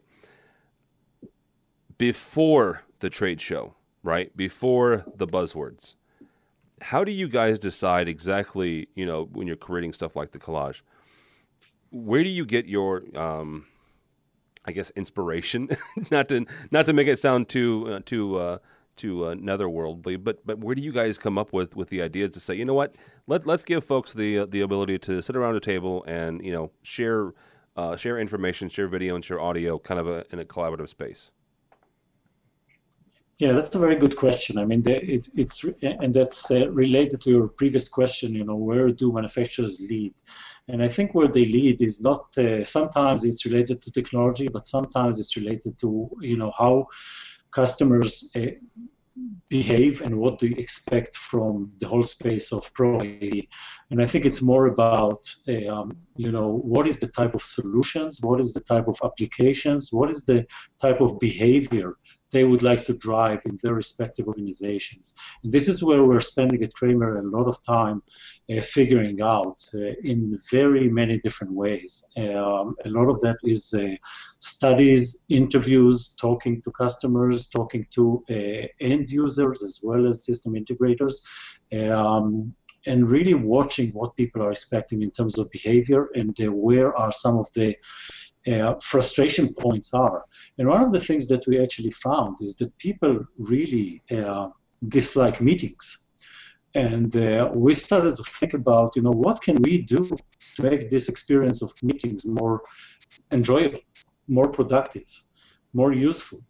Before 1.98 2.84
the 3.00 3.10
trade 3.10 3.42
show, 3.42 3.76
right? 4.04 4.36
Before 4.36 5.06
the 5.16 5.28
buzzwords. 5.28 5.96
How 6.82 7.04
do 7.04 7.12
you 7.12 7.28
guys 7.28 7.58
decide 7.58 8.08
exactly, 8.08 8.90
you 8.96 9.06
know, 9.06 9.30
when 9.32 9.48
you're 9.48 9.56
creating 9.56 9.94
stuff 9.94 10.16
like 10.16 10.32
the 10.32 10.40
collage? 10.40 10.82
Where 11.90 12.24
do 12.24 12.30
you 12.30 12.46
get 12.46 12.66
your 12.66 13.04
um, 13.16 13.66
I 14.66 14.72
guess 14.72 14.90
inspiration, 14.92 15.70
not 16.12 16.28
to 16.30 16.46
not 16.72 16.86
to 16.88 16.94
make 16.94 17.08
it 17.08 17.18
sound 17.18 17.48
too 17.50 17.88
uh, 17.88 18.00
too 18.04 18.36
uh, 18.38 18.58
to 18.98 19.26
uh, 19.26 19.36
netherworldly. 19.36 20.24
But 20.24 20.46
but 20.46 20.60
where 20.60 20.76
do 20.76 20.82
you 20.82 20.92
guys 20.92 21.18
come 21.18 21.38
up 21.38 21.54
with 21.54 21.76
with 21.76 21.90
the 21.90 22.02
ideas 22.02 22.32
to 22.32 22.40
say, 22.40 22.56
you 22.56 22.66
know 22.66 22.74
what, 22.74 22.96
let 23.28 23.46
let's 23.46 23.66
give 23.66 23.84
folks 23.84 24.14
the 24.14 24.40
uh, 24.40 24.46
the 24.46 24.62
ability 24.62 25.00
to 25.00 25.22
sit 25.22 25.36
around 25.36 25.56
a 25.56 25.60
table 25.60 26.04
and 26.08 26.44
you 26.46 26.52
know 26.52 26.72
share 26.84 27.34
uh, 27.76 27.96
share 27.96 28.18
information, 28.18 28.70
share 28.70 28.88
video, 28.88 29.16
and 29.16 29.24
share 29.24 29.40
audio, 29.40 29.78
kind 29.78 30.00
of 30.00 30.08
a, 30.08 30.26
in 30.32 30.40
a 30.40 30.46
collaborative 30.46 30.90
space. 30.90 31.32
Yeah, 33.38 33.52
that's 33.52 33.76
a 33.76 33.80
very 33.80 33.98
good 33.98 34.16
question. 34.16 34.58
I 34.58 34.66
mean, 34.66 34.82
it's 34.86 35.30
it's 35.36 35.66
and 35.82 36.14
that's 36.14 36.50
uh, 36.52 36.70
related 36.70 37.22
to 37.22 37.30
your 37.30 37.48
previous 37.50 37.90
question. 37.90 38.34
You 38.34 38.46
know, 38.46 38.56
where 38.56 38.90
do 38.92 39.12
manufacturers 39.12 39.82
lead? 39.90 40.14
And 40.70 40.82
I 40.82 40.88
think 40.88 41.14
where 41.14 41.28
they 41.28 41.46
lead 41.46 41.82
is 41.82 42.00
not. 42.00 42.36
Uh, 42.38 42.64
sometimes 42.64 43.26
it's 43.26 43.46
related 43.46 43.82
to 43.82 43.92
technology, 43.92 44.48
but 44.48 44.66
sometimes 44.66 45.20
it's 45.20 45.36
related 45.36 45.78
to 45.80 46.10
you 46.22 46.38
know 46.38 46.54
how 46.58 46.88
customers 47.56 48.12
uh, 48.36 48.52
behave 49.50 50.02
and 50.02 50.14
what 50.22 50.40
do 50.40 50.48
you 50.48 50.58
expect 50.58 51.16
from 51.16 51.72
the 51.80 51.88
whole 51.88 52.04
space 52.04 52.52
of 52.52 52.72
Pro. 52.74 53.00
And 53.00 54.02
I 54.04 54.06
think 54.06 54.26
it's 54.26 54.42
more 54.42 54.66
about, 54.68 55.22
uh, 55.48 55.68
um, 55.76 55.98
you 56.18 56.32
know, 56.32 56.50
what 56.74 56.86
is 56.88 56.98
the 57.00 57.12
type 57.20 57.34
of 57.34 57.42
solutions, 57.42 58.20
what 58.22 58.40
is 58.42 58.52
the 58.54 58.66
type 58.74 58.88
of 58.88 58.98
applications, 59.04 59.94
what 59.98 60.10
is 60.10 60.24
the 60.24 60.46
type 60.82 61.00
of 61.00 61.20
behavior 61.20 61.90
they 62.32 62.44
would 62.44 62.64
like 62.64 62.86
to 62.86 62.94
drive 62.94 63.42
in 63.46 63.58
their 63.62 63.74
respective 63.74 64.28
organizations. 64.28 65.14
And 65.44 65.52
this 65.52 65.68
is 65.68 65.84
where 65.84 66.04
we're 66.04 66.22
spending 66.22 66.64
at 66.64 66.74
Kramer 66.74 67.18
a 67.18 67.22
lot 67.22 67.48
of 67.48 67.64
time 67.64 68.02
uh, 68.50 68.62
figuring 68.62 69.22
out 69.22 69.64
uh, 69.74 69.94
in 70.04 70.38
very 70.52 70.90
many 70.90 71.20
different 71.20 71.54
ways. 71.54 72.06
Um, 72.18 72.76
a 72.86 72.90
lot 72.90 73.10
of 73.10 73.22
that 73.22 73.38
is 73.44 73.74
uh, 73.74 73.96
studies, 74.40 75.22
interviews, 75.30 76.16
talking 76.20 76.62
to 76.64 76.72
customers, 76.72 77.48
talking 77.48 77.86
to 77.92 78.24
uh, 78.30 78.68
end 78.80 79.10
users 79.10 79.64
as 79.64 79.80
well 79.84 80.08
as 80.08 80.26
system 80.26 80.54
integrators. 80.54 81.14
Um, 81.74 82.54
and 82.88 83.10
really 83.10 83.34
watching 83.34 83.90
what 83.92 84.16
people 84.16 84.44
are 84.44 84.52
expecting 84.52 85.02
in 85.02 85.12
terms 85.12 85.40
of 85.40 85.50
behavior 85.50 86.10
and 86.14 86.38
uh, 86.40 86.52
where 86.52 86.96
are 86.96 87.12
some 87.12 87.38
of 87.38 87.52
the 87.54 87.76
uh, 88.48 88.76
frustration 88.82 89.54
points 89.54 89.94
are. 89.94 90.26
And 90.58 90.68
one 90.68 90.82
of 90.82 90.92
the 90.92 91.00
things 91.00 91.28
that 91.28 91.46
we 91.48 91.60
actually 91.60 91.92
found 91.92 92.38
is 92.42 92.56
that 92.58 92.78
people 92.78 93.26
really 93.38 94.04
uh, 94.12 94.50
dislike 94.88 95.42
meetings. 95.42 96.06
And 96.76 97.16
uh, 97.16 97.50
we 97.54 97.74
started 97.74 98.18
to 98.18 98.24
think 98.24 98.54
about, 98.54 98.96
you 98.96 99.02
know, 99.02 99.12
what 99.12 99.42
can 99.42 99.56
we 99.62 99.82
do 99.82 100.10
to 100.56 100.64
make 100.64 100.90
this 100.90 101.08
experience 101.08 101.62
of 101.62 101.74
meetings 101.82 102.26
more 102.26 102.62
enjoyable, 103.32 103.80
more 104.28 104.50
productive, 104.50 105.08
more 105.74 105.94
useful. 105.94 106.42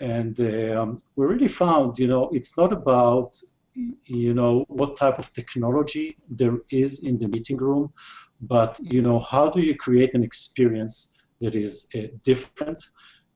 And 0.00 0.38
um, 0.40 0.96
we 1.16 1.26
really 1.26 1.48
found, 1.48 1.98
you 1.98 2.06
know, 2.06 2.28
it's 2.32 2.56
not 2.56 2.72
about, 2.72 3.36
you 3.74 4.32
know, 4.32 4.64
what 4.68 4.96
type 4.96 5.18
of 5.18 5.32
technology 5.32 6.16
there 6.30 6.58
is 6.70 7.02
in 7.02 7.18
the 7.18 7.28
meeting 7.28 7.56
room, 7.56 7.92
but, 8.40 8.78
you 8.80 9.02
know, 9.02 9.18
how 9.18 9.50
do 9.50 9.60
you 9.60 9.74
create 9.74 10.14
an 10.14 10.22
experience 10.22 11.17
that 11.40 11.54
is 11.54 11.86
uh, 11.94 12.02
different 12.24 12.82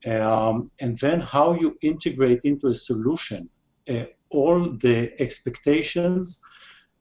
um, 0.07 0.70
and 0.80 0.98
then 0.98 1.20
how 1.20 1.55
you 1.55 1.76
integrate 1.82 2.40
into 2.44 2.68
a 2.68 2.74
solution 2.74 3.48
uh, 3.88 4.05
all 4.30 4.70
the 4.70 5.12
expectations 5.20 6.40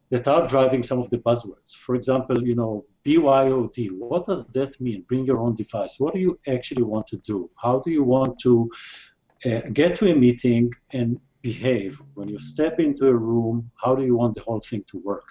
that 0.09 0.27
are 0.27 0.45
driving 0.45 0.83
some 0.83 0.99
of 0.99 1.09
the 1.09 1.17
buzzwords. 1.17 1.73
For 1.73 1.95
example, 1.95 2.45
you 2.45 2.53
know, 2.53 2.85
BYOD, 3.05 3.91
what 3.91 4.27
does 4.27 4.45
that 4.47 4.79
mean? 4.81 5.05
Bring 5.07 5.25
your 5.25 5.39
own 5.39 5.55
device. 5.55 5.95
What 5.99 6.13
do 6.13 6.19
you 6.19 6.37
actually 6.47 6.83
want 6.83 7.07
to 7.07 7.17
do? 7.17 7.49
How 7.55 7.79
do 7.79 7.91
you 7.91 8.03
want 8.03 8.37
to 8.39 8.69
uh, 9.45 9.61
get 9.71 9.95
to 9.97 10.11
a 10.11 10.15
meeting 10.15 10.71
and 10.91 11.19
behave? 11.41 12.01
When 12.15 12.27
you 12.27 12.37
step 12.37 12.79
into 12.79 13.07
a 13.07 13.15
room, 13.15 13.71
how 13.81 13.95
do 13.95 14.03
you 14.03 14.17
want 14.17 14.35
the 14.35 14.41
whole 14.41 14.59
thing 14.59 14.83
to 14.91 14.99
work? 14.99 15.27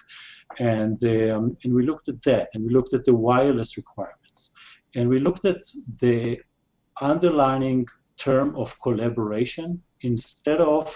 And, 0.59 1.01
um, 1.03 1.55
and 1.63 1.73
we 1.73 1.85
looked 1.85 2.09
at 2.09 2.21
that, 2.23 2.49
and 2.53 2.65
we 2.65 2.73
looked 2.73 2.93
at 2.93 3.05
the 3.05 3.13
wireless 3.13 3.77
requirements, 3.77 4.20
and 4.95 5.07
we 5.09 5.19
looked 5.19 5.45
at 5.45 5.63
the 5.99 6.39
underlining 7.01 7.87
term 8.17 8.55
of 8.55 8.79
collaboration 8.81 9.81
instead 10.01 10.61
of 10.61 10.95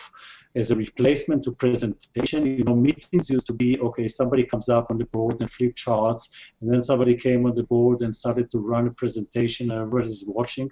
as 0.56 0.72
a 0.72 0.76
replacement 0.76 1.44
to 1.44 1.52
presentation. 1.52 2.46
You 2.46 2.64
know, 2.64 2.76
meetings 2.76 3.30
used 3.30 3.48
to 3.48 3.54
be 3.54 3.80
okay, 3.80 4.08
somebody 4.08 4.44
comes 4.44 4.70
up 4.70 4.90
on 4.90 4.98
the 4.98 5.06
board 5.06 5.42
and 5.42 5.52
flip 5.52 5.76
charts, 5.76 6.30
and 6.62 6.72
then 6.72 6.82
somebody 6.82 7.16
came 7.16 7.46
on 7.46 7.56
the 7.56 7.64
board 7.64 8.02
and 8.02 8.16
started 8.16 8.50
to 8.52 8.60
run 8.60 8.88
a 8.88 8.92
presentation, 8.92 9.72
and 9.72 9.82
everybody's 9.82 10.24
watching. 10.28 10.70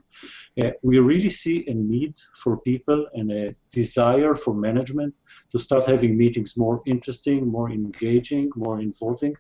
Uh, 0.62 0.72
we 0.84 1.00
really 1.00 1.30
see 1.30 1.68
a 1.68 1.74
need 1.74 2.16
for 2.42 2.58
people 2.58 3.08
and 3.14 3.32
a 3.32 3.56
desire 3.72 4.36
for 4.36 4.54
management 4.54 5.14
to 5.50 5.60
start 5.60 5.86
having 5.86 6.18
meetings 6.18 6.58
more 6.58 6.82
interesting, 6.86 7.48
more 7.48 7.70
engaging, 7.70 8.50
more 8.56 8.80
involving, 8.80 9.36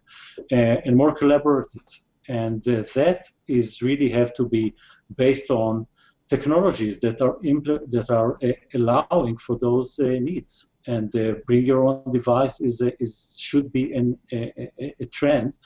uh, 0.52 0.78
and 0.86 0.96
more 0.96 1.16
collaborative. 1.16 1.88
And 2.28 2.68
uh, 2.68 2.84
that 2.96 3.26
is 3.48 3.82
really 3.82 4.10
have 4.10 4.34
to 4.36 4.48
be 4.48 4.76
based 5.16 5.50
on 5.52 5.88
technologies 6.30 7.00
that 7.02 7.22
are 7.22 7.38
impl- 7.40 7.90
that 7.92 8.10
are 8.10 8.38
uh, 8.44 8.54
allowing 8.74 9.38
for 9.38 9.58
those 9.60 10.00
uh, 10.00 10.08
needs. 10.30 10.72
And 10.88 11.16
uh, 11.16 11.36
bring 11.48 11.66
your 11.66 11.86
own 11.86 12.12
device 12.12 12.60
is, 12.60 12.82
is 13.00 13.38
should 13.40 13.72
be 13.72 13.94
an, 13.94 14.18
a, 14.34 14.70
a, 15.00 15.06
trend 15.06 15.58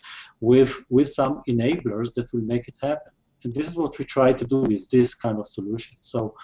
with 0.41 0.73
with 0.89 1.09
some 1.11 1.41
enablers 1.49 2.13
that 2.15 2.31
will 2.33 2.47
make 2.53 2.67
it 2.67 2.75
happen. 2.81 3.13
And 3.43 3.53
this 3.53 3.67
is 3.67 3.75
what 3.75 3.97
we 3.97 4.05
try 4.05 4.33
to 4.33 4.45
do 4.45 4.61
with 4.61 4.89
this 4.89 5.13
kind 5.15 5.39
of 5.39 5.47
solution. 5.47 5.97
So. 6.01 6.35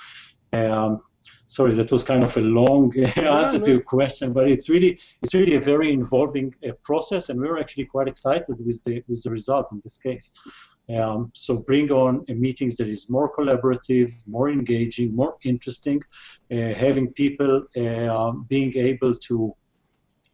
Um, 0.53 1.01
sorry, 1.47 1.73
that 1.75 1.91
was 1.91 2.03
kind 2.03 2.23
of 2.23 2.35
a 2.37 2.41
long 2.41 2.97
answer 3.17 3.59
to 3.59 3.71
your 3.71 3.81
question, 3.81 4.33
but 4.33 4.47
it's 4.49 4.69
really 4.69 4.99
it's 5.21 5.33
really 5.33 5.55
a 5.55 5.59
very 5.59 5.91
involving 5.91 6.53
uh, 6.67 6.71
process, 6.83 7.29
and 7.29 7.39
we're 7.39 7.59
actually 7.59 7.85
quite 7.85 8.07
excited 8.07 8.55
with 8.65 8.83
the 8.83 9.03
with 9.07 9.23
the 9.23 9.29
result 9.29 9.67
in 9.71 9.81
this 9.83 9.97
case. 9.97 10.31
Um, 10.89 11.31
so 11.33 11.59
bring 11.59 11.91
on 11.91 12.25
meetings 12.27 12.75
that 12.77 12.89
is 12.89 13.09
more 13.09 13.33
collaborative, 13.33 14.11
more 14.27 14.49
engaging, 14.49 15.15
more 15.15 15.37
interesting, 15.45 16.01
uh, 16.51 16.73
having 16.73 17.13
people 17.13 17.63
uh, 17.77 18.31
being 18.49 18.75
able 18.75 19.15
to 19.15 19.55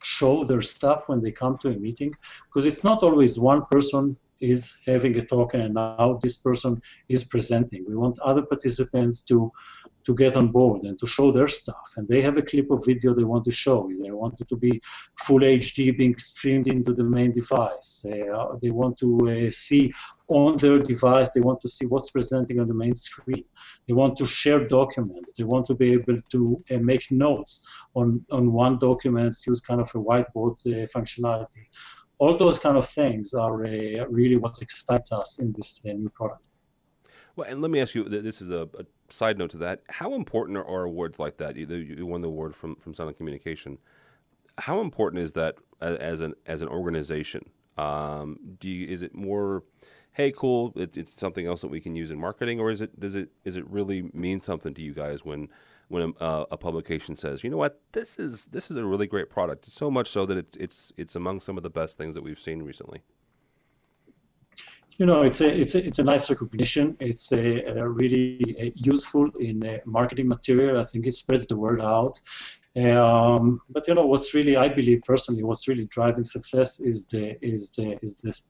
show 0.02 0.44
their 0.44 0.64
stuff 0.64 1.08
when 1.08 1.22
they 1.22 1.32
come 1.32 1.58
to 1.60 1.70
a 1.70 1.78
meeting, 1.78 2.16
because 2.48 2.66
it's 2.66 2.84
not 2.84 3.04
always 3.04 3.38
one 3.38 3.64
person 3.70 4.18
is 4.40 4.76
having 4.86 5.18
a 5.18 5.26
talk 5.26 5.54
and 5.54 5.74
now 5.74 6.20
this 6.22 6.38
person 6.38 6.82
is 7.08 7.24
presenting. 7.24 7.86
We 7.88 7.96
want 7.96 8.20
other 8.20 8.42
participants 8.42 9.22
to 9.24 9.52
to 10.06 10.16
get 10.16 10.36
on 10.36 10.48
board 10.48 10.84
and 10.84 10.98
to 11.00 11.06
show 11.06 11.32
their 11.32 11.48
stuff. 11.48 11.94
And 11.98 12.08
they 12.08 12.22
have 12.22 12.38
a 12.38 12.42
clip 12.42 12.72
of 12.72 12.86
video 12.86 13.14
they 13.14 13.24
want 13.24 13.46
to 13.46 13.52
show. 13.52 13.90
They 14.02 14.12
want 14.12 14.42
it 14.42 14.50
to 14.50 14.56
be 14.56 14.82
full 15.26 15.42
HD 15.42 15.96
being 15.96 16.18
streamed 16.18 16.68
into 16.68 16.94
the 16.94 17.04
main 17.04 17.32
device. 17.32 18.06
Uh, 18.06 18.56
they 18.62 18.72
want 18.72 18.98
to 19.00 19.10
uh, 19.30 19.52
see 19.52 19.94
on 20.30 20.58
their 20.58 20.80
device, 20.80 21.30
they 21.32 21.42
want 21.42 21.60
to 21.62 21.68
see 21.68 21.86
what's 21.88 22.12
presenting 22.12 22.60
on 22.60 22.68
the 22.68 22.74
main 22.74 22.94
screen. 22.94 23.44
They 23.88 23.94
want 23.94 24.16
to 24.18 24.26
share 24.26 24.68
documents. 24.68 25.34
They 25.34 25.44
want 25.44 25.66
to 25.68 25.76
be 25.76 25.92
able 25.94 26.18
to 26.34 26.64
uh, 26.72 26.78
make 26.78 27.10
notes 27.12 27.68
on, 27.96 28.24
on 28.32 28.54
one 28.54 28.78
document, 28.78 29.36
use 29.48 29.60
kind 29.60 29.82
of 29.82 29.90
a 29.96 30.00
whiteboard 30.00 30.56
uh, 30.68 30.88
functionality. 30.96 31.66
All 32.20 32.38
those 32.38 32.60
kind 32.60 32.78
of 32.78 32.88
things 32.88 33.34
are 33.34 33.66
uh, 33.66 34.06
really 34.10 34.38
what 34.38 34.62
excites 34.62 35.12
us 35.12 35.40
in 35.40 35.54
this 35.54 35.80
uh, 35.86 35.94
new 35.94 36.10
product. 36.10 36.44
Well, 37.36 37.48
and 37.50 37.62
let 37.62 37.72
me 37.72 37.80
ask 37.80 37.96
you. 37.96 38.04
This 38.04 38.42
is 38.42 38.50
a, 38.50 38.68
a 38.78 38.86
side 39.10 39.38
note 39.38 39.52
to 39.52 39.58
that. 39.58 39.82
How 39.90 40.14
important 40.14 40.58
are, 40.58 40.66
are 40.66 40.84
awards 40.84 41.20
like 41.20 41.38
that? 41.38 41.56
You, 41.56 41.66
you, 41.66 42.06
won 42.06 42.22
the 42.22 42.28
award 42.28 42.56
from 42.56 42.76
from 42.76 42.94
Silent 42.94 43.18
Communication. 43.18 43.78
How 44.58 44.82
important 44.82 45.24
is 45.24 45.32
that 45.34 45.56
as 45.80 46.20
an 46.20 46.34
as 46.46 46.62
an 46.62 46.68
organization? 46.68 47.50
Um, 47.78 48.40
do 48.60 48.70
you, 48.70 48.88
is 48.88 49.02
it 49.02 49.16
more, 49.16 49.64
hey, 50.12 50.34
cool, 50.34 50.74
it, 50.76 50.98
it's 50.98 51.18
something 51.18 51.48
else 51.48 51.62
that 51.62 51.70
we 51.70 51.80
can 51.80 51.96
use 51.96 52.12
in 52.12 52.20
marketing, 52.20 52.60
or 52.60 52.72
is 52.72 52.82
it 52.82 53.00
does 53.00 53.16
it 53.16 53.30
is 53.46 53.56
it 53.56 53.66
really 53.70 54.10
mean 54.14 54.42
something 54.42 54.74
to 54.74 54.82
you 54.82 54.94
guys 54.94 55.24
when 55.24 55.48
when 55.90 56.14
a, 56.20 56.24
uh, 56.24 56.46
a 56.52 56.58
publication 56.58 57.16
says, 57.16 57.44
you 57.44 57.50
know 57.50 57.58
what, 57.58 57.82
this 57.92 58.18
is 58.18 58.46
this 58.46 58.72
is 58.72 58.78
a 58.78 58.86
really 58.86 59.08
great 59.08 59.30
product. 59.30 59.66
So 59.66 59.92
much 59.92 60.08
so 60.08 60.26
that 60.26 60.38
it's 60.38 60.58
it's 60.58 60.94
it's 60.98 61.16
among 61.16 61.42
some 61.42 61.58
of 61.58 61.64
the 61.64 61.70
best 61.70 61.98
things 61.98 62.16
that 62.16 62.24
we've 62.24 62.40
seen 62.40 62.64
recently 62.64 63.02
you 65.00 65.06
know, 65.06 65.22
it's 65.22 65.40
a 65.40 65.50
it's 65.50 65.76
a, 65.76 65.88
it's 65.88 66.00
a 66.00 66.04
nice 66.04 66.30
recognition. 66.30 66.98
It's 67.00 67.32
a, 67.32 67.64
a 67.64 67.88
really 67.88 68.74
useful 68.76 69.30
in 69.40 69.80
marketing 69.86 70.28
material. 70.28 70.78
I 70.78 70.84
think 70.84 71.08
it 71.08 71.16
spreads 71.16 71.48
the 71.48 71.56
word 71.56 71.82
out. 71.82 72.20
Um, 72.76 73.62
but 73.70 73.88
you 73.88 73.96
know, 73.96 74.06
what's 74.06 74.34
really, 74.34 74.58
I 74.58 74.68
believe 74.68 75.02
personally, 75.06 75.44
what's 75.44 75.70
really 75.70 75.86
driving 75.86 76.26
success 76.26 76.82
is 76.82 77.06
the 77.06 77.38
is 77.42 77.72
the 77.72 77.98
is 78.02 78.18
this, 78.18 78.50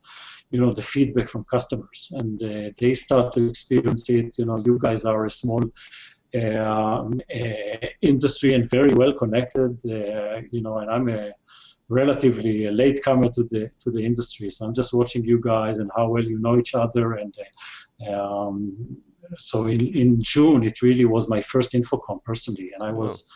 you 0.49 0.59
know, 0.59 0.73
the 0.73 0.81
feedback 0.81 1.29
from 1.29 1.43
customers, 1.43 2.11
and 2.13 2.41
uh, 2.41 2.71
they 2.79 2.95
start 2.95 3.33
to 3.35 3.47
experience 3.47 4.09
it. 4.09 4.37
You 4.39 4.45
know, 4.45 4.57
you 4.65 4.79
guys 4.81 5.05
are 5.05 5.25
a 5.25 5.29
small 5.29 5.63
um, 6.35 7.21
uh, 7.33 7.87
industry 8.01 8.53
and 8.53 8.69
very 8.69 8.93
well 8.93 9.13
connected. 9.13 9.77
Uh, 9.85 10.41
you 10.51 10.61
know, 10.61 10.77
and 10.77 10.89
I'm 10.89 11.09
a 11.09 11.31
relatively 11.89 12.69
late 12.69 13.03
comer 13.03 13.29
to 13.29 13.43
the 13.43 13.69
to 13.79 13.91
the 13.91 14.03
industry. 14.03 14.49
So 14.49 14.65
I'm 14.65 14.73
just 14.73 14.93
watching 14.93 15.23
you 15.23 15.39
guys 15.41 15.79
and 15.79 15.89
how 15.95 16.09
well 16.09 16.23
you 16.23 16.39
know 16.39 16.57
each 16.57 16.75
other. 16.75 17.13
And 17.13 17.33
um, 18.07 18.97
so 19.37 19.65
in, 19.65 19.85
in 19.95 20.21
June, 20.21 20.63
it 20.63 20.81
really 20.81 21.05
was 21.05 21.29
my 21.29 21.41
first 21.41 21.73
InfoComm 21.73 22.23
personally, 22.23 22.71
and 22.73 22.83
I 22.83 22.91
was 22.91 23.29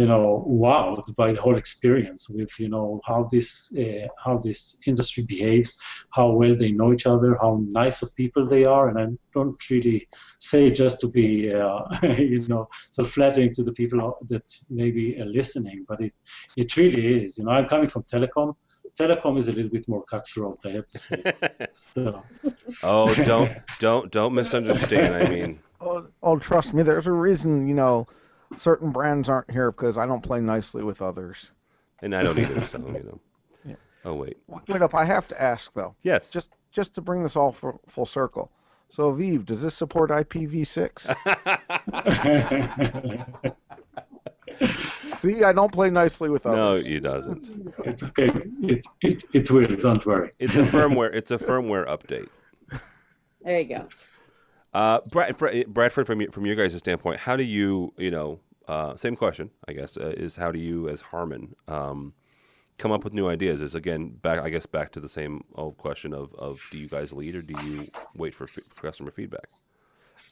you 0.00 0.06
know 0.06 0.26
wowed 0.62 1.06
by 1.20 1.28
the 1.32 1.40
whole 1.44 1.58
experience 1.64 2.22
with 2.36 2.52
you 2.62 2.70
know 2.74 3.00
how 3.08 3.20
this 3.32 3.50
uh, 3.82 4.06
how 4.24 4.34
this 4.46 4.60
industry 4.90 5.22
behaves 5.34 5.70
how 6.18 6.26
well 6.38 6.54
they 6.62 6.72
know 6.78 6.90
each 6.94 7.06
other 7.14 7.30
how 7.42 7.52
nice 7.82 8.00
of 8.02 8.08
people 8.22 8.46
they 8.46 8.64
are. 8.64 8.88
And 8.88 8.98
i 9.02 9.06
don't 9.34 9.60
really 9.70 10.08
say 10.38 10.62
just 10.82 10.96
to 11.02 11.08
be 11.18 11.52
uh, 11.52 11.80
you 12.32 12.40
know 12.52 12.64
so 12.96 13.04
flattering 13.04 13.52
to 13.56 13.62
the 13.68 13.74
people 13.80 13.98
that 14.32 14.46
maybe 14.80 15.04
are 15.20 15.30
listening 15.40 15.84
but 15.90 16.00
it 16.06 16.14
it 16.56 16.76
really 16.80 17.04
is. 17.22 17.38
You 17.38 17.44
know 17.44 17.52
i'm 17.56 17.68
coming 17.74 17.90
from 17.94 18.04
telecom. 18.04 18.54
Telecom 18.98 19.38
is 19.38 19.48
a 19.48 19.52
little 19.52 19.72
bit 19.76 19.86
more 19.92 20.02
cutthroat 20.12 20.58
i 20.68 20.70
have 20.78 20.88
to 20.94 20.98
say. 20.98 21.20
So. 21.94 22.22
oh 22.82 23.08
don't 23.32 23.52
don't 23.86 24.06
don't 24.16 24.34
misunderstand 24.40 25.12
i 25.22 25.24
mean. 25.36 25.50
Oh, 25.80 26.06
oh 26.22 26.38
trust 26.38 26.72
me 26.74 26.82
there's 26.88 27.08
a 27.14 27.16
reason 27.28 27.68
you 27.70 27.76
know 27.82 28.06
certain 28.56 28.90
brands 28.90 29.28
aren't 29.28 29.50
here 29.50 29.70
because 29.70 29.96
I 29.98 30.06
don't 30.06 30.22
play 30.22 30.40
nicely 30.40 30.82
with 30.82 31.02
others. 31.02 31.50
And 32.02 32.14
I 32.14 32.22
don't 32.22 32.38
either, 32.38 32.64
so 32.64 32.78
you 32.86 32.92
know. 32.92 33.20
Yeah. 33.64 33.74
Oh 34.04 34.14
wait. 34.14 34.38
Wait 34.48 34.82
up, 34.82 34.94
I 34.94 35.04
have 35.04 35.28
to 35.28 35.42
ask 35.42 35.72
though. 35.74 35.94
Yes. 36.02 36.30
Just 36.30 36.50
just 36.72 36.94
to 36.94 37.00
bring 37.00 37.22
this 37.22 37.36
all 37.36 37.52
full 37.88 38.06
circle. 38.06 38.50
So, 38.92 39.12
Aviv, 39.12 39.46
does 39.46 39.62
this 39.62 39.76
support 39.76 40.10
IPv6? 40.10 41.06
See, 45.18 45.44
I 45.44 45.52
don't 45.52 45.72
play 45.72 45.90
nicely 45.90 46.28
with 46.28 46.44
others. 46.44 46.56
no, 46.56 46.72
others. 46.72 46.86
it 46.86 47.00
doesn't. 47.00 47.74
it's 47.84 48.02
okay. 48.02 48.30
It, 48.62 48.84
it, 49.02 49.24
it 49.32 49.50
will, 49.50 49.66
don't 49.76 50.04
worry. 50.04 50.32
It's 50.40 50.56
a 50.56 50.64
firmware. 50.64 51.14
It's 51.14 51.30
a 51.30 51.38
firmware 51.38 51.86
update. 51.86 52.28
There 53.44 53.60
you 53.60 53.68
go. 53.76 53.86
Uh, 54.72 55.00
Bradford, 55.10 55.66
Bradford, 55.66 56.06
from 56.06 56.20
your, 56.20 56.30
from 56.30 56.46
your 56.46 56.56
guys' 56.56 56.76
standpoint, 56.76 57.20
how 57.20 57.36
do 57.36 57.42
you, 57.42 57.92
you 57.96 58.10
know, 58.10 58.40
uh, 58.68 58.96
same 58.96 59.16
question, 59.16 59.50
I 59.66 59.72
guess, 59.72 59.96
uh, 59.96 60.14
is 60.16 60.36
how 60.36 60.52
do 60.52 60.58
you, 60.60 60.88
as 60.88 61.00
Harman, 61.00 61.56
um, 61.66 62.14
come 62.78 62.92
up 62.92 63.02
with 63.02 63.12
new 63.12 63.28
ideas? 63.28 63.62
Is 63.62 63.74
again 63.74 64.10
back, 64.10 64.40
I 64.40 64.48
guess, 64.48 64.66
back 64.66 64.92
to 64.92 65.00
the 65.00 65.08
same 65.08 65.42
old 65.56 65.76
question 65.76 66.14
of, 66.14 66.32
of 66.34 66.60
do 66.70 66.78
you 66.78 66.86
guys 66.86 67.12
lead 67.12 67.34
or 67.34 67.42
do 67.42 67.54
you 67.66 67.88
wait 68.14 68.32
for, 68.34 68.44
f- 68.44 68.60
for 68.72 68.82
customer 68.82 69.10
feedback? 69.10 69.48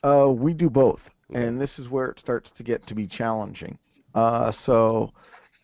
Uh, 0.04 0.28
we 0.30 0.52
do 0.52 0.70
both, 0.70 1.10
and 1.34 1.60
this 1.60 1.80
is 1.80 1.88
where 1.88 2.06
it 2.06 2.20
starts 2.20 2.52
to 2.52 2.62
get 2.62 2.86
to 2.86 2.94
be 2.94 3.08
challenging. 3.08 3.76
Uh, 4.14 4.52
so, 4.52 5.12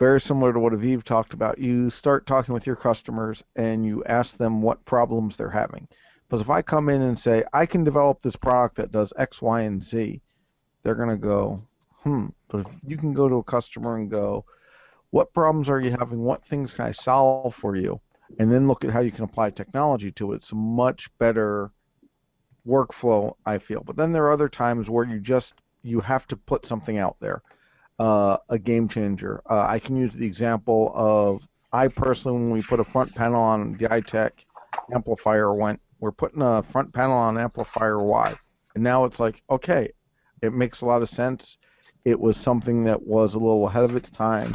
very 0.00 0.20
similar 0.20 0.52
to 0.52 0.58
what 0.58 0.72
Aviv 0.72 1.04
talked 1.04 1.32
about, 1.32 1.58
you 1.58 1.88
start 1.90 2.26
talking 2.26 2.52
with 2.52 2.66
your 2.66 2.74
customers 2.74 3.44
and 3.54 3.86
you 3.86 4.02
ask 4.04 4.36
them 4.36 4.60
what 4.60 4.84
problems 4.84 5.36
they're 5.36 5.48
having. 5.48 5.86
Because 6.34 6.46
if 6.46 6.50
I 6.50 6.62
come 6.62 6.88
in 6.88 7.00
and 7.00 7.16
say 7.16 7.44
I 7.52 7.64
can 7.64 7.84
develop 7.84 8.20
this 8.20 8.34
product 8.34 8.74
that 8.74 8.90
does 8.90 9.12
X, 9.16 9.40
Y, 9.40 9.60
and 9.60 9.80
Z, 9.80 10.20
they're 10.82 10.96
gonna 10.96 11.16
go, 11.16 11.64
hmm. 12.02 12.26
But 12.48 12.62
if 12.62 12.66
you 12.84 12.96
can 12.96 13.12
go 13.12 13.28
to 13.28 13.36
a 13.36 13.44
customer 13.44 13.98
and 13.98 14.10
go, 14.10 14.44
what 15.10 15.32
problems 15.32 15.68
are 15.70 15.80
you 15.80 15.92
having? 15.92 16.24
What 16.24 16.44
things 16.44 16.72
can 16.72 16.86
I 16.86 16.90
solve 16.90 17.54
for 17.54 17.76
you? 17.76 18.00
And 18.40 18.50
then 18.50 18.66
look 18.66 18.84
at 18.84 18.90
how 18.90 18.98
you 18.98 19.12
can 19.12 19.22
apply 19.22 19.50
technology 19.50 20.10
to 20.10 20.32
it. 20.32 20.36
It's 20.38 20.50
a 20.50 20.56
much 20.56 21.08
better 21.18 21.70
workflow, 22.66 23.36
I 23.46 23.58
feel. 23.58 23.84
But 23.84 23.94
then 23.94 24.10
there 24.10 24.24
are 24.24 24.32
other 24.32 24.48
times 24.48 24.90
where 24.90 25.04
you 25.04 25.20
just 25.20 25.54
you 25.84 26.00
have 26.00 26.26
to 26.26 26.36
put 26.36 26.66
something 26.66 26.98
out 26.98 27.16
there, 27.20 27.42
uh, 28.00 28.38
a 28.48 28.58
game 28.58 28.88
changer. 28.88 29.40
Uh, 29.48 29.66
I 29.68 29.78
can 29.78 29.94
use 29.94 30.14
the 30.14 30.26
example 30.26 30.90
of 30.96 31.42
I 31.72 31.86
personally, 31.86 32.38
when 32.38 32.50
we 32.50 32.62
put 32.62 32.80
a 32.80 32.84
front 32.84 33.14
panel 33.14 33.40
on 33.40 33.74
the 33.74 33.86
iTech 33.86 34.32
amplifier, 34.92 35.54
went 35.54 35.80
we're 36.04 36.12
putting 36.12 36.42
a 36.42 36.62
front 36.62 36.92
panel 36.92 37.16
on 37.16 37.38
amplifier 37.38 37.98
Y, 37.98 38.38
and 38.74 38.84
now 38.84 39.06
it's 39.06 39.18
like 39.18 39.42
okay, 39.48 39.90
it 40.42 40.52
makes 40.52 40.82
a 40.82 40.86
lot 40.86 41.00
of 41.00 41.08
sense. 41.08 41.56
It 42.04 42.20
was 42.20 42.36
something 42.36 42.84
that 42.84 43.06
was 43.06 43.34
a 43.34 43.38
little 43.38 43.66
ahead 43.66 43.84
of 43.84 43.96
its 43.96 44.10
time, 44.10 44.54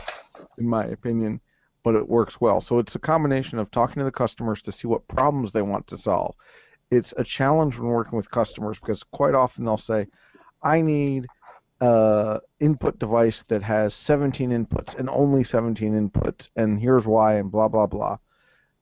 in 0.59 0.69
my 0.69 0.85
opinion, 0.85 1.41
but 1.83 1.95
it 1.95 2.07
works 2.07 2.39
well. 2.39 2.61
So 2.61 2.77
it's 2.77 2.93
a 2.93 2.99
combination 2.99 3.57
of 3.57 3.71
talking 3.71 3.99
to 3.99 4.03
the 4.03 4.11
customers 4.11 4.61
to 4.61 4.71
see 4.71 4.87
what 4.87 5.07
problems 5.07 5.51
they 5.51 5.63
want 5.63 5.87
to 5.87 5.97
solve. 5.97 6.35
It's 6.91 7.15
a 7.17 7.23
challenge 7.23 7.79
when 7.79 7.89
working 7.89 8.15
with 8.15 8.29
customers 8.29 8.77
because 8.77 9.01
quite 9.01 9.33
often 9.33 9.65
they'll 9.65 9.77
say, 9.77 10.05
I 10.61 10.81
need 10.81 11.25
uh, 11.81 12.41
input 12.59 12.99
device 12.99 13.43
that 13.47 13.63
has 13.63 13.95
17 13.95 14.51
inputs 14.51 14.99
and 14.99 15.09
only 15.09 15.43
17 15.43 16.09
inputs, 16.09 16.49
and 16.55 16.79
here's 16.79 17.07
why, 17.07 17.37
and 17.37 17.51
blah, 17.51 17.69
blah, 17.69 17.87
blah. 17.87 18.19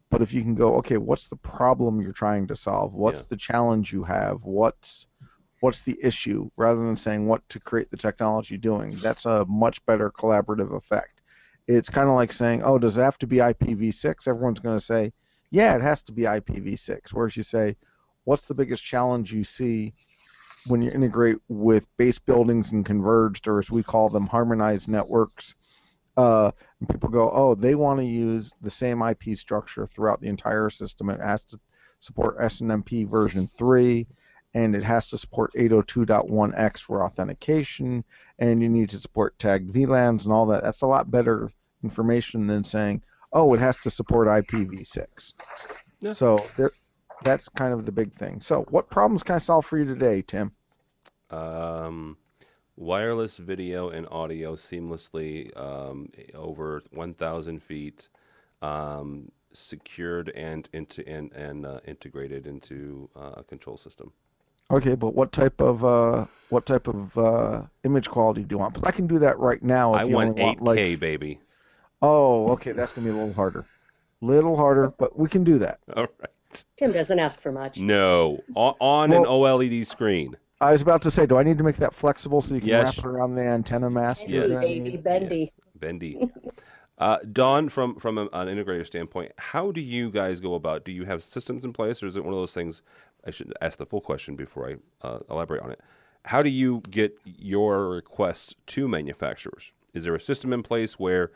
But 0.10 0.22
if 0.22 0.34
you 0.34 0.42
can 0.42 0.56
go, 0.56 0.76
okay, 0.76 0.98
what's 0.98 1.28
the 1.28 1.36
problem 1.36 2.02
you're 2.02 2.14
trying 2.14 2.48
to 2.48 2.56
solve? 2.56 2.94
What's 2.94 3.22
Yeah. 3.22 3.26
the 3.30 3.38
challenge 3.38 3.92
you 3.92 4.04
have? 4.04 4.44
What's 4.44 5.08
what's 5.60 5.82
the 5.82 5.98
issue? 6.04 6.50
Rather 6.56 6.86
than 6.86 6.96
saying 6.96 7.26
what 7.28 7.48
to 7.50 7.60
create 7.60 7.90
the 7.90 7.98
technology 7.98 8.58
doing, 8.58 8.96
that's 9.02 9.26
a 9.26 9.44
much 9.46 9.84
better 9.88 10.12
collaborative 10.12 10.76
effect. 10.76 11.22
It's 11.68 11.90
kind 11.90 12.08
of 12.08 12.16
like 12.16 12.32
saying, 12.32 12.62
oh, 12.64 12.78
does 12.78 12.98
it 12.98 13.02
have 13.02 13.18
to 13.20 13.28
be 13.28 13.38
IPv6? 13.38 14.28
Everyone's 14.28 14.60
going 14.60 14.78
to 14.78 14.86
say, 14.86 15.12
yeah, 15.50 15.76
it 15.76 15.82
has 15.82 16.02
to 16.04 16.12
be 16.12 16.24
IPv6. 16.24 17.12
Whereas 17.12 17.36
you 17.36 17.44
say, 17.44 17.76
what's 18.26 18.46
the 18.46 18.54
biggest 18.54 18.84
challenge 18.84 19.34
you 19.34 19.44
see 19.44 19.94
when 20.68 20.82
you 20.82 20.92
integrate 20.92 21.38
with 21.48 21.88
base 21.98 22.20
buildings 22.20 22.72
and 22.72 22.86
converged, 22.86 23.48
or 23.48 23.58
as 23.58 23.72
we 23.72 23.82
call 23.82 24.10
them, 24.10 24.28
harmonized 24.28 24.88
networks? 24.88 25.56
Uh, 26.16 26.52
and 26.80 26.90
people 26.90 27.10
go, 27.10 27.30
oh, 27.32 27.56
they 27.56 27.76
want 27.76 28.00
to 28.00 28.06
use 28.06 28.54
the 28.62 28.70
same 28.70 29.02
IP 29.02 29.38
structure 29.38 29.86
throughout 29.86 30.22
the 30.22 30.28
entire 30.28 30.70
system. 30.70 31.10
It 31.10 31.20
has 31.20 31.44
to 31.46 31.60
support 32.00 32.40
SNMP 32.40 33.10
version 33.10 33.50
3, 33.58 34.06
and 34.54 34.76
it 34.76 34.84
has 34.84 35.08
to 35.10 35.18
support 35.18 35.52
802.1x 35.54 36.80
for 36.80 37.04
authentication, 37.04 38.04
and 38.40 38.62
you 38.62 38.70
need 38.70 38.90
to 38.92 39.00
support 39.00 39.38
tagged 39.40 39.74
VLANs 39.74 40.26
and 40.26 40.34
all 40.34 40.46
that. 40.48 40.64
That's 40.64 40.84
a 40.84 40.88
lot 40.88 41.10
better 41.10 41.50
information 41.84 42.48
than 42.48 42.64
saying, 42.64 43.02
oh, 43.34 43.54
it 43.54 43.60
has 43.60 43.78
to 43.82 43.92
support 43.92 44.28
IPv6. 44.28 45.34
Yeah. 46.00 46.14
So 46.14 46.38
there, 46.58 46.72
that's 47.24 47.50
kind 47.50 47.74
of 47.74 47.86
the 47.86 47.92
big 47.92 48.14
thing. 48.14 48.40
So, 48.42 48.66
what 48.70 48.90
problems 48.90 49.24
can 49.24 49.36
I 49.36 49.40
solve 49.40 49.66
for 49.66 49.78
you 49.78 49.86
today, 49.86 50.22
Tim? 50.22 50.52
Um, 51.30 52.18
wireless 52.78 53.38
video 53.38 53.90
and 53.90 54.08
audio 54.10 54.56
seamlessly 54.56 55.56
um, 55.60 56.10
over 56.34 56.82
1,000 56.92 57.62
feet, 57.62 58.08
um, 58.62 59.32
secured 59.52 60.30
and 60.30 60.70
into 60.72 61.08
and, 61.08 61.32
and 61.34 61.66
uh, 61.66 61.80
integrated 61.86 62.46
into 62.46 63.10
uh, 63.16 63.32
a 63.38 63.44
control 63.44 63.76
system. 63.76 64.14
Okay, 64.70 64.96
but 64.96 65.16
what 65.16 65.32
type 65.32 65.62
of 65.62 65.84
uh, 65.84 66.26
what 66.50 66.66
type 66.66 66.88
of 66.88 67.18
uh, 67.18 67.64
image 67.84 68.10
quality 68.10 68.44
do 68.44 68.56
you 68.56 68.60
want? 68.60 68.74
Because 68.74 68.88
I 68.88 68.92
can 68.92 69.08
do 69.08 69.20
that 69.20 69.40
right 69.40 69.64
now. 69.64 69.96
If 69.96 70.02
I 70.02 70.04
you 70.04 70.16
want 70.16 70.38
8K, 70.38 70.62
like, 70.62 71.00
baby. 71.00 71.40
oh, 72.02 72.52
okay, 72.52 72.74
that's 72.74 72.94
gonna 72.94 73.06
be 73.06 73.12
a 73.12 73.16
little 73.16 73.34
harder, 73.34 73.66
little 74.22 74.58
harder, 74.58 74.94
but 74.98 75.18
we 75.18 75.30
can 75.30 75.44
do 75.44 75.58
that. 75.60 75.80
All 75.96 76.04
right. 76.04 76.66
Tim 76.78 76.92
doesn't 76.92 77.20
ask 77.20 77.42
for 77.42 77.52
much. 77.52 77.78
No, 77.78 78.42
on, 78.56 78.76
on 78.80 79.14
an 79.14 79.24
OLED 79.24 79.86
screen. 79.86 80.36
I 80.60 80.72
was 80.72 80.82
about 80.82 81.02
to 81.04 81.12
say, 81.12 81.26
do 81.26 81.38
I 81.38 81.44
need 81.44 81.58
to 81.60 81.64
make 81.64 81.78
that 81.78 81.94
flexible 81.94 82.42
so 82.42 82.56
you 82.56 82.62
can 82.62 82.70
Yes. 82.70 82.98
wrap 82.98 83.06
it 83.06 83.10
around 83.10 83.36
the 83.36 83.44
antenna 83.44 83.90
mast? 83.90 84.22
Bendy, 84.22 84.34
Yes. 84.34 84.60
baby, 84.62 84.98
bendy. 84.98 85.54
Bendy. 85.76 86.30
Uh, 86.98 87.20
Dawn, 87.32 87.70
from 87.70 87.96
from 88.00 88.18
a- 88.18 88.30
an 88.34 88.48
integrator 88.48 88.86
standpoint, 88.86 89.32
how 89.38 89.72
do 89.72 89.80
you 89.80 90.10
guys 90.10 90.40
go 90.40 90.56
about? 90.56 90.84
Do 90.84 90.92
you 90.92 91.06
have 91.06 91.22
systems 91.22 91.64
in 91.64 91.74
place, 91.74 92.02
or 92.02 92.08
is 92.08 92.16
it 92.18 92.24
one 92.24 92.34
of 92.34 92.40
those 92.40 92.56
things? 92.56 92.82
I 93.26 93.30
should 93.30 93.54
ask 93.62 93.78
the 93.78 93.86
full 93.86 94.02
question 94.02 94.36
before 94.36 94.68
I 94.70 95.08
uh, 95.08 95.20
elaborate 95.30 95.62
on 95.62 95.70
it. 95.70 95.80
How 96.26 96.42
do 96.42 96.50
you 96.50 96.82
get 96.90 97.16
your 97.24 97.90
requests 97.90 98.56
to 98.68 98.88
manufacturers? 98.88 99.74
Is 99.94 100.06
there 100.06 100.16
a 100.16 100.20
system 100.20 100.52
in 100.54 100.64
place 100.64 100.98
where 100.98 101.32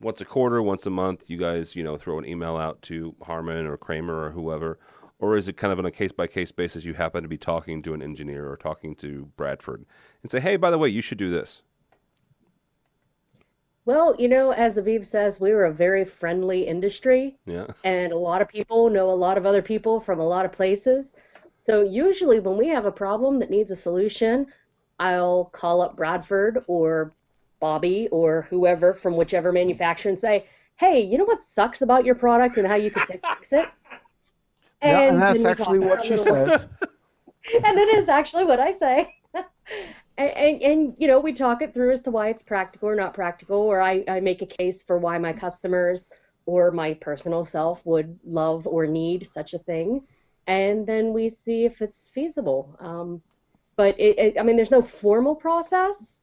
once 0.00 0.20
a 0.20 0.24
quarter, 0.24 0.60
once 0.60 0.84
a 0.84 0.90
month, 0.90 1.30
you 1.30 1.36
guys 1.38 1.76
you 1.76 1.84
know 1.84 1.96
throw 1.96 2.18
an 2.18 2.24
email 2.26 2.56
out 2.56 2.82
to 2.82 3.14
Harman 3.22 3.66
or 3.68 3.76
Kramer 3.76 4.24
or 4.24 4.30
whoever, 4.30 4.80
or 5.18 5.36
is 5.36 5.48
it 5.48 5.56
kind 5.56 5.72
of 5.72 5.78
on 5.78 5.86
a 5.86 5.90
case 5.90 6.12
by 6.12 6.26
case 6.26 6.52
basis? 6.52 6.84
You 6.84 6.94
happen 6.94 7.22
to 7.22 7.28
be 7.28 7.38
talking 7.38 7.82
to 7.82 7.94
an 7.94 8.02
engineer 8.02 8.50
or 8.50 8.56
talking 8.56 8.94
to 8.96 9.30
Bradford 9.36 9.84
and 10.22 10.30
say, 10.30 10.40
"Hey, 10.40 10.56
by 10.56 10.70
the 10.70 10.78
way, 10.78 10.88
you 10.88 11.02
should 11.02 11.18
do 11.18 11.30
this." 11.30 11.62
Well, 13.84 14.14
you 14.18 14.28
know, 14.28 14.50
as 14.50 14.76
Aviv 14.76 15.06
says, 15.06 15.40
we 15.40 15.54
were 15.54 15.64
a 15.64 15.72
very 15.72 16.04
friendly 16.04 16.66
industry, 16.66 17.38
Yeah. 17.46 17.68
and 17.84 18.12
a 18.12 18.18
lot 18.18 18.42
of 18.42 18.48
people 18.48 18.90
know 18.90 19.08
a 19.10 19.12
lot 19.12 19.38
of 19.38 19.46
other 19.46 19.62
people 19.62 19.98
from 19.98 20.20
a 20.20 20.26
lot 20.26 20.44
of 20.44 20.52
places. 20.52 21.14
So 21.58 21.82
usually, 21.82 22.38
when 22.38 22.58
we 22.58 22.68
have 22.68 22.84
a 22.84 22.92
problem 22.92 23.38
that 23.38 23.50
needs 23.50 23.70
a 23.70 23.76
solution, 23.76 24.46
I'll 25.00 25.46
call 25.46 25.80
up 25.80 25.96
Bradford 25.96 26.64
or 26.66 27.12
Bobby 27.60 28.08
or 28.12 28.42
whoever 28.50 28.92
from 28.92 29.16
whichever 29.16 29.52
manufacturer 29.52 30.10
and 30.10 30.18
say, 30.18 30.46
"Hey, 30.76 31.00
you 31.00 31.16
know 31.16 31.24
what 31.24 31.42
sucks 31.42 31.80
about 31.82 32.04
your 32.04 32.14
product 32.14 32.58
and 32.58 32.66
how 32.66 32.74
you 32.74 32.90
could 32.90 33.20
fix 33.22 33.52
it?" 33.52 33.68
Yeah, 34.82 35.00
and 35.00 35.20
that's 35.20 35.44
actually 35.44 35.80
what 35.80 36.04
she 36.04 36.16
says. 36.16 36.66
and 37.64 37.78
it 37.78 37.94
is 37.96 38.08
actually 38.08 38.44
what 38.44 38.60
I 38.60 38.72
say. 38.72 39.14
and, 39.34 39.44
and, 40.30 40.62
and, 40.62 40.94
you 40.98 41.06
know, 41.06 41.20
we 41.20 41.32
talk 41.32 41.62
it 41.62 41.74
through 41.74 41.92
as 41.92 42.00
to 42.02 42.10
why 42.10 42.28
it's 42.28 42.42
practical 42.42 42.88
or 42.88 42.94
not 42.94 43.14
practical, 43.14 43.58
or 43.58 43.80
I, 43.80 44.04
I 44.08 44.20
make 44.20 44.42
a 44.42 44.46
case 44.46 44.82
for 44.82 44.98
why 44.98 45.18
my 45.18 45.32
customers 45.32 46.08
or 46.46 46.70
my 46.70 46.94
personal 46.94 47.44
self 47.44 47.84
would 47.84 48.18
love 48.24 48.66
or 48.66 48.86
need 48.86 49.28
such 49.28 49.54
a 49.54 49.58
thing. 49.58 50.02
And 50.46 50.86
then 50.86 51.12
we 51.12 51.28
see 51.28 51.64
if 51.64 51.82
it's 51.82 52.08
feasible. 52.14 52.74
Um, 52.80 53.20
but 53.76 53.98
it, 54.00 54.18
it, 54.18 54.40
I 54.40 54.42
mean, 54.42 54.56
there's 54.56 54.70
no 54.70 54.82
formal 54.82 55.34
process, 55.34 56.18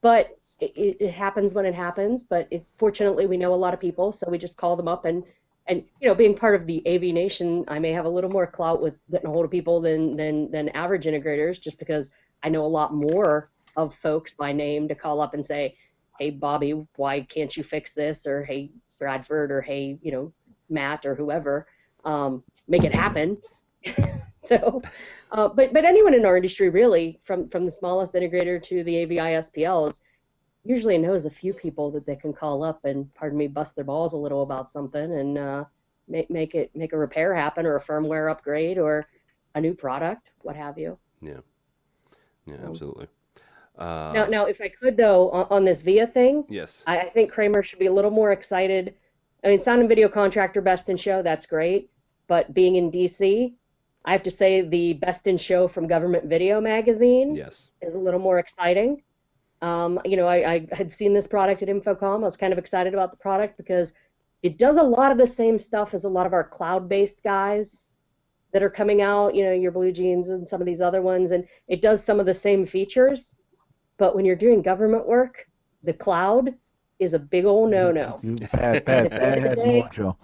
but 0.00 0.36
it, 0.60 0.72
it, 0.76 0.96
it 1.00 1.10
happens 1.12 1.54
when 1.54 1.64
it 1.64 1.74
happens. 1.74 2.24
But 2.24 2.48
it, 2.50 2.64
fortunately, 2.76 3.26
we 3.26 3.36
know 3.36 3.54
a 3.54 3.56
lot 3.56 3.72
of 3.72 3.80
people, 3.80 4.10
so 4.12 4.28
we 4.28 4.36
just 4.36 4.56
call 4.56 4.76
them 4.76 4.88
up 4.88 5.04
and 5.04 5.22
and 5.66 5.84
you 6.00 6.08
know, 6.08 6.14
being 6.14 6.34
part 6.34 6.54
of 6.54 6.66
the 6.66 6.82
AV 6.86 7.14
Nation, 7.14 7.64
I 7.68 7.78
may 7.78 7.92
have 7.92 8.04
a 8.04 8.08
little 8.08 8.30
more 8.30 8.46
clout 8.46 8.82
with 8.82 8.94
getting 9.10 9.28
a 9.28 9.30
hold 9.30 9.44
of 9.44 9.50
people 9.50 9.80
than 9.80 10.10
than 10.10 10.50
than 10.50 10.68
average 10.70 11.04
integrators, 11.04 11.60
just 11.60 11.78
because 11.78 12.10
I 12.42 12.48
know 12.48 12.64
a 12.64 12.66
lot 12.66 12.94
more 12.94 13.50
of 13.76 13.94
folks 13.94 14.34
by 14.34 14.52
name 14.52 14.88
to 14.88 14.94
call 14.94 15.20
up 15.20 15.34
and 15.34 15.44
say, 15.44 15.76
"Hey, 16.18 16.30
Bobby, 16.30 16.72
why 16.96 17.20
can't 17.22 17.56
you 17.56 17.62
fix 17.62 17.92
this?" 17.92 18.26
or 18.26 18.44
"Hey, 18.44 18.70
Bradford," 18.98 19.52
or 19.52 19.60
"Hey, 19.60 19.98
you 20.02 20.10
know, 20.10 20.32
Matt," 20.68 21.06
or 21.06 21.14
whoever, 21.14 21.66
um, 22.04 22.42
make 22.66 22.84
it 22.84 22.94
happen. 22.94 23.38
so, 24.42 24.82
uh, 25.30 25.48
but 25.48 25.72
but 25.72 25.84
anyone 25.84 26.14
in 26.14 26.26
our 26.26 26.36
industry, 26.36 26.70
really, 26.70 27.20
from 27.22 27.48
from 27.48 27.64
the 27.64 27.70
smallest 27.70 28.14
integrator 28.14 28.60
to 28.64 28.82
the 28.82 28.96
AVI 28.96 29.36
SPLs, 29.38 30.00
usually 30.64 30.98
knows 30.98 31.24
a 31.26 31.30
few 31.30 31.52
people 31.52 31.90
that 31.90 32.06
they 32.06 32.16
can 32.16 32.32
call 32.32 32.62
up 32.62 32.84
and, 32.84 33.12
pardon 33.14 33.38
me, 33.38 33.48
bust 33.48 33.74
their 33.74 33.84
balls 33.84 34.12
a 34.12 34.16
little 34.16 34.42
about 34.42 34.70
something 34.70 35.12
and 35.18 35.38
uh, 35.38 35.64
make 36.08 36.30
make 36.30 36.54
it 36.54 36.70
make 36.74 36.92
a 36.92 36.98
repair 36.98 37.34
happen 37.34 37.66
or 37.66 37.76
a 37.76 37.80
firmware 37.80 38.30
upgrade 38.30 38.78
or 38.78 39.06
a 39.54 39.60
new 39.60 39.74
product, 39.74 40.30
what 40.42 40.56
have 40.56 40.78
you. 40.78 40.96
Yeah. 41.20 41.40
Yeah, 42.46 42.56
absolutely. 42.64 43.06
Uh, 43.78 44.12
Now, 44.14 44.26
now, 44.26 44.44
if 44.46 44.60
I 44.60 44.68
could 44.68 44.96
though, 44.96 45.30
on, 45.30 45.46
on 45.50 45.64
this 45.64 45.80
VIA 45.82 46.06
thing, 46.06 46.44
yes. 46.48 46.82
I, 46.86 47.00
I 47.00 47.08
think 47.10 47.30
Kramer 47.32 47.62
should 47.62 47.78
be 47.78 47.86
a 47.86 47.92
little 47.92 48.10
more 48.10 48.32
excited. 48.32 48.94
I 49.44 49.48
mean, 49.48 49.60
sound 49.60 49.80
and 49.80 49.88
video 49.88 50.08
contractor 50.08 50.60
best 50.60 50.88
in 50.88 50.96
show, 50.96 51.22
that's 51.22 51.46
great. 51.46 51.90
But 52.28 52.54
being 52.54 52.76
in 52.76 52.90
DC, 52.90 53.52
I 54.04 54.12
have 54.12 54.22
to 54.24 54.30
say 54.30 54.62
the 54.62 54.94
best 54.94 55.26
in 55.26 55.36
show 55.36 55.68
from 55.68 55.86
Government 55.86 56.24
Video 56.26 56.60
Magazine 56.60 57.34
Yes. 57.34 57.70
is 57.80 57.94
a 57.94 57.98
little 57.98 58.20
more 58.20 58.38
exciting. 58.38 59.02
Um, 59.62 60.00
you 60.04 60.16
know, 60.16 60.26
I, 60.26 60.54
I 60.54 60.68
had 60.72 60.90
seen 60.92 61.14
this 61.14 61.26
product 61.26 61.62
at 61.62 61.68
InfoComm. 61.68 62.16
I 62.16 62.24
was 62.24 62.36
kind 62.36 62.52
of 62.52 62.58
excited 62.58 62.92
about 62.94 63.12
the 63.12 63.16
product 63.16 63.56
because 63.56 63.92
it 64.42 64.58
does 64.58 64.76
a 64.76 64.82
lot 64.82 65.12
of 65.12 65.18
the 65.18 65.26
same 65.26 65.56
stuff 65.56 65.94
as 65.94 66.02
a 66.02 66.08
lot 66.08 66.26
of 66.26 66.32
our 66.32 66.42
cloud-based 66.42 67.22
guys 67.22 67.92
that 68.52 68.62
are 68.62 68.70
coming 68.70 69.02
out. 69.02 69.36
You 69.36 69.44
know, 69.44 69.52
your 69.52 69.70
Blue 69.70 69.92
Jeans 69.92 70.28
and 70.28 70.46
some 70.46 70.60
of 70.60 70.66
these 70.66 70.80
other 70.80 71.00
ones, 71.00 71.30
and 71.30 71.46
it 71.68 71.80
does 71.80 72.02
some 72.02 72.18
of 72.18 72.26
the 72.26 72.34
same 72.34 72.66
features. 72.66 73.34
But 73.98 74.16
when 74.16 74.24
you're 74.24 74.34
doing 74.34 74.62
government 74.62 75.06
work, 75.06 75.46
the 75.84 75.92
cloud 75.92 76.54
is 76.98 77.14
a 77.14 77.18
big 77.18 77.44
old 77.44 77.70
no-no. 77.70 78.18
Bad, 78.52 78.84
bad, 78.84 79.10
bad 79.10 79.58
mojo. 79.58 80.16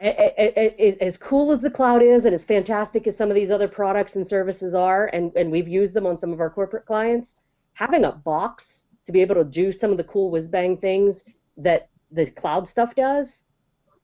As 0.00 1.16
cool 1.16 1.52
as 1.52 1.60
the 1.62 1.70
cloud 1.70 2.02
is, 2.02 2.26
and 2.26 2.34
as 2.34 2.44
fantastic 2.44 3.06
as 3.06 3.16
some 3.16 3.30
of 3.30 3.34
these 3.34 3.50
other 3.50 3.68
products 3.68 4.16
and 4.16 4.26
services 4.26 4.74
are, 4.74 5.06
and, 5.14 5.32
and 5.34 5.50
we've 5.50 5.68
used 5.68 5.94
them 5.94 6.06
on 6.06 6.18
some 6.18 6.32
of 6.32 6.40
our 6.40 6.50
corporate 6.50 6.84
clients, 6.84 7.36
having 7.80 8.04
a 8.04 8.12
box 8.12 8.84
to 9.06 9.10
be 9.10 9.22
able 9.22 9.34
to 9.34 9.44
do 9.44 9.72
some 9.72 9.90
of 9.90 9.96
the 9.96 10.04
cool 10.04 10.30
whiz 10.30 10.48
bang 10.48 10.76
things 10.76 11.24
that 11.56 11.88
the 12.12 12.26
cloud 12.26 12.68
stuff 12.68 12.94
does 12.94 13.42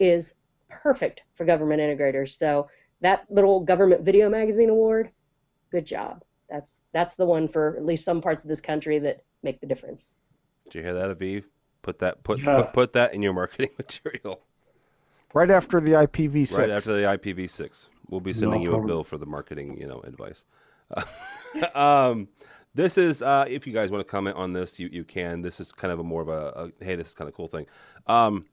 is 0.00 0.32
perfect 0.70 1.20
for 1.34 1.44
government 1.44 1.80
integrators. 1.80 2.36
So 2.38 2.68
that 3.02 3.26
little 3.28 3.60
government 3.60 4.00
video 4.00 4.30
magazine 4.30 4.70
award, 4.70 5.10
good 5.70 5.84
job. 5.84 6.24
That's 6.48 6.76
that's 6.92 7.16
the 7.16 7.26
one 7.26 7.46
for 7.48 7.76
at 7.76 7.84
least 7.84 8.04
some 8.04 8.22
parts 8.22 8.42
of 8.42 8.48
this 8.48 8.62
country 8.62 8.98
that 9.00 9.22
make 9.42 9.60
the 9.60 9.66
difference. 9.66 10.14
Did 10.70 10.78
you 10.78 10.82
hear 10.84 10.94
that, 10.94 11.18
Aviv? 11.18 11.44
Put 11.82 11.98
that 11.98 12.24
put, 12.24 12.40
Yeah. 12.40 12.56
put 12.56 12.72
put 12.72 12.92
that 12.94 13.12
in 13.12 13.22
your 13.22 13.34
marketing 13.34 13.70
material 13.78 14.40
Right 15.34 15.50
after 15.50 15.80
the 15.80 15.92
IPv6. 15.92 16.56
right 16.56 16.70
after 16.70 16.94
the 16.94 17.06
IPv6. 17.06 17.88
We'll 18.08 18.20
be 18.20 18.32
sending 18.32 18.62
you 18.62 18.74
a 18.74 18.86
bill 18.86 19.04
for 19.04 19.18
the 19.18 19.26
marketing, 19.26 19.76
you 19.78 19.86
know, 19.86 20.00
advice. 20.00 20.46
um, 21.74 22.28
this 22.76 22.98
is 22.98 23.22
uh, 23.22 23.46
if 23.48 23.66
you 23.66 23.72
guys 23.72 23.90
want 23.90 24.06
to 24.06 24.10
comment 24.10 24.36
on 24.36 24.52
this, 24.52 24.78
you 24.78 24.88
you 24.92 25.02
can. 25.02 25.40
This 25.40 25.60
is 25.60 25.72
kind 25.72 25.92
of 25.92 25.98
a 25.98 26.04
more 26.04 26.22
of 26.22 26.28
a, 26.28 26.72
a 26.80 26.84
hey, 26.84 26.94
this 26.94 27.08
is 27.08 27.14
kind 27.14 27.26
of 27.26 27.34
cool 27.34 27.48
thing. 27.48 27.66
Um, 28.06 28.46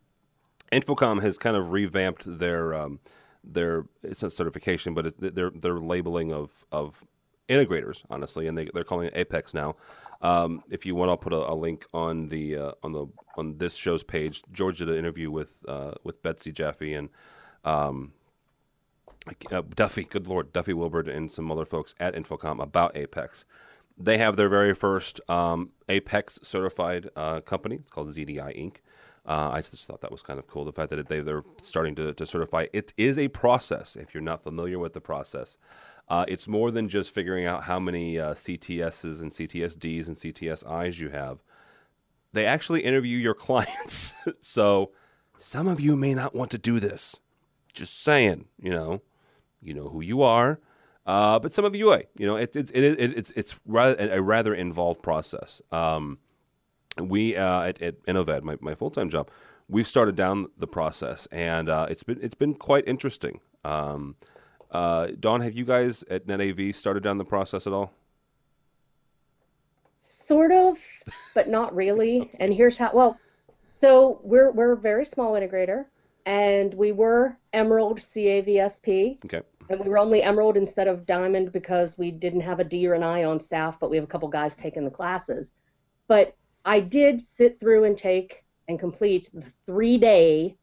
InfoComm 0.71 1.21
has 1.21 1.37
kind 1.37 1.55
of 1.55 1.71
revamped 1.71 2.23
their 2.39 2.73
um, 2.73 2.99
their 3.43 3.85
it's 4.01 4.21
not 4.21 4.31
certification, 4.31 4.93
but 4.93 5.07
it, 5.07 5.35
their 5.35 5.49
their 5.49 5.77
labeling 5.77 6.31
of 6.31 6.65
of 6.71 7.03
integrators, 7.49 8.03
honestly, 8.09 8.47
and 8.47 8.57
they 8.57 8.69
they're 8.73 8.85
calling 8.85 9.07
it 9.07 9.15
Apex 9.15 9.53
now. 9.53 9.75
Um, 10.21 10.63
if 10.69 10.85
you 10.85 10.95
want, 10.95 11.11
I'll 11.11 11.17
put 11.17 11.33
a, 11.33 11.51
a 11.51 11.53
link 11.53 11.85
on 11.93 12.29
the 12.29 12.55
uh, 12.55 12.71
on 12.81 12.93
the 12.93 13.07
on 13.35 13.57
this 13.57 13.75
show's 13.75 14.03
page. 14.03 14.41
George 14.53 14.77
did 14.77 14.89
an 14.89 14.95
interview 14.97 15.29
with 15.29 15.63
uh, 15.67 15.91
with 16.03 16.23
Betsy 16.23 16.53
Jaffe 16.53 16.93
and 16.93 17.09
um, 17.65 18.13
uh, 19.51 19.63
Duffy. 19.75 20.05
Good 20.05 20.27
lord, 20.27 20.53
Duffy 20.53 20.73
Wilbert 20.73 21.09
and 21.09 21.29
some 21.29 21.51
other 21.51 21.65
folks 21.65 21.93
at 21.99 22.15
InfoComm 22.15 22.61
about 22.63 22.95
Apex. 22.95 23.43
They 23.97 24.17
have 24.17 24.37
their 24.37 24.49
very 24.49 24.73
first 24.73 25.21
um, 25.29 25.71
Apex 25.87 26.39
certified 26.41 27.09
uh, 27.15 27.41
company. 27.41 27.75
It's 27.75 27.91
called 27.91 28.09
ZDI 28.09 28.57
Inc. 28.57 28.77
Uh, 29.25 29.51
I 29.53 29.61
just 29.61 29.85
thought 29.85 30.01
that 30.01 30.11
was 30.11 30.21
kind 30.21 30.37
of 30.37 30.47
cool. 30.47 30.65
The 30.65 30.73
fact 30.73 30.89
that 30.89 31.07
they, 31.07 31.21
they're 31.21 31.43
starting 31.61 31.95
to, 31.95 32.13
to 32.13 32.25
certify. 32.25 32.67
It 32.73 32.93
is 32.97 33.17
a 33.17 33.29
process, 33.29 33.95
if 33.95 34.13
you're 34.13 34.23
not 34.23 34.43
familiar 34.43 34.79
with 34.79 34.93
the 34.93 35.01
process. 35.01 35.57
Uh, 36.09 36.25
it's 36.27 36.47
more 36.47 36.71
than 36.71 36.89
just 36.89 37.13
figuring 37.13 37.45
out 37.45 37.63
how 37.63 37.79
many 37.79 38.19
uh, 38.19 38.33
CTSs 38.33 39.21
and 39.21 39.31
CTSDs 39.31 40.07
and 40.07 40.17
CTSIs 40.17 40.99
you 40.99 41.09
have. 41.09 41.41
They 42.33 42.45
actually 42.45 42.81
interview 42.81 43.17
your 43.17 43.33
clients. 43.33 44.13
so 44.41 44.91
some 45.37 45.67
of 45.67 45.79
you 45.79 45.95
may 45.95 46.13
not 46.13 46.35
want 46.35 46.51
to 46.51 46.57
do 46.57 46.79
this. 46.79 47.21
Just 47.73 48.03
saying, 48.03 48.45
you 48.61 48.71
know, 48.71 49.01
you 49.61 49.73
know 49.73 49.89
who 49.89 50.01
you 50.01 50.21
are. 50.21 50.59
Uh, 51.05 51.37
but 51.39 51.53
some 51.53 51.65
of 51.65 51.75
you, 51.75 51.93
eh, 51.93 52.03
you 52.17 52.25
know, 52.25 52.35
it, 52.35 52.55
it's 52.55 52.71
it, 52.71 52.83
it, 52.83 53.17
it's 53.17 53.31
it's 53.31 53.59
rather 53.65 53.95
a 54.09 54.21
rather 54.21 54.53
involved 54.53 55.01
process. 55.01 55.61
Um, 55.71 56.19
we 56.97 57.35
uh, 57.35 57.63
at, 57.63 57.81
at 57.81 58.03
Enova, 58.05 58.41
my, 58.41 58.57
my 58.61 58.75
full 58.75 58.89
time 58.89 59.09
job, 59.09 59.29
we've 59.67 59.87
started 59.87 60.15
down 60.15 60.47
the 60.57 60.67
process, 60.67 61.25
and 61.27 61.69
uh, 61.69 61.87
it's 61.89 62.03
been 62.03 62.19
it's 62.21 62.35
been 62.35 62.53
quite 62.53 62.87
interesting. 62.87 63.41
Um, 63.65 64.15
uh, 64.71 65.07
Dawn, 65.19 65.41
have 65.41 65.53
you 65.53 65.65
guys 65.65 66.03
at 66.09 66.25
NetAV 66.25 66.73
started 66.73 67.03
down 67.03 67.17
the 67.17 67.25
process 67.25 67.67
at 67.67 67.73
all? 67.73 67.93
Sort 69.97 70.51
of, 70.51 70.77
but 71.35 71.47
not 71.49 71.75
really. 71.75 72.31
And 72.39 72.53
here's 72.53 72.77
how. 72.77 72.91
Well, 72.93 73.19
so 73.77 74.19
we're 74.23 74.51
we're 74.51 74.71
a 74.71 74.77
very 74.77 75.05
small 75.05 75.33
integrator, 75.33 75.85
and 76.25 76.73
we 76.73 76.91
were 76.91 77.37
Emerald 77.51 77.99
CAVSP, 77.99 79.23
Okay. 79.25 79.41
And 79.69 79.79
we 79.79 79.89
were 79.89 79.97
only 79.97 80.21
Emerald 80.21 80.57
instead 80.57 80.87
of 80.87 81.05
Diamond 81.05 81.51
because 81.51 81.97
we 81.97 82.11
didn't 82.11 82.41
have 82.41 82.59
a 82.59 82.63
D 82.63 82.87
or 82.87 82.93
an 82.93 83.03
I 83.03 83.23
on 83.23 83.39
staff, 83.39 83.79
but 83.79 83.89
we 83.89 83.97
have 83.97 84.03
a 84.03 84.07
couple 84.07 84.27
guys 84.27 84.55
taking 84.55 84.85
the 84.85 84.91
classes. 84.91 85.53
But 86.07 86.35
I 86.65 86.79
did 86.79 87.23
sit 87.23 87.59
through 87.59 87.85
and 87.85 87.97
take 87.97 88.43
and 88.67 88.79
complete 88.79 89.29
the 89.33 89.43
three-day 89.65 90.55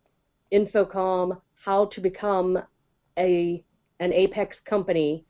InfoComm 0.53 1.41
How 1.55 1.87
to 1.87 2.01
Become 2.01 2.63
a 3.19 3.65
an 3.99 4.13
Apex 4.15 4.61
Company 4.61 5.27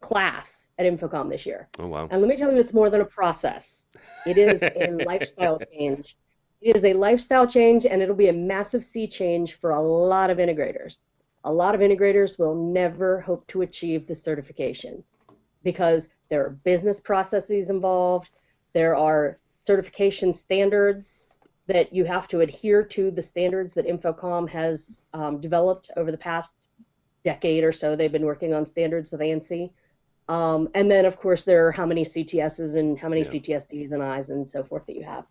class 0.00 0.66
at 0.78 0.84
InfoComm 0.84 1.30
this 1.30 1.46
year. 1.46 1.68
Oh 1.78 1.86
wow. 1.86 2.08
And 2.10 2.20
let 2.20 2.28
me 2.28 2.36
tell 2.36 2.52
you, 2.52 2.58
it's 2.58 2.74
more 2.74 2.90
than 2.90 3.00
a 3.00 3.06
process. 3.06 3.86
It 4.26 4.36
is 4.36 4.60
a 4.62 4.90
lifestyle 5.06 5.58
change. 5.72 6.16
It 6.60 6.76
is 6.76 6.84
a 6.84 6.92
lifestyle 6.92 7.46
change, 7.46 7.86
and 7.86 8.02
it'll 8.02 8.14
be 8.14 8.28
a 8.28 8.32
massive 8.32 8.84
sea 8.84 9.06
change 9.06 9.54
for 9.54 9.70
a 9.70 9.82
lot 9.82 10.30
of 10.30 10.38
integrators. 10.38 11.04
A 11.44 11.52
lot 11.52 11.74
of 11.74 11.80
integrators 11.80 12.38
will 12.38 12.54
never 12.54 13.20
hope 13.20 13.46
to 13.48 13.62
achieve 13.62 14.06
the 14.06 14.14
certification 14.14 15.02
because 15.64 16.08
there 16.28 16.44
are 16.44 16.50
business 16.50 17.00
processes 17.00 17.70
involved. 17.70 18.30
There 18.72 18.96
are 18.96 19.38
certification 19.52 20.32
standards 20.34 21.28
that 21.66 21.92
you 21.92 22.04
have 22.04 22.28
to 22.28 22.40
adhere 22.40 22.82
to 22.82 23.10
the 23.10 23.22
standards 23.22 23.72
that 23.74 23.86
InfoComm 23.86 24.48
has 24.48 25.06
um, 25.14 25.40
developed 25.40 25.90
over 25.96 26.10
the 26.10 26.18
past 26.18 26.68
decade 27.24 27.64
or 27.64 27.72
so. 27.72 27.94
They've 27.94 28.10
been 28.10 28.26
working 28.26 28.52
on 28.52 28.66
standards 28.66 29.10
with 29.10 29.20
ANSI. 29.20 29.70
Um, 30.28 30.68
and 30.74 30.90
then, 30.90 31.04
of 31.04 31.16
course, 31.16 31.44
there 31.44 31.66
are 31.66 31.72
how 31.72 31.86
many 31.86 32.04
CTSs 32.04 32.76
and 32.76 32.98
how 32.98 33.08
many 33.08 33.22
Yeah. 33.22 33.28
CTSDs 33.28 33.92
and 33.92 34.18
Is 34.18 34.30
and 34.30 34.48
so 34.48 34.62
forth 34.62 34.86
that 34.86 34.96
you 34.96 35.04
have. 35.04 35.26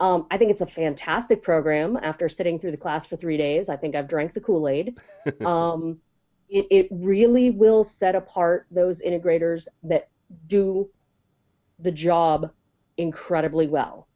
Um, 0.00 0.26
I 0.30 0.38
think 0.38 0.50
it's 0.50 0.60
a 0.60 0.66
fantastic 0.66 1.42
program. 1.42 1.98
After 2.02 2.28
sitting 2.28 2.58
through 2.58 2.72
the 2.72 2.76
class 2.76 3.06
for 3.06 3.16
three 3.16 3.36
days, 3.36 3.68
I 3.68 3.76
think 3.76 3.94
I've 3.94 4.08
drank 4.08 4.34
the 4.34 4.40
Kool 4.40 4.68
Aid. 4.68 4.98
um, 5.44 5.98
it, 6.48 6.66
it 6.70 6.88
really 6.90 7.50
will 7.50 7.84
set 7.84 8.14
apart 8.14 8.66
those 8.70 9.00
integrators 9.00 9.66
that 9.84 10.08
do 10.46 10.90
the 11.78 11.92
job 11.92 12.50
incredibly 12.96 13.66
well. 13.66 14.08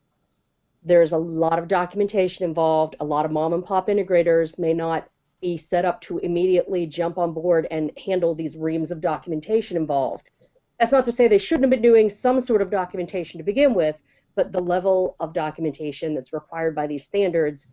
There's 0.85 1.13
a 1.13 1.19
lot 1.19 1.59
of 1.59 1.69
documentation 1.69 2.45
involved. 2.45 2.97
A 3.01 3.05
lot 3.05 3.25
of 3.25 3.33
mom 3.33 3.53
and 3.53 3.65
pop 3.65 3.89
integrators 3.89 4.59
may 4.59 4.73
not 4.73 5.09
be 5.41 5.57
set 5.57 5.85
up 5.85 6.01
to 6.01 6.19
immediately 6.19 6.87
jump 6.87 7.19
on 7.19 7.33
board 7.33 7.67
and 7.71 7.93
handle 8.05 8.35
these 8.35 8.57
reams 8.57 8.91
of 8.91 9.01
documentation 9.01 9.77
involved. 9.77 10.31
That's 10.79 10.93
not 10.93 11.05
to 11.07 11.13
say 11.13 11.29
they 11.29 11.39
shouldn't 11.39 11.65
have 11.65 11.71
been 11.71 11.83
doing 11.83 12.09
some 12.09 12.41
sort 12.41 12.63
of 12.63 12.71
documentation 12.71 13.39
to 13.39 13.45
begin 13.45 13.75
with, 13.75 13.97
but 14.39 14.53
the 14.53 14.61
level 14.61 15.17
of 15.19 15.33
documentation 15.33 16.15
that's 16.15 16.33
required 16.33 16.73
by 16.73 16.87
these 16.87 17.03
standards 17.03 17.67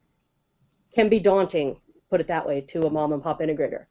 can 0.95 1.09
be 1.09 1.19
daunting, 1.19 1.79
put 2.09 2.19
it 2.19 2.25
that 2.25 2.43
way, 2.43 2.59
to 2.59 2.87
a 2.87 2.89
mom 2.89 3.13
and 3.13 3.21
pop 3.21 3.39
integrator. 3.39 3.85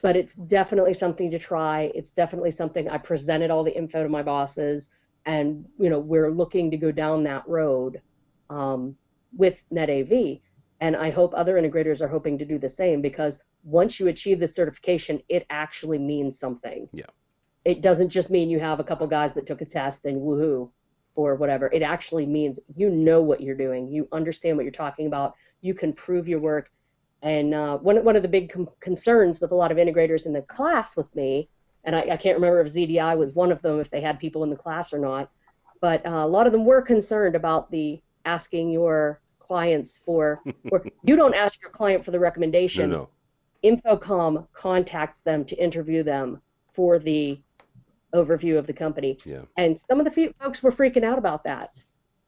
But 0.00 0.14
it's 0.14 0.34
definitely 0.34 0.94
something 0.94 1.28
to 1.32 1.40
try. 1.40 1.90
It's 1.92 2.12
definitely 2.12 2.52
something 2.52 2.88
I 2.88 2.98
presented 2.98 3.50
all 3.50 3.64
the 3.64 3.76
info 3.76 4.04
to 4.04 4.08
my 4.08 4.22
bosses, 4.22 4.90
and 5.26 5.64
you 5.76 5.90
know 5.90 5.98
we're 5.98 6.30
looking 6.30 6.70
to 6.70 6.76
go 6.76 6.92
down 6.92 7.24
that 7.24 7.42
road 7.48 8.00
um, 8.48 8.94
with 9.36 9.60
NetAV. 9.72 10.40
And 10.80 10.94
I 10.94 11.10
hope 11.10 11.32
other 11.34 11.60
integrators 11.60 12.00
are 12.00 12.06
hoping 12.06 12.38
to 12.38 12.44
do 12.44 12.60
the 12.60 12.70
same 12.70 13.02
because 13.02 13.40
once 13.64 13.98
you 13.98 14.06
achieve 14.06 14.38
the 14.38 14.46
certification, 14.46 15.20
it 15.28 15.46
actually 15.50 15.98
means 15.98 16.38
something. 16.38 16.88
Yeah. 16.92 17.06
It 17.64 17.80
doesn't 17.80 18.10
just 18.10 18.30
mean 18.30 18.50
you 18.50 18.60
have 18.60 18.78
a 18.78 18.84
couple 18.84 19.04
guys 19.08 19.32
that 19.32 19.46
took 19.46 19.62
a 19.62 19.64
test 19.64 20.04
and 20.04 20.22
woohoo 20.22 20.70
or 21.14 21.34
whatever. 21.36 21.70
It 21.72 21.82
actually 21.82 22.26
means 22.26 22.58
you 22.76 22.90
know 22.90 23.22
what 23.22 23.40
you're 23.40 23.56
doing. 23.56 23.88
You 23.88 24.08
understand 24.12 24.56
what 24.56 24.64
you're 24.64 24.72
talking 24.72 25.06
about. 25.06 25.34
You 25.60 25.74
can 25.74 25.92
prove 25.92 26.28
your 26.28 26.40
work. 26.40 26.70
And 27.22 27.54
uh, 27.54 27.78
one, 27.78 28.04
one 28.04 28.16
of 28.16 28.22
the 28.22 28.28
big 28.28 28.52
com- 28.52 28.68
concerns 28.80 29.40
with 29.40 29.50
a 29.52 29.54
lot 29.54 29.72
of 29.72 29.78
integrators 29.78 30.26
in 30.26 30.32
the 30.32 30.42
class 30.42 30.96
with 30.96 31.14
me, 31.14 31.48
and 31.84 31.96
I, 31.96 32.00
I 32.00 32.16
can't 32.16 32.36
remember 32.36 32.60
if 32.60 32.72
ZDI 32.72 33.16
was 33.16 33.32
one 33.34 33.50
of 33.50 33.62
them, 33.62 33.80
if 33.80 33.90
they 33.90 34.00
had 34.00 34.18
people 34.18 34.42
in 34.44 34.50
the 34.50 34.56
class 34.56 34.92
or 34.92 34.98
not, 34.98 35.30
but 35.80 36.04
uh, 36.06 36.10
a 36.10 36.26
lot 36.26 36.46
of 36.46 36.52
them 36.52 36.64
were 36.64 36.82
concerned 36.82 37.34
about 37.34 37.70
the 37.70 38.02
asking 38.26 38.70
your 38.70 39.20
clients 39.38 40.00
for, 40.04 40.42
or 40.72 40.84
you 41.02 41.16
don't 41.16 41.34
ask 41.34 41.60
your 41.62 41.70
client 41.70 42.04
for 42.04 42.10
the 42.10 42.18
No, 42.18 42.22
recommendation. 42.22 42.90
no. 42.90 43.08
InfoComm 43.62 44.46
contacts 44.52 45.20
them 45.20 45.44
to 45.46 45.56
interview 45.56 46.02
them 46.02 46.40
for 46.74 46.98
the 46.98 47.40
overview 48.14 48.58
of 48.58 48.66
the 48.66 48.72
company. 48.72 49.18
Yeah. 49.24 49.42
And 49.56 49.78
some 49.78 50.00
of 50.00 50.04
the 50.04 50.32
folks 50.40 50.62
were 50.62 50.70
freaking 50.70 51.04
out 51.04 51.18
about 51.18 51.44
that. 51.44 51.72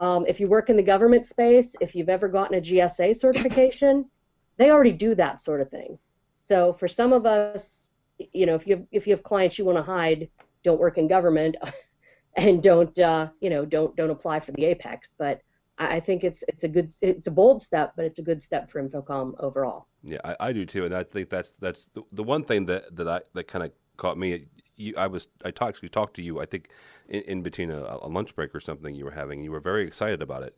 Um, 0.00 0.26
if 0.26 0.40
you 0.40 0.46
work 0.48 0.68
in 0.68 0.76
the 0.76 0.82
government 0.82 1.26
space, 1.26 1.74
if 1.80 1.94
you've 1.94 2.08
ever 2.08 2.28
gotten 2.28 2.58
a 2.58 2.60
GSA 2.60 3.16
certification, 3.16 4.04
they 4.58 4.70
already 4.70 4.92
do 4.92 5.14
that 5.14 5.40
sort 5.40 5.60
of 5.60 5.68
thing. 5.70 5.98
So 6.42 6.72
for 6.72 6.86
some 6.88 7.12
of 7.12 7.26
us, 7.26 7.88
you 8.32 8.46
know, 8.46 8.54
if 8.54 8.66
you 8.66 8.76
have, 8.76 8.86
if 8.92 9.06
you 9.06 9.12
have 9.12 9.22
clients 9.22 9.58
you 9.58 9.64
want 9.64 9.78
to 9.78 9.82
hide, 9.82 10.28
don't 10.62 10.80
work 10.80 10.98
in 10.98 11.08
government, 11.08 11.56
and 12.36 12.62
don't 12.62 12.98
uh, 12.98 13.28
you 13.40 13.50
know 13.50 13.64
don't 13.64 13.94
don't 13.96 14.10
apply 14.10 14.40
for 14.40 14.52
the 14.52 14.64
Apex. 14.64 15.14
But 15.18 15.40
I, 15.78 16.00
think 16.00 16.24
it's 16.24 16.42
it's 16.48 16.64
a 16.64 16.68
good 16.68 16.94
it's 17.02 17.26
a 17.26 17.30
bold 17.30 17.62
step, 17.62 17.92
but 17.96 18.04
it's 18.04 18.18
a 18.18 18.22
good 18.22 18.42
step 18.42 18.70
for 18.70 18.82
InfoComm 18.82 19.34
overall. 19.40 19.88
Yeah, 20.02 20.18
I, 20.24 20.36
I 20.40 20.52
do 20.52 20.64
too, 20.64 20.84
and 20.84 20.94
I 20.94 21.02
think 21.02 21.28
that's 21.28 21.52
that's 21.52 21.86
the, 21.94 22.02
the 22.12 22.22
one 22.22 22.44
thing 22.44 22.66
that 22.66 22.94
that 22.96 23.08
I 23.08 23.20
that 23.34 23.48
kind 23.48 23.64
of 23.64 23.72
caught 23.96 24.18
me. 24.18 24.46
You, 24.76 24.94
I 24.96 25.06
was 25.06 25.28
I 25.44 25.50
talked 25.50 25.82
you 25.82 25.88
talked 25.88 26.14
to 26.16 26.22
you. 26.22 26.40
I 26.40 26.46
think 26.46 26.68
in, 27.08 27.22
in 27.22 27.42
between 27.42 27.70
a, 27.70 27.98
a, 28.02 28.08
lunch 28.08 28.34
break 28.34 28.54
or 28.54 28.60
something 28.60 28.94
you 28.94 29.04
were 29.04 29.12
having. 29.12 29.42
You 29.42 29.50
were 29.50 29.60
very 29.60 29.86
excited 29.86 30.20
about 30.22 30.42
it 30.42 30.56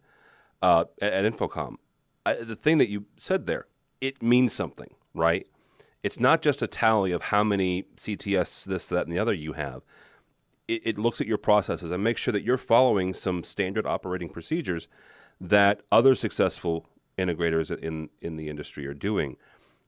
uh, 0.62 0.84
at, 1.00 1.12
at, 1.12 1.32
InfoComm. 1.32 1.76
I, 2.26 2.34
the 2.34 2.56
thing 2.56 2.78
that 2.78 2.88
you 2.88 3.06
said 3.16 3.46
there, 3.46 3.66
it 4.00 4.22
means 4.22 4.52
something, 4.52 4.94
right? 5.14 5.46
It's 6.02 6.20
not 6.20 6.42
just 6.42 6.62
a 6.62 6.66
tally 6.66 7.12
of 7.12 7.24
how 7.24 7.44
many 7.44 7.84
CTS 7.96 8.64
this, 8.64 8.88
that, 8.88 9.06
and 9.06 9.12
the 9.12 9.18
other 9.18 9.34
you 9.34 9.54
have. 9.54 9.82
It, 10.66 10.86
it 10.86 10.98
looks 10.98 11.20
at 11.20 11.26
your 11.26 11.38
processes 11.38 11.90
and 11.90 12.04
makes 12.04 12.20
sure 12.20 12.32
that 12.32 12.44
you're 12.44 12.56
following 12.56 13.14
some 13.14 13.42
standard 13.42 13.86
operating 13.86 14.28
procedures 14.28 14.88
that 15.40 15.82
other 15.90 16.14
successful 16.14 16.86
integrators 17.16 17.76
in 17.76 18.10
in 18.20 18.36
the 18.36 18.48
industry 18.48 18.86
are 18.86 18.94
doing. 18.94 19.36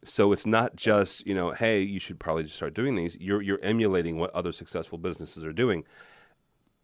So 0.02 0.32
it's 0.32 0.46
not 0.46 0.76
just 0.76 1.26
you 1.26 1.34
know, 1.34 1.50
hey, 1.50 1.80
you 1.80 2.00
should 2.00 2.18
probably 2.18 2.44
just 2.44 2.56
start 2.56 2.74
doing 2.74 2.94
these. 2.94 3.16
You're 3.20 3.42
you're 3.42 3.60
emulating 3.62 4.18
what 4.18 4.34
other 4.34 4.52
successful 4.52 4.98
businesses 4.98 5.44
are 5.44 5.52
doing. 5.52 5.84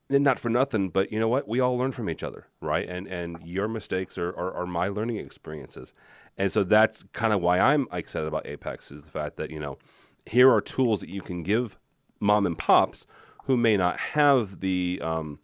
And 0.09 0.23
not 0.23 0.39
for 0.39 0.49
nothing, 0.49 0.91
but 0.91 1.11
you 1.11 1.19
know 1.19 1.27
what? 1.27 1.49
We 1.49 1.59
all 1.59 1.77
learn 1.77 1.91
from 1.91 2.09
each 2.09 2.23
other, 2.23 2.47
right? 2.61 2.89
And 2.89 3.09
and 3.09 3.39
your 3.45 3.67
mistakes 3.67 4.17
are, 4.19 4.29
are, 4.29 4.55
are 4.55 4.67
my 4.67 4.89
learning 4.89 5.17
experiences. 5.17 5.95
And 6.39 6.53
so 6.53 6.63
that's 6.63 7.03
kind 7.13 7.33
of 7.33 7.41
why 7.41 7.59
I'm 7.59 7.89
excited 7.93 8.29
about 8.29 8.47
Apex 8.47 8.93
is 8.93 9.03
the 9.03 9.11
fact 9.11 9.37
that, 9.37 9.51
you 9.51 9.59
know, 9.59 9.79
here 10.27 10.53
are 10.53 10.61
tools 10.61 11.01
that 11.01 11.09
you 11.09 11.23
can 11.23 11.43
give 11.43 11.77
mom 12.21 12.47
and 12.47 12.57
pops 12.57 13.07
who 13.45 13.57
may 13.57 13.77
not 13.77 13.99
have 13.99 14.61
the 14.61 15.01
um, 15.03 15.41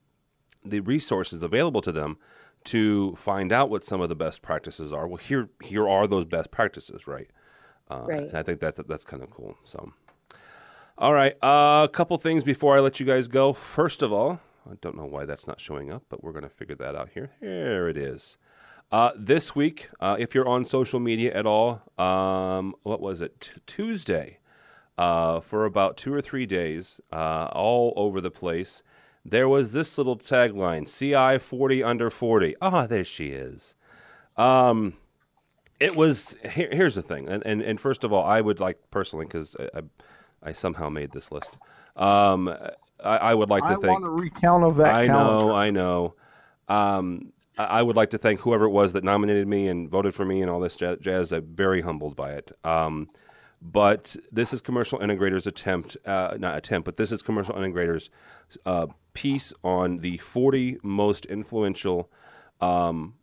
the 0.64 0.80
resources 0.80 1.42
available 1.42 1.80
to 1.80 1.92
them 1.92 2.18
to 2.64 3.14
find 3.16 3.52
out 3.52 3.70
what 3.70 3.84
some 3.84 4.00
of 4.00 4.08
the 4.08 4.14
best 4.14 4.42
practices 4.42 4.92
are. 4.92 5.08
Well, 5.08 5.16
here 5.16 5.50
here 5.62 5.88
are 5.88 6.06
those 6.06 6.24
best 6.24 6.50
practices, 6.50 7.06
right? 7.06 7.30
Uh, 7.90 8.04
right. 8.06 8.34
I 8.34 8.42
think 8.42 8.60
that, 8.60 8.76
that 8.76 8.88
that's 8.88 9.04
kind 9.04 9.22
of 9.22 9.30
cool. 9.30 9.56
So, 9.64 9.92
all 10.98 11.12
right, 11.12 11.34
uh, 11.42 11.82
a 11.84 11.90
couple 11.92 12.16
things 12.18 12.44
before 12.44 12.76
I 12.76 12.80
let 12.80 13.00
you 13.00 13.06
guys 13.06 13.28
go. 13.28 13.52
First 13.52 14.02
of 14.02 14.12
all, 14.12 14.40
I 14.70 14.74
don't 14.80 14.96
know 14.96 15.06
why 15.06 15.24
that's 15.24 15.46
not 15.46 15.60
showing 15.60 15.92
up, 15.92 16.04
but 16.08 16.22
we're 16.22 16.32
going 16.32 16.44
to 16.44 16.48
figure 16.48 16.76
that 16.76 16.94
out 16.94 17.10
here. 17.10 17.30
Here 17.40 17.88
it 17.88 17.96
is. 17.96 18.36
Uh, 18.90 19.10
this 19.16 19.54
week, 19.56 19.88
uh, 20.00 20.16
if 20.18 20.34
you're 20.34 20.48
on 20.48 20.64
social 20.64 21.00
media 21.00 21.34
at 21.34 21.46
all, 21.46 21.82
um, 21.98 22.74
what 22.82 23.00
was 23.00 23.22
it? 23.22 23.40
T- 23.40 23.52
Tuesday, 23.66 24.38
uh, 24.98 25.40
for 25.40 25.64
about 25.64 25.96
two 25.96 26.12
or 26.12 26.20
three 26.20 26.44
days, 26.44 27.00
uh, 27.10 27.48
all 27.52 27.94
over 27.96 28.20
the 28.20 28.30
place 28.30 28.82
there 29.24 29.48
was 29.48 29.72
this 29.72 29.96
little 29.98 30.16
tagline 30.16 30.86
CI 30.86 31.38
40 31.38 31.84
under 31.84 32.10
40. 32.10 32.56
Ah, 32.60 32.86
there 32.86 33.04
she 33.04 33.28
is. 33.28 33.74
Um, 34.36 34.94
it 35.80 35.96
was, 35.96 36.36
here, 36.50 36.68
here's 36.72 36.94
the 36.94 37.02
thing. 37.02 37.28
And, 37.28 37.44
and, 37.46 37.62
and 37.62 37.80
first 37.80 38.04
of 38.04 38.12
all, 38.12 38.24
I 38.24 38.40
would 38.40 38.60
like 38.60 38.78
personally, 38.90 39.26
because 39.26 39.56
I, 39.58 39.78
I, 39.78 39.82
I, 40.42 40.52
somehow 40.52 40.88
made 40.88 41.12
this 41.12 41.30
list, 41.32 41.56
um, 41.96 42.54
I, 43.02 43.16
I, 43.16 43.34
would 43.34 43.50
like 43.50 43.64
to 43.64 43.72
I 43.72 43.74
thank. 43.74 43.84
I 43.84 43.90
want 43.90 44.04
a 44.04 44.10
recount 44.10 44.64
of 44.64 44.76
that 44.76 44.94
I 44.94 45.06
calendar. 45.06 45.46
know, 45.46 45.54
I 45.54 45.70
know. 45.70 46.14
Um, 46.68 47.32
I 47.58 47.82
would 47.82 47.96
like 47.96 48.10
to 48.10 48.18
thank 48.18 48.40
whoever 48.40 48.64
it 48.64 48.70
was 48.70 48.94
that 48.94 49.04
nominated 49.04 49.46
me 49.46 49.68
and 49.68 49.88
voted 49.88 50.14
for 50.14 50.24
me 50.24 50.40
and 50.40 50.50
all 50.50 50.58
this 50.58 50.76
jazz. 50.76 51.32
I'm 51.32 51.54
very 51.54 51.82
humbled 51.82 52.16
by 52.16 52.32
it. 52.32 52.50
Um, 52.64 53.06
but 53.60 54.16
this 54.32 54.52
is 54.52 54.60
commercial 54.60 54.98
integrators 54.98 55.46
attempt, 55.46 55.96
uh, 56.04 56.36
not 56.38 56.56
attempt, 56.56 56.84
but 56.84 56.96
this 56.96 57.12
is 57.12 57.22
commercial 57.22 57.54
integrators 57.54 58.08
uh, 58.66 58.86
piece 59.12 59.52
on 59.62 59.98
the 59.98 60.16
40 60.18 60.78
most 60.82 61.26
influential 61.26 62.10
um, 62.60 63.14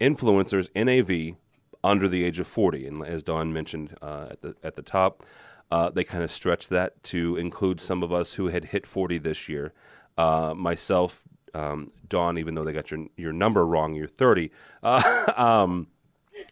influencers 0.00 0.68
in 0.74 0.88
AV 0.88 1.36
under 1.82 2.08
the 2.08 2.24
age 2.24 2.40
of 2.40 2.46
40. 2.46 2.86
And 2.86 3.04
as 3.04 3.22
Dawn 3.22 3.52
mentioned 3.52 3.96
uh, 4.02 4.28
at 4.30 4.42
the 4.42 4.56
at 4.62 4.76
the 4.76 4.82
top, 4.82 5.24
uh, 5.70 5.90
they 5.90 6.04
kind 6.04 6.24
of 6.24 6.30
stretched 6.30 6.70
that 6.70 7.02
to 7.04 7.36
include 7.36 7.80
some 7.80 8.02
of 8.02 8.12
us 8.12 8.34
who 8.34 8.48
had 8.48 8.66
hit 8.66 8.86
40 8.86 9.18
this 9.18 9.48
year. 9.48 9.72
Uh, 10.16 10.54
myself, 10.56 11.22
um, 11.54 11.88
Dawn, 12.08 12.38
even 12.38 12.54
though 12.54 12.64
they 12.64 12.72
got 12.72 12.90
your 12.90 13.06
your 13.16 13.32
number 13.32 13.66
wrong, 13.66 13.94
you're 13.94 14.08
30. 14.08 14.50
Uh, 14.82 15.32
um, 15.36 15.88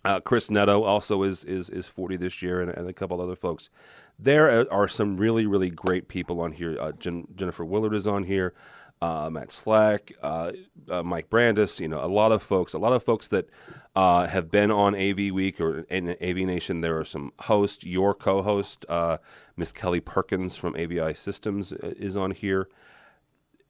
uh, 0.04 0.20
Chris 0.20 0.50
Neto 0.50 0.82
also 0.82 1.22
is 1.22 1.44
is 1.44 1.70
is 1.70 1.88
40 1.88 2.16
this 2.16 2.42
year, 2.42 2.60
and, 2.60 2.70
and, 2.70 2.88
a 2.88 2.92
couple 2.92 3.20
other 3.20 3.36
folks. 3.36 3.70
There 4.18 4.70
are 4.72 4.88
some 4.88 5.16
really 5.16 5.46
really 5.46 5.70
great 5.70 6.08
people 6.08 6.40
on 6.40 6.52
here. 6.52 6.76
Uh, 6.80 6.92
Jen, 6.92 7.28
Jennifer 7.34 7.64
Willard 7.64 7.94
is 7.94 8.06
on 8.06 8.24
here. 8.24 8.54
Uh, 9.02 9.28
Matt 9.30 9.52
Slack, 9.52 10.12
uh, 10.22 10.52
uh, 10.88 11.02
Mike 11.02 11.28
Brandis, 11.28 11.80
you 11.80 11.88
know, 11.88 12.02
a 12.02 12.08
lot 12.08 12.32
of 12.32 12.42
folks, 12.42 12.72
a 12.72 12.78
lot 12.78 12.92
of 12.92 13.02
folks 13.02 13.28
that 13.28 13.48
uh, 13.94 14.26
have 14.26 14.50
been 14.50 14.70
on 14.70 14.94
AV 14.94 15.30
Week 15.32 15.60
or 15.60 15.80
in 15.90 16.10
AV 16.22 16.36
Nation. 16.36 16.80
There 16.80 16.98
are 16.98 17.04
some 17.04 17.32
hosts. 17.40 17.84
Your 17.84 18.14
co-host, 18.14 18.86
Miss 19.56 19.72
Kelly 19.72 20.00
Perkins 20.00 20.56
from 20.56 20.74
AVI 20.76 21.14
Systems, 21.14 21.72
is 21.72 22.16
on 22.16 22.30
here 22.30 22.68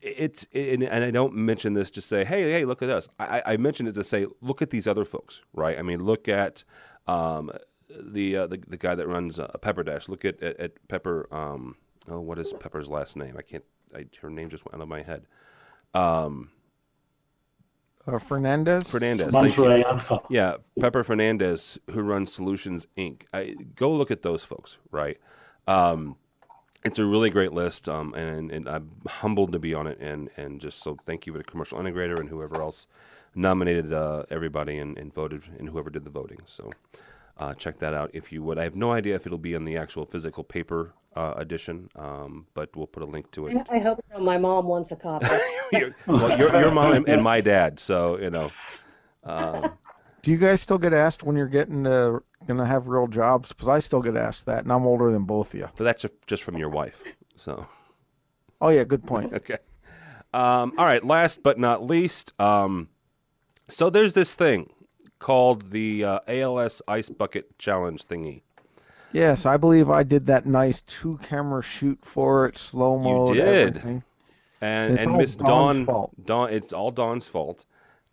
it's 0.07 0.47
and, 0.55 0.85
I 0.85 1.11
don't 1.11 1.35
mention 1.35 1.75
this 1.75 1.91
to 1.93 2.01
say, 2.01 2.25
hey, 2.25 2.51
hey, 2.51 2.65
look 2.65 2.83
at 2.83 2.91
us. 2.91 3.09
I, 3.19 3.43
I 3.45 3.57
mention 3.57 3.87
it 3.87 3.95
to 3.95 4.05
say, 4.05 4.27
look 4.41 4.63
at 4.63 4.71
these 4.71 4.87
other 4.87 5.05
folks, 5.05 5.43
right? 5.53 5.79
I 5.79 5.83
mean, 5.83 6.05
look 6.05 6.29
at 6.29 6.65
um, 7.07 7.51
the, 7.89 8.37
uh, 8.37 8.47
the 8.47 8.59
the 8.67 8.77
guy 8.77 8.95
that 8.95 9.07
runs 9.09 9.39
uh, 9.39 9.49
Pepper 9.61 9.83
Dash. 9.83 10.09
Look 10.09 10.25
at 10.25 10.43
at, 10.43 10.59
at 10.59 10.89
Pepper. 10.89 11.27
Um, 11.31 11.77
oh, 12.09 12.21
what 12.21 12.39
is 12.39 12.53
Pepper's 12.53 12.89
last 12.89 13.17
name? 13.17 13.37
I 13.39 13.43
can't. 13.43 13.65
I, 13.95 14.07
her 14.21 14.31
name 14.31 14.49
just 14.49 14.65
went 14.65 14.75
out 14.75 14.83
of 14.83 14.89
my 14.89 15.03
head. 15.03 15.27
Um, 15.95 16.51
uh, 18.07 18.19
Fernandez. 18.19 18.85
Fernandez. 18.85 19.35
Yeah, 20.31 20.57
Pepper 20.79 21.03
Fernandez, 21.03 21.79
who 21.91 22.03
runs 22.03 22.33
Solutions 22.33 22.87
Inc. 22.97 23.23
I, 23.33 23.57
go 23.75 23.91
look 23.91 24.11
at 24.11 24.23
those 24.23 24.45
folks, 24.45 24.79
right? 24.91 25.19
Um, 25.67 26.17
it's 26.85 27.01
a 27.01 27.05
really 27.05 27.31
great 27.31 27.53
list, 27.53 27.89
um, 27.89 28.15
and, 28.15 28.53
and, 28.53 28.69
I'm 28.69 28.93
humbled 29.09 29.51
to 29.53 29.59
be 29.59 29.75
on 29.75 29.89
it. 29.89 29.99
And, 29.99 30.31
and 30.37 30.61
just 30.61 30.85
so 30.85 30.95
thank 30.95 31.27
you 31.27 31.33
to 31.33 31.43
Commercial 31.43 31.81
Integrator 31.81 32.21
and 32.21 32.29
whoever 32.29 32.61
else 32.61 32.87
nominated 33.35 33.93
uh, 33.93 34.23
everybody 34.31 34.79
and, 34.79 34.97
and, 34.97 35.13
voted, 35.13 35.43
and 35.59 35.71
whoever 35.71 35.91
did 35.91 36.05
the 36.05 36.11
voting. 36.11 36.39
So 36.45 36.71
uh, 37.39 37.55
check 37.55 37.79
that 37.81 37.95
out 37.95 38.11
if 38.15 38.33
you 38.33 38.43
would. 38.43 38.59
I 38.59 38.65
have 38.65 38.77
no 38.77 38.93
idea 38.93 39.15
if 39.15 39.27
it'll 39.27 39.39
be 39.39 39.55
in 39.55 39.65
the 39.65 39.77
actual 39.77 40.07
physical 40.07 40.43
paper 40.45 40.95
uh, 41.15 41.35
edition, 41.37 41.89
um, 41.97 42.47
but 42.55 42.75
we'll 42.77 42.87
put 42.87 43.03
a 43.03 43.07
link 43.07 43.31
to 43.33 43.47
it. 43.47 43.57
I 43.71 43.79
hope 43.79 44.01
so. 44.13 44.21
My 44.21 44.39
mom 44.39 44.67
wants 44.67 44.93
a 44.93 44.97
copy. 44.97 45.27
your, 45.73 45.95
well, 46.07 46.39
your, 46.39 46.61
your 46.61 46.71
mom 46.71 46.93
and, 46.93 47.09
and, 47.09 47.23
my 47.23 47.41
dad, 47.41 47.81
so 47.81 48.19
you 48.19 48.31
know. 48.31 48.51
Um, 49.25 49.73
Do 50.23 50.31
you 50.31 50.39
guys 50.39 50.61
still 50.61 50.79
get 50.79 50.93
asked 50.93 51.23
when 51.23 51.37
you're 51.37 51.47
getting 51.47 51.87
uh, 51.87 52.19
gonna 52.47 52.67
have 52.67 52.89
real 52.89 53.07
jobs? 53.07 53.49
Because 53.49 53.69
I 53.69 53.79
still 53.81 54.03
get 54.03 54.17
asked 54.17 54.47
that, 54.47 54.65
and 54.65 54.73
I'm 54.73 54.87
older 54.87 55.11
than 55.11 55.25
both 55.25 55.55
of 55.55 55.61
you. 55.61 55.69
So 55.77 55.85
that's 55.85 56.05
just 56.27 56.43
from 56.43 56.57
your 56.59 56.69
wife. 56.69 57.03
So. 57.35 57.67
Oh 58.61 58.69
yeah, 58.69 58.85
good 58.85 59.07
point. 59.07 59.33
okay. 59.35 59.59
Um, 60.33 60.75
all 60.77 60.85
right. 60.85 61.05
Last 61.05 61.43
but 61.43 61.59
not 61.59 61.85
least, 61.85 62.39
um, 62.41 62.89
so 63.69 63.91
there's 63.91 64.13
this 64.13 64.35
thing 64.35 64.71
called 65.19 65.71
the 65.71 66.05
uh, 66.05 66.21
ALS 66.29 66.83
Ice 66.89 67.09
Bucket 67.09 67.59
Challenge 67.59 68.05
thingy. 68.05 68.43
Yes, 69.13 69.47
I 69.47 69.57
believe 69.57 69.89
I 69.89 70.03
did 70.03 70.27
that 70.27 70.47
nice 70.47 70.83
two 70.83 71.19
camera 71.23 71.63
shoot 71.63 71.99
for 72.03 72.47
it, 72.47 72.59
slow 72.59 72.99
mo. 72.99 73.29
You 73.29 73.35
did. 73.35 73.69
Everything. 73.77 74.03
And 74.61 74.99
and 74.99 75.17
Miss 75.17 75.37
Dawn, 75.37 75.87
Dawn, 76.25 76.53
it's 76.53 76.73
all 76.73 76.91
Dawn's 76.91 77.29
fault. 77.29 77.67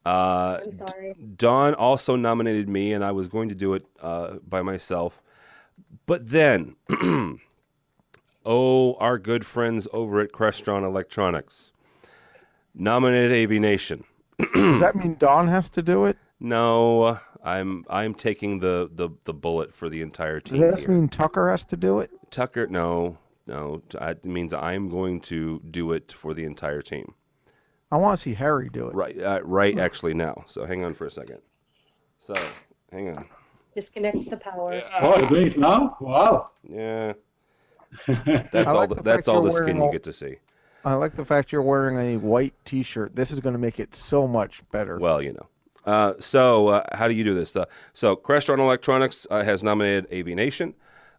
Uh, 0.06 0.60
I'm 0.62 0.72
sorry. 0.72 1.16
Dawn 1.38 1.74
also 1.74 2.16
nominated 2.16 2.68
me, 2.68 2.94
and 2.94 3.04
I 3.04 3.12
was 3.12 3.28
going 3.28 3.50
to 3.50 3.56
do 3.56 3.74
it 3.74 3.86
uh, 4.02 4.36
by 4.48 4.62
myself. 4.62 5.22
But 6.06 6.30
then, 6.30 6.76
oh, 8.46 8.96
our 8.96 9.18
good 9.18 9.46
friends 9.46 9.88
over 9.94 10.20
at 10.20 10.32
Crestron 10.32 10.84
Electronics 10.84 11.72
nominated 12.76 13.32
AV 13.32 13.62
Nation. 13.62 14.04
Does 14.38 14.80
that 14.82 14.96
mean 14.96 15.16
Dawn 15.20 15.48
has 15.48 15.70
to 15.70 15.82
do 15.82 16.06
it? 16.06 16.18
No, 16.44 17.18
I'm 17.42 17.86
I'm 17.90 18.14
taking 18.14 18.60
the, 18.60 18.90
the, 18.94 19.10
the 19.24 19.34
bullet 19.34 19.74
for 19.74 19.88
the 19.88 20.02
entire 20.02 20.42
team. 20.42 20.60
Does 20.60 20.76
that 20.76 20.80
here. 20.82 20.90
mean 20.90 21.08
Tucker 21.08 21.50
has 21.50 21.64
to 21.64 21.78
do 21.78 22.00
it? 22.00 22.12
Tucker, 22.32 22.68
no, 22.68 23.18
no. 23.48 23.82
It 24.02 24.26
means 24.26 24.54
I'm 24.54 24.90
going 24.90 25.22
to 25.22 25.62
do 25.72 25.94
it 25.94 26.12
for 26.12 26.34
the 26.34 26.44
entire 26.44 26.82
team. 26.82 27.14
I 27.94 27.98
want 27.98 28.20
to 28.20 28.22
see 28.22 28.34
Harry 28.34 28.70
do 28.74 28.88
it. 28.90 28.94
Right, 28.94 29.18
uh, 29.18 29.40
right. 29.46 29.80
Actually, 29.80 30.16
now. 30.16 30.44
So 30.46 30.66
hang 30.66 30.84
on 30.84 30.94
for 30.94 31.06
a 31.06 31.12
second. 31.12 31.40
So 32.20 32.34
hang 32.92 33.16
on. 33.16 33.26
Disconnect 33.74 34.30
the 34.30 34.38
power. 34.38 34.82
Oh, 35.00 35.20
you're 35.20 35.28
doing 35.30 35.48
it 35.48 35.58
now? 35.58 35.96
Wow. 36.02 36.50
Yeah. 36.68 37.14
That's 38.08 38.54
I 38.54 38.64
all. 38.66 38.76
like 38.76 38.90
The, 38.90 38.96
the 38.96 39.02
that's 39.02 39.28
all 39.28 39.42
the 39.42 39.52
skin 39.52 39.78
wearing 39.78 39.84
you 39.84 39.92
get 39.94 40.04
to 40.04 40.14
see. 40.14 40.38
I 40.84 40.96
like 40.96 41.16
the 41.16 41.24
fact 41.24 41.52
you're 41.54 41.62
wearing 41.62 41.98
a 41.98 42.18
white 42.18 42.54
T-shirt. 42.66 43.16
This 43.16 43.32
is 43.32 43.40
going 43.40 43.54
to 43.54 43.60
make 43.60 43.80
it 43.80 43.96
so 43.96 44.28
much 44.28 44.62
better. 44.72 44.98
Well, 44.98 45.22
you 45.22 45.32
know. 45.32 45.48
Uh, 45.86 46.14
so, 46.20 46.68
uh, 46.70 46.84
how 46.94 47.08
do 47.08 47.14
you 47.14 47.24
do 47.24 47.34
this? 47.34 47.56
Uh, 47.56 47.66
so, 47.94 48.16
Crestron 48.16 48.60
Electronics 48.60 49.28
uh, 49.30 49.44
has 49.44 49.64
nominated 49.64 50.08
AV 50.14 50.28
Nation. 50.36 50.76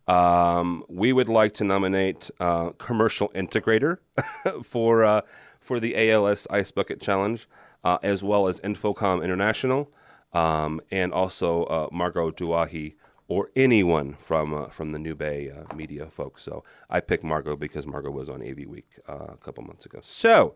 Um, 0.07 0.85
we 0.89 1.13
would 1.13 1.29
like 1.29 1.53
to 1.55 1.65
nominate 1.65 2.31
uh, 2.41 2.71
Commercial 2.71 3.29
Integrator 3.31 3.99
for 4.65 5.05
uh, 5.05 5.21
for 5.61 5.81
the 5.81 6.11
ALS 6.11 6.47
Ice 6.51 6.71
Bucket 6.71 7.01
Challenge, 7.01 7.47
as 7.85 8.23
well 8.23 8.49
as 8.49 8.61
InfoComm 8.61 9.23
International, 9.25 9.91
um, 10.33 10.81
and 10.91 11.13
also 11.13 11.89
Margot 11.91 12.31
Douaihy 12.31 12.95
or 13.29 13.51
anyone 13.57 14.15
from 14.15 14.69
from 14.71 14.93
the 14.93 14.99
New 14.99 15.15
Bay 15.15 15.51
media 15.75 16.07
folks. 16.07 16.43
So, 16.43 16.65
I 16.89 17.01
picked 17.01 17.25
Margot 17.25 17.57
because 17.57 17.87
Margot 17.87 18.11
was 18.11 18.29
on 18.29 18.43
AV 18.43 18.67
Week 18.67 18.99
a 19.07 19.37
couple 19.39 19.65
months 19.65 19.87
ago. 19.87 20.01
So, 20.03 20.55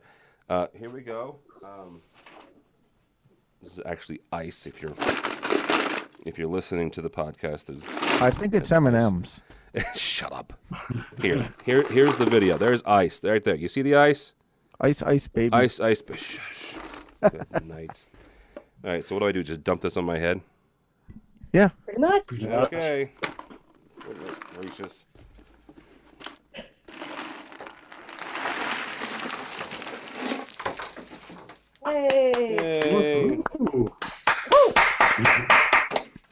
here 0.49 0.91
we 0.91 1.01
go. 1.03 1.41
Um, 1.65 2.03
this 3.63 3.73
is 3.75 3.81
actually 3.85 4.21
ice. 4.33 4.67
If 4.67 4.83
you're 4.83 4.93
if 6.27 6.39
you're 6.39 6.49
listening 6.49 6.91
to 6.93 7.03
the 7.03 7.11
podcast, 7.11 7.67
there's 7.67 7.83
I 8.23 8.31
think 8.31 8.55
it's 8.55 8.71
M 8.73 8.87
and 8.87 8.97
M's. 8.97 9.41
Shut 9.95 10.33
up. 10.33 10.53
Here, 11.21 11.49
here, 11.65 11.83
here's 11.89 12.17
the 12.17 12.25
video. 12.27 12.57
There's 12.57 12.83
ice 12.85 13.23
right 13.23 13.43
there. 13.45 13.55
You 13.55 13.69
see 13.69 13.83
the 13.83 13.97
ice? 13.97 14.35
Ice, 14.81 15.03
ice, 15.03 15.29
baby. 15.29 15.53
Ice, 15.55 15.81
ice. 15.81 16.03
Shush. 16.15 16.77
Good 17.21 17.65
night. 17.67 18.07
All 18.85 18.91
right. 18.91 19.05
So 19.05 19.15
what 19.15 19.21
do 19.21 19.29
I 19.29 19.33
do? 19.33 19.43
Just 19.43 19.65
dump 19.65 19.81
this 19.81 19.97
on 19.97 20.05
my 20.05 20.19
head? 20.19 20.41
Yeah. 21.53 21.69
Pretty 21.85 22.01
much. 22.01 22.27
Pretty 22.27 22.47
much. 22.47 22.67
Okay. 22.73 23.13
Goodness 24.01 24.39
gracious. 24.57 25.07
Yay. 31.93 33.39
Ooh. 33.61 33.89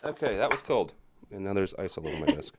Okay, 0.05 0.37
that 0.37 0.51
was 0.51 0.63
cold. 0.63 0.95
And 1.33 1.45
now 1.45 1.53
there's 1.55 1.75
ice 1.75 1.97
all 1.99 2.07
over 2.07 2.19
my 2.19 2.27
desk. 2.27 2.55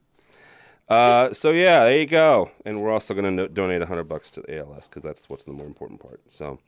Uh, 0.90 1.34
so 1.34 1.52
yeah, 1.52 1.84
there 1.84 2.00
you 2.00 2.06
go. 2.06 2.52
And 2.66 2.82
we're 2.82 2.92
also 2.92 3.14
going 3.14 3.26
to 3.26 3.32
no- 3.32 3.48
donate 3.48 3.80
100 3.80 4.04
bucks 4.06 4.32
to 4.32 4.42
the 4.42 4.58
ALS 4.60 4.88
because 4.88 5.04
that's 5.04 5.30
what's 5.30 5.44
the 5.46 5.52
more 5.52 5.66
important 5.66 6.00
part. 6.02 6.22
So, 6.30 6.60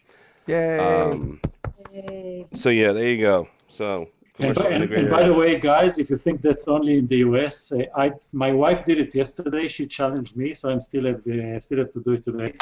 Yay. 0.47 0.77
um, 0.77 1.41
so 2.53 2.69
yeah, 2.69 2.91
there 2.93 3.09
you 3.09 3.21
go. 3.21 3.47
So 3.67 4.09
And, 4.39 4.55
by- 4.55 4.69
and, 4.69 4.83
and 4.93 5.09
by 5.09 5.23
the 5.23 5.33
way, 5.33 5.57
guys, 5.59 5.97
if 5.99 6.09
you 6.09 6.15
think 6.15 6.41
that's 6.41 6.67
only 6.67 6.97
in 6.97 7.07
the 7.07 7.17
US, 7.17 7.71
uh, 7.71 7.83
I 7.95 8.11
my 8.31 8.51
wife 8.51 8.85
did 8.85 8.99
it 8.99 9.13
yesterday. 9.15 9.67
She 9.67 9.85
challenged 9.87 10.35
me, 10.37 10.53
so 10.53 10.69
I'm 10.69 10.81
still 10.81 11.05
have 11.05 11.25
uh, 11.27 11.59
still 11.59 11.79
have 11.79 11.91
to 11.91 12.01
do 12.01 12.11
it 12.13 12.23
today. 12.23 12.53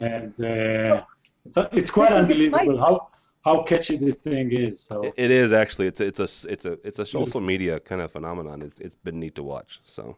And 0.00 0.34
uh, 0.44 1.04
it's, 1.44 1.56
it's 1.72 1.90
quite 1.90 2.10
Look 2.12 2.22
at 2.22 2.28
this 2.28 2.38
unbelievable 2.52 2.80
how 2.80 3.08
how 3.44 3.62
catchy 3.62 3.96
this 3.96 4.16
thing 4.16 4.52
is. 4.52 4.78
So 4.78 5.02
It- 5.02 5.14
it 5.16 5.30
is 5.30 5.52
actually. 5.52 5.88
It's 5.88 6.00
a, 6.00 6.06
it's 6.06 6.20
a 6.20 6.28
it's 6.50 6.64
a 6.64 6.78
it's 6.86 6.98
a 6.98 7.06
social 7.06 7.40
media 7.40 7.80
kind 7.80 8.00
of 8.00 8.10
phenomenon. 8.12 8.62
It's 8.62 8.80
it's 8.80 8.94
been 8.94 9.18
neat 9.18 9.34
to 9.34 9.42
watch. 9.42 9.80
So, 9.84 10.16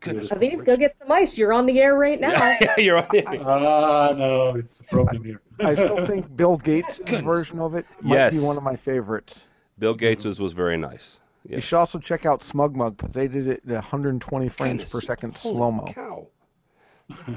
goodness. 0.00 0.30
Aviv, 0.30 0.64
go 0.64 0.76
get 0.76 0.96
some 0.98 1.12
ice. 1.12 1.38
You're 1.38 1.52
on 1.52 1.66
the 1.66 1.80
air 1.80 1.94
right 1.94 2.20
now. 2.20 2.32
yeah, 2.60 2.74
you're 2.78 2.98
on. 2.98 3.06
it. 3.14 3.24
ah 3.26 4.12
no, 4.16 4.56
it's 4.56 4.80
a 4.80 4.84
problem 4.84 5.22
here. 5.22 5.40
I 5.60 5.74
still 5.74 6.04
think 6.06 6.34
Bill 6.36 6.56
Gates' 6.56 6.98
version 7.22 7.60
of 7.60 7.74
it 7.76 7.86
might 8.02 8.14
Yes. 8.16 8.40
be 8.40 8.44
one 8.44 8.56
of 8.56 8.62
my 8.64 8.74
favorites. 8.76 9.46
Bill 9.78 9.94
Gates 9.94 10.24
was, 10.24 10.40
was 10.40 10.52
very 10.52 10.76
nice. 10.76 11.20
You 11.48 11.60
should 11.60 11.78
also 11.78 11.98
check 11.98 12.26
out 12.26 12.42
Smug 12.44 12.76
Mug, 12.76 12.96
but 12.98 13.12
they 13.14 13.26
did 13.28 13.48
it 13.48 13.62
at 13.66 13.72
120 13.72 14.48
frames 14.50 14.72
Goodness. 14.72 14.90
per 14.92 15.00
second 15.00 15.38
slow 15.38 15.70
mo. 15.70 15.84
Cow. 15.84 16.26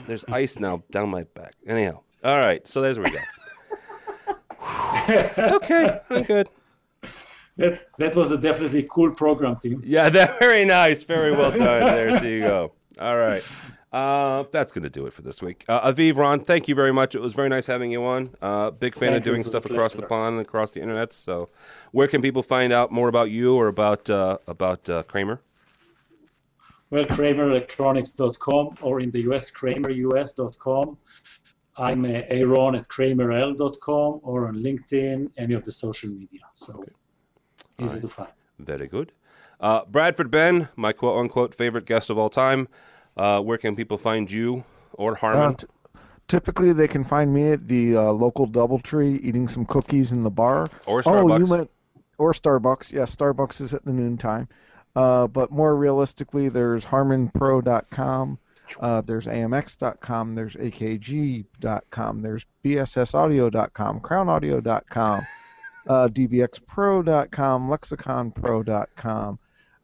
There's 0.07 0.25
ice 0.25 0.59
now 0.59 0.83
down 0.91 1.09
my 1.09 1.23
back. 1.23 1.53
Anyhow, 1.65 2.01
all 2.23 2.39
right. 2.39 2.65
So 2.67 2.81
there's 2.81 2.97
where 2.99 3.11
we 3.11 3.17
go. 3.17 3.23
okay, 5.55 5.99
I'm 6.09 6.23
good. 6.23 6.49
That 7.57 7.87
that 7.99 8.15
was 8.15 8.31
a 8.31 8.37
definitely 8.37 8.87
cool 8.89 9.11
program 9.11 9.57
team. 9.57 9.81
Yeah, 9.85 10.09
that 10.09 10.39
very 10.39 10.65
nice. 10.65 11.03
Very 11.03 11.31
well 11.31 11.51
done. 11.51 11.59
There, 11.93 12.19
so 12.19 12.25
you 12.25 12.39
go. 12.41 12.71
All 12.99 13.17
right. 13.17 13.43
Uh, 13.91 14.45
that's 14.51 14.73
going 14.73 14.83
to 14.83 14.89
do 14.89 15.05
it 15.05 15.13
for 15.13 15.21
this 15.21 15.39
week. 15.39 15.63
Uh, 15.69 15.91
Aviv, 15.91 16.17
Ron, 16.17 16.39
thank 16.39 16.67
you 16.67 16.73
very 16.73 16.91
much. 16.91 17.13
It 17.13 17.21
was 17.21 17.33
very 17.33 17.47
nice 17.47 17.67
having 17.67 17.91
you 17.91 18.03
on. 18.03 18.31
Uh, 18.41 18.71
big 18.71 18.95
fan 18.95 19.09
Thank 19.09 19.17
of 19.17 19.23
doing 19.23 19.41
It 19.41 19.45
was 19.45 19.47
a 19.47 19.51
stuff 19.51 19.65
across 19.65 19.93
the 19.93 20.01
pond 20.01 20.37
and 20.37 20.47
across 20.47 20.71
the 20.71 20.81
internet. 20.81 21.13
So, 21.13 21.49
where 21.91 22.07
can 22.07 22.19
people 22.19 22.41
find 22.41 22.73
out 22.73 22.91
more 22.91 23.07
about 23.07 23.29
you 23.29 23.55
or 23.55 23.67
about 23.67 24.09
uh, 24.09 24.39
about 24.47 24.89
uh, 24.89 25.03
Kramer? 25.03 25.41
Well, 26.89 27.05
KramerElectronics.com 27.05 28.77
or 28.81 28.99
in 28.99 29.11
the 29.11 29.21
US, 29.31 29.51
KramerUS.com. 29.51 30.97
I'm 31.77 32.05
uh, 32.05 32.21
Aaron 32.29 32.75
at 32.75 32.87
KramerL.com 32.87 34.19
or 34.23 34.47
on 34.47 34.55
LinkedIn, 34.57 35.31
any 35.37 35.53
of 35.53 35.63
the 35.65 35.71
social 35.71 36.09
media. 36.09 36.41
So 36.53 36.85
easy 37.81 37.99
to 37.99 38.07
find. 38.07 38.29
Very 38.59 38.87
good. 38.87 39.11
Uh, 39.59 39.85
Bradford 39.85 40.29
Benn, 40.29 40.69
my 40.75 40.93
quote 40.93 41.17
unquote 41.19 41.53
favorite 41.53 41.85
guest 41.85 42.09
of 42.09 42.17
all 42.17 42.29
time. 42.29 42.67
Uh, 43.15 43.41
where 43.41 43.57
can 43.57 43.75
people 43.75 43.97
find 43.97 44.29
you 44.29 44.63
or 44.93 45.15
Harman? 45.15 45.41
Uh, 45.41 45.53
t- 45.53 45.67
typically, 46.27 46.73
they 46.73 46.87
can 46.87 47.03
find 47.03 47.33
me 47.33 47.51
at 47.51 47.67
the 47.67 47.95
uh, 47.95 48.11
local 48.11 48.47
DoubleTree 48.47 49.21
eating 49.23 49.47
some 49.47 49.65
cookies 49.65 50.11
in 50.11 50.23
the 50.23 50.29
bar. 50.29 50.69
Or 50.85 51.01
Starbucks. 51.01 51.05
Oh, 51.07 51.37
you 51.37 51.45
Starbucks. 51.45 51.57
meant 51.57 51.71
or 52.17 52.33
Starbucks? 52.33 52.91
Yes, 52.91 53.15
Starbucks 53.15 53.61
is 53.61 53.73
at 53.73 53.83
the 53.85 53.93
noon 53.93 54.17
time. 54.17 54.47
Uh, 54.95 55.27
but 55.27 55.51
more 55.51 55.75
realistically, 55.75 56.49
there's 56.49 56.85
HarmanPro.com. 56.85 58.37
Uh, 58.79 59.01
there's 59.01 59.25
AMX.com. 59.27 60.35
There's 60.35 60.53
AKG.com. 60.55 62.21
There's 62.21 62.45
BSSAudio.com. 62.63 63.99
CrownAudio.com. 64.01 65.21
Uh, 65.85 66.07
DBXPro.com. 66.07 67.69
LexiconPro.com. 67.69 69.37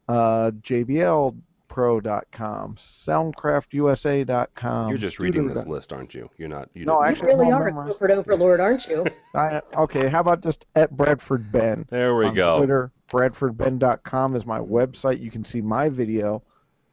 Uh, 0.08 0.50
JBLPro.com. 0.62 2.74
SoundcraftUSA.com. 2.76 4.88
You're 4.88 4.98
just 4.98 5.18
reading 5.18 5.46
this 5.46 5.66
list, 5.66 5.92
aren't 5.92 6.14
you? 6.14 6.30
You're 6.38 6.48
not. 6.48 6.68
You 6.74 6.84
No, 6.86 6.94
don't- 6.94 7.02
You 7.02 7.08
actually, 7.08 7.26
really 7.34 7.50
are 7.52 7.62
a 7.62 7.64
memorized. 7.66 7.98
corporate 7.98 8.18
overlord, 8.18 8.60
aren't 8.60 8.86
you? 8.86 9.04
I, 9.34 9.60
okay, 9.76 10.08
how 10.08 10.20
about 10.20 10.42
just 10.42 10.64
at 10.74 10.96
Bradford 10.96 11.52
Benn? 11.52 11.86
There 11.90 12.14
we 12.16 12.26
on 12.26 12.34
go. 12.34 12.58
Twitter, 12.58 12.90
BradfordBenn.com 13.10 14.36
is 14.36 14.46
my 14.46 14.58
website. 14.58 15.20
You 15.20 15.30
can 15.30 15.44
see 15.44 15.60
my 15.60 15.88
video 15.88 16.42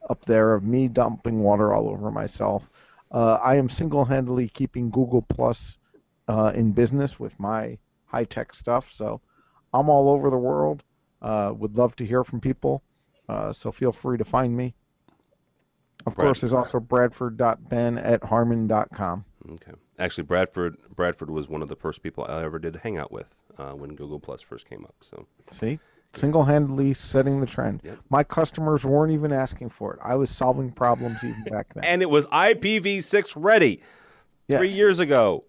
up 0.07 0.25
there 0.25 0.53
of 0.53 0.63
me 0.63 0.87
dumping 0.87 1.39
water 1.39 1.73
all 1.73 1.89
over 1.89 2.11
myself. 2.11 2.69
Uh, 3.11 3.35
I 3.35 3.55
am 3.55 3.69
single-handedly 3.69 4.49
keeping 4.49 4.89
Google 4.89 5.21
Plus 5.21 5.77
uh, 6.27 6.51
in 6.55 6.71
business 6.71 7.19
with 7.19 7.37
my 7.39 7.77
high-tech 8.05 8.53
stuff. 8.53 8.91
So 8.91 9.21
I'm 9.73 9.89
all 9.89 10.09
over 10.09 10.29
the 10.29 10.37
world. 10.37 10.83
Uh, 11.21 11.53
would 11.55 11.77
love 11.77 11.95
to 11.97 12.05
hear 12.05 12.23
from 12.23 12.39
people. 12.39 12.83
Uh, 13.29 13.51
so 13.53 13.71
feel 13.71 13.91
free 13.91 14.17
to 14.17 14.25
find 14.25 14.55
me. 14.55 14.73
Of 16.05 16.15
Brad- 16.15 16.27
course, 16.27 16.41
there's 16.41 16.53
also 16.53 16.79
bradford.benn 16.79 17.97
at 17.97 18.23
harman.com. 18.23 19.25
Okay. 19.51 19.71
Actually, 19.99 20.25
Bradford 20.25 20.77
Bradford 20.95 21.29
was 21.29 21.49
one 21.49 21.61
of 21.61 21.69
the 21.69 21.75
first 21.75 22.03
people 22.03 22.25
I 22.27 22.43
ever 22.43 22.59
did 22.59 22.77
hang 22.77 22.97
out 22.97 23.11
with 23.11 23.33
uh, 23.57 23.71
when 23.71 23.95
Google 23.95 24.19
Plus 24.19 24.41
first 24.41 24.69
came 24.69 24.85
up. 24.85 24.95
So 25.01 25.25
See? 25.51 25.79
Single-handedly 26.13 26.93
setting 26.95 27.39
the 27.39 27.45
trend. 27.45 27.81
Yep. 27.83 27.99
My 28.09 28.23
customers 28.23 28.83
weren't 28.83 29.11
even 29.11 29.31
asking 29.31 29.69
for 29.69 29.93
it. 29.93 29.99
I 30.03 30.15
was 30.15 30.29
solving 30.29 30.71
problems 30.71 31.23
even 31.23 31.43
back 31.43 31.73
then. 31.73 31.83
and 31.83 32.01
it 32.01 32.09
was 32.09 32.25
IPv6 32.27 33.33
ready 33.35 33.81
three 34.49 34.69
years 34.69 34.99
ago. 34.99 35.43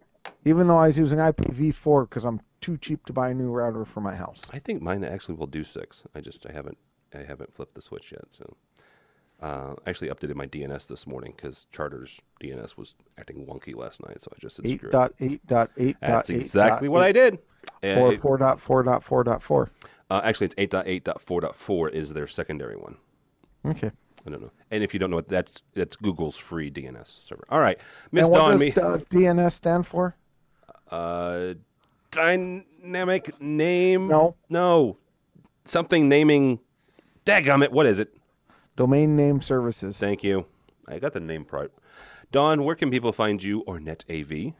Even 0.44 0.66
though 0.68 0.76
I 0.76 0.88
was 0.88 0.98
using 0.98 1.18
IPv4 1.18 2.08
because 2.08 2.24
I'm 2.24 2.40
too 2.60 2.76
cheap 2.76 3.06
to 3.06 3.12
buy 3.12 3.30
a 3.30 3.34
new 3.34 3.50
router 3.50 3.84
for 3.84 4.00
my 4.00 4.14
house. 4.14 4.42
I 4.52 4.58
think 4.58 4.82
mine 4.82 5.04
actually 5.04 5.36
will 5.36 5.46
do 5.46 5.64
six. 5.64 6.04
I 6.14 6.20
just 6.20 6.44
I 6.46 6.52
haven't 6.52 6.76
I 7.14 7.18
haven't 7.22 7.54
flipped 7.54 7.74
the 7.74 7.80
switch 7.80 8.12
yet. 8.12 8.24
So 8.30 8.56
uh, 9.40 9.74
I 9.86 9.90
actually 9.90 10.08
updated 10.10 10.34
my 10.34 10.46
DNS 10.46 10.86
this 10.88 11.06
morning 11.06 11.32
because 11.36 11.66
Charter's 11.72 12.20
DNS 12.42 12.76
was 12.76 12.94
acting 13.16 13.46
wonky 13.46 13.74
last 13.74 14.04
night. 14.06 14.20
So 14.20 14.30
I 14.36 14.40
just 14.40 14.56
said 14.56 14.68
screw 14.68 14.90
it. 14.90 14.92
8.8.8. 14.92 15.96
That's 16.00 16.28
exactly 16.30 16.88
what 16.88 17.02
I 17.02 17.12
did. 17.12 17.38
And 17.82 18.00
Or 18.00 18.12
it- 18.12 18.20
4.4.4.4. 18.20 19.68
uh, 20.10 20.20
actually, 20.24 20.46
it's 20.46 20.54
8.8.4.4 20.56 21.90
is 21.90 22.14
their 22.14 22.26
secondary 22.26 22.76
one. 22.76 22.96
Okay. 23.64 23.90
I 24.26 24.30
don't 24.30 24.40
know. 24.42 24.50
And 24.70 24.82
if 24.82 24.92
you 24.92 25.00
don't 25.00 25.10
know 25.10 25.16
what 25.16 25.28
that's 25.28 25.62
that's 25.74 25.96
Google's 25.96 26.36
free 26.36 26.70
DNS 26.70 27.06
server. 27.06 27.44
All 27.50 27.60
right, 27.60 27.80
Miss 28.10 28.24
And 28.24 28.32
what 28.32 28.58
does 28.58 28.78
uh, 28.78 28.98
DNS 29.10 29.52
stand 29.52 29.86
for? 29.86 30.16
uh, 30.90 31.54
dynamic 32.10 33.40
name. 33.40 34.08
No. 34.08 34.34
no, 34.48 34.98
something 35.64 36.08
naming. 36.08 36.60
Dagummit, 37.24 37.70
what 37.70 37.86
is 37.86 38.00
it? 38.00 38.14
Domain 38.76 39.14
Name 39.16 39.42
Services. 39.42 39.98
Thank 39.98 40.24
you. 40.24 40.46
I 40.86 40.98
got 40.98 41.12
the 41.12 41.20
name 41.20 41.44
part. 41.44 41.72
Dawn, 42.32 42.64
where 42.64 42.74
can 42.74 42.90
people 42.90 43.12
find 43.12 43.42
you 43.42 43.60
or 43.60 43.78
NetAV? 43.78 44.54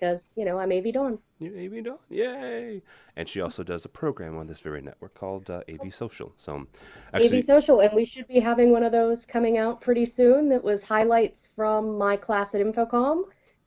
because, 0.00 0.28
you 0.36 0.44
know, 0.44 0.58
I'm 0.58 0.72
AV 0.72 0.92
Dawn. 0.92 1.18
You 1.38 1.54
AV 1.56 1.84
Dawn, 1.84 1.98
yay! 2.08 2.82
And 3.16 3.28
she 3.28 3.40
also 3.40 3.62
does 3.62 3.84
a 3.84 3.88
program 3.88 4.36
on 4.36 4.46
this 4.46 4.60
very 4.60 4.80
network 4.80 5.14
called 5.14 5.50
uh, 5.50 5.62
AV 5.68 5.92
Social. 5.92 6.32
So, 6.36 6.66
actually, 7.14 7.40
AV 7.40 7.44
Social, 7.46 7.80
and 7.80 7.92
we 7.94 8.04
should 8.04 8.26
be 8.28 8.40
having 8.40 8.72
one 8.72 8.82
of 8.82 8.92
those 8.92 9.24
coming 9.24 9.58
out 9.58 9.80
pretty 9.80 10.06
soon. 10.06 10.48
That 10.48 10.62
was 10.62 10.82
highlights 10.82 11.48
from 11.56 11.98
my 11.98 12.16
class 12.16 12.54
at 12.54 12.60
InfoComm, 12.60 13.24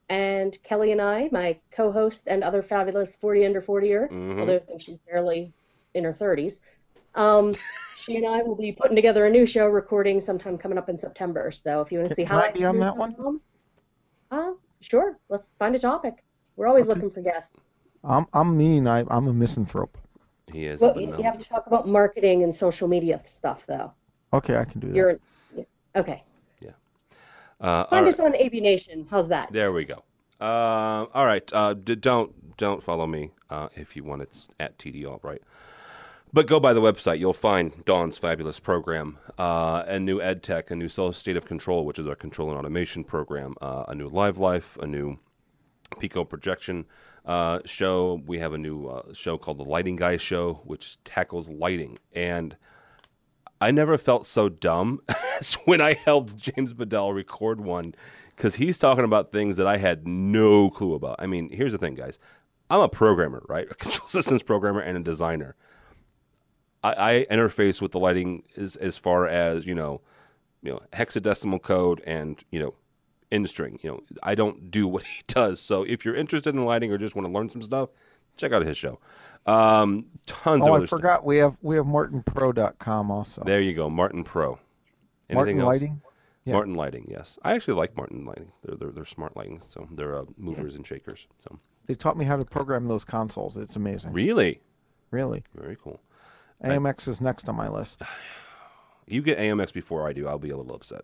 and 0.09 0.57
Kelly 0.63 0.91
and 0.91 1.01
I, 1.01 1.29
my 1.31 1.57
co-host 1.71 2.23
and 2.27 2.43
other 2.43 2.61
fabulous 2.61 3.15
40 3.15 3.45
under 3.45 3.61
40er, 3.61 4.09
Mhm. 4.11 4.39
although 4.39 4.55
I 4.55 4.59
think 4.59 4.81
she's 4.81 4.97
barely 4.99 5.53
in 5.93 6.03
her 6.03 6.13
30s. 6.13 6.59
Um, 7.15 7.53
she 7.97 8.17
and 8.17 8.25
I 8.25 8.41
will 8.43 8.55
be 8.55 8.71
putting 8.71 8.95
together 8.95 9.25
a 9.25 9.29
new 9.29 9.45
show, 9.45 9.67
recording 9.67 10.19
sometime 10.19 10.57
coming 10.57 10.77
up 10.77 10.89
in 10.89 10.97
September. 10.97 11.51
So 11.51 11.81
if 11.81 11.91
you 11.91 11.99
want 11.99 12.09
to 12.09 12.15
see 12.15 12.23
how 12.23 12.37
I 12.37 12.41
highlights, 12.41 12.59
be 12.59 12.65
on 12.65 12.79
that 12.79 12.97
one? 12.97 13.13
InfoComm, 13.15 13.39
Uh, 14.31 14.51
sure. 14.84 15.17
Let's 15.29 15.49
find 15.59 15.75
a 15.75 15.79
topic. 15.79 16.23
We're 16.55 16.67
always 16.67 16.86
looking 16.88 17.09
for 17.09 17.21
guests. 17.21 17.55
I'm 18.03 18.25
I'm 18.34 18.57
mean. 18.57 18.88
I 18.88 19.05
I'm 19.09 19.27
a 19.27 19.34
misanthrope. 19.34 19.97
he 20.51 20.65
is. 20.65 20.81
Well, 20.81 20.91
you, 20.99 21.07
banana. 21.07 21.17
you 21.17 21.23
have 21.23 21.39
to 21.39 21.47
talk 21.47 21.67
about 21.67 21.88
marketing 21.88 22.43
and 22.43 22.53
social 22.53 22.88
media 22.88 23.21
stuff, 23.31 23.63
though. 23.67 23.91
Okay, 24.34 24.57
I 24.57 24.65
can 24.65 24.79
do 24.81 24.88
that. 24.88 24.95
You're 24.95 25.19
okay. 25.95 26.23
Yeah. 26.61 26.71
Uh, 27.61 27.65
all 27.65 27.86
Find 27.86 28.05
right. 28.05 28.13
us 28.13 28.19
on 28.19 28.36
AV 28.36 28.53
Nation. 28.53 29.07
How's 29.09 29.27
that? 29.29 29.51
There 29.51 29.71
we 29.71 29.86
go. 29.86 30.03
Uh, 30.41 31.05
all 31.13 31.25
right. 31.25 31.49
Uh, 31.53 31.73
d- 31.73 31.95
don't 31.95 32.57
don't 32.57 32.84
follow 32.84 33.07
me 33.07 33.31
uh, 33.49 33.69
if 33.75 33.95
you 33.95 34.03
want. 34.03 34.21
It's 34.21 34.47
at 34.59 34.77
TD 34.77 35.05
Albright. 35.05 35.41
But 36.34 36.47
go 36.47 36.59
by 36.59 36.73
the 36.73 36.81
website. 36.81 37.19
You'll 37.19 37.31
find 37.31 37.86
Dawn's 37.86 38.17
fabulous 38.17 38.59
program, 38.59 39.19
uh, 39.38 39.84
a 39.86 39.99
new 39.99 40.19
ed 40.19 40.41
tech, 40.41 40.71
a 40.71 40.75
new 40.75 40.89
State 40.89 41.38
of 41.38 41.45
Control, 41.45 41.86
which 41.86 41.99
is 41.99 42.07
our 42.07 42.15
control 42.15 42.49
and 42.49 42.57
automation 42.57 43.03
program, 43.03 43.53
uh, 43.61 43.86
a 43.88 43.93
new 43.93 44.09
Live 44.09 44.39
Life, 44.39 44.75
a 44.81 44.88
new 44.88 45.19
Pico 45.99 46.23
projection 46.23 46.86
uh, 47.23 47.59
show. 47.65 48.19
We 48.25 48.39
have 48.39 48.51
a 48.51 48.57
new 48.57 48.88
uh, 48.88 49.13
show 49.13 49.38
called 49.38 49.59
the 49.59 49.63
Lighting 49.63 49.95
Guy 49.95 50.17
Show, 50.17 50.61
which 50.65 51.01
tackles 51.03 51.49
lighting. 51.49 51.99
And 52.13 52.57
I 53.61 53.69
never 53.69 53.95
felt 53.99 54.25
so 54.25 54.49
dumb 54.49 55.01
as 55.39 55.53
when 55.65 55.81
I 55.81 55.93
helped 55.93 56.36
James 56.36 56.73
Bedell 56.73 57.13
record 57.13 57.61
one 57.61 57.93
because 58.36 58.55
he's 58.55 58.79
talking 58.79 59.03
about 59.03 59.31
things 59.31 59.55
that 59.57 59.67
I 59.67 59.77
had 59.77 60.07
no 60.07 60.71
clue 60.71 60.95
about. 60.95 61.17
I 61.19 61.27
mean, 61.27 61.51
here's 61.51 61.73
the 61.73 61.77
thing, 61.77 61.93
guys. 61.93 62.17
I'm 62.71 62.81
a 62.81 62.89
programmer, 62.89 63.43
right? 63.47 63.67
A 63.69 63.75
control 63.75 64.07
systems 64.09 64.41
programmer 64.41 64.79
and 64.79 64.97
a 64.97 65.01
designer. 65.01 65.55
I, 66.84 67.25
I 67.29 67.34
interface 67.34 67.81
with 67.81 67.91
the 67.91 67.99
lighting 67.99 68.43
as 68.57 68.75
as 68.75 68.97
far 68.97 69.27
as 69.27 69.65
you 69.65 69.73
know, 69.75 70.01
you 70.61 70.71
know, 70.71 70.79
hexadecimal 70.91 71.61
code 71.61 72.01
and 72.05 72.43
you 72.51 72.59
know, 72.59 72.73
in 73.31 73.45
string. 73.47 73.79
You 73.81 73.91
know, 73.91 73.99
I 74.21 74.36
don't 74.36 74.69
do 74.69 74.88
what 74.93 75.03
he 75.03 75.21
does. 75.27 75.59
So 75.61 75.84
if 75.84 76.03
you're 76.05 76.15
interested 76.15 76.53
in 76.55 76.65
lighting 76.65 76.91
or 76.91 76.97
just 76.97 77.15
want 77.15 77.25
to 77.27 77.31
learn 77.31 77.49
some 77.49 77.61
stuff, 77.61 77.89
check 78.38 78.51
out 78.51 78.65
his 78.65 78.77
show. 78.77 78.99
Um, 79.45 80.05
tons 80.25 80.63
Oh, 80.63 80.67
of 80.67 80.73
I 80.73 80.75
other 80.77 80.88
stuff. 80.88 80.99
forgot. 80.99 81.25
We 81.25 81.38
have 81.38 81.55
we 81.61 81.75
have 81.75 81.86
MartinPro.com 81.86 83.11
also. 83.11 83.43
There 83.45 83.61
you 83.61 83.73
go, 83.73 83.89
Martin 83.89 84.23
Pro. 84.23 84.59
Anything 85.29 85.36
Martin 85.36 85.59
else? 85.59 85.67
Lighting. 85.67 86.01
Yeah. 86.45 86.53
Martin 86.53 86.73
Lighting, 86.73 87.07
yes. 87.09 87.39
I 87.43 87.53
actually 87.53 87.75
like 87.75 87.95
Martin 87.95 88.25
Lighting. 88.25 88.51
They're 88.63 88.75
they're, 88.75 88.91
they're 88.91 89.05
smart 89.05 89.38
lighting, 89.38 89.61
so 89.65 89.88
they're 89.91 90.17
uh, 90.17 90.25
movers 90.38 90.75
and 90.75 90.86
shakers. 90.86 91.27
So 91.39 91.57
They 91.88 91.95
taught 91.95 92.17
me 92.17 92.25
how 92.25 92.36
to 92.36 92.43
program 92.43 92.88
those 92.89 93.05
consoles. 93.05 93.55
It's 93.55 93.77
amazing. 93.77 94.11
really, 94.11 94.59
Really. 95.11 95.43
very 95.55 95.77
cool. 95.81 96.01
AMX 96.64 97.07
is 97.07 97.22
next 97.22 97.49
on 97.49 97.55
my 97.55 97.70
list. 97.70 98.01
You 99.05 99.22
get 99.22 99.38
AMX 99.38 99.74
before 99.74 100.07
I 100.07 100.14
do, 100.14 100.28
I'll 100.28 100.39
be 100.39 100.49
a 100.49 100.57
little 100.57 100.76
upset. 100.76 101.01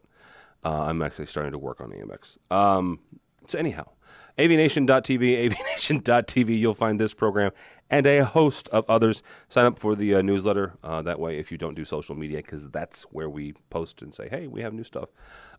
Uh, 0.63 0.83
I'm 0.83 1.01
actually 1.01 1.25
starting 1.25 1.51
to 1.51 1.57
work 1.57 1.81
on 1.81 1.91
AMX. 1.91 2.37
Um, 2.51 2.99
so 3.45 3.57
anyhow, 3.57 3.89
avnation.tv, 4.37 5.49
avnation.tv, 5.49 6.59
you'll 6.59 6.73
find 6.73 6.99
this 6.99 7.13
program 7.13 7.51
and 7.89 8.05
a 8.05 8.23
host 8.23 8.69
of 8.69 8.85
others. 8.89 9.23
Sign 9.47 9.65
up 9.65 9.79
for 9.79 9.95
the 9.95 10.15
uh, 10.15 10.21
newsletter. 10.21 10.77
Uh, 10.83 11.01
that 11.01 11.19
way, 11.19 11.37
if 11.37 11.51
you 11.51 11.57
don't 11.57 11.75
do 11.75 11.85
social 11.85 12.15
media, 12.15 12.37
because 12.37 12.69
that's 12.69 13.03
where 13.03 13.29
we 13.29 13.53
post 13.69 14.01
and 14.01 14.13
say, 14.13 14.29
hey, 14.29 14.47
we 14.47 14.61
have 14.61 14.73
new 14.73 14.83
stuff. 14.83 15.09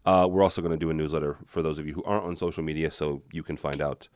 Uh, 0.06 0.26
we're 0.30 0.42
also 0.42 0.62
going 0.62 0.72
to 0.72 0.78
do 0.78 0.90
a 0.90 0.94
newsletter 0.94 1.38
for 1.44 1.62
those 1.62 1.78
of 1.78 1.86
you 1.86 1.94
who 1.94 2.02
aren't 2.04 2.24
on 2.24 2.36
social 2.36 2.62
media 2.62 2.90
so 2.90 3.22
you 3.32 3.42
can 3.42 3.56
find 3.56 3.82
out 3.82 4.08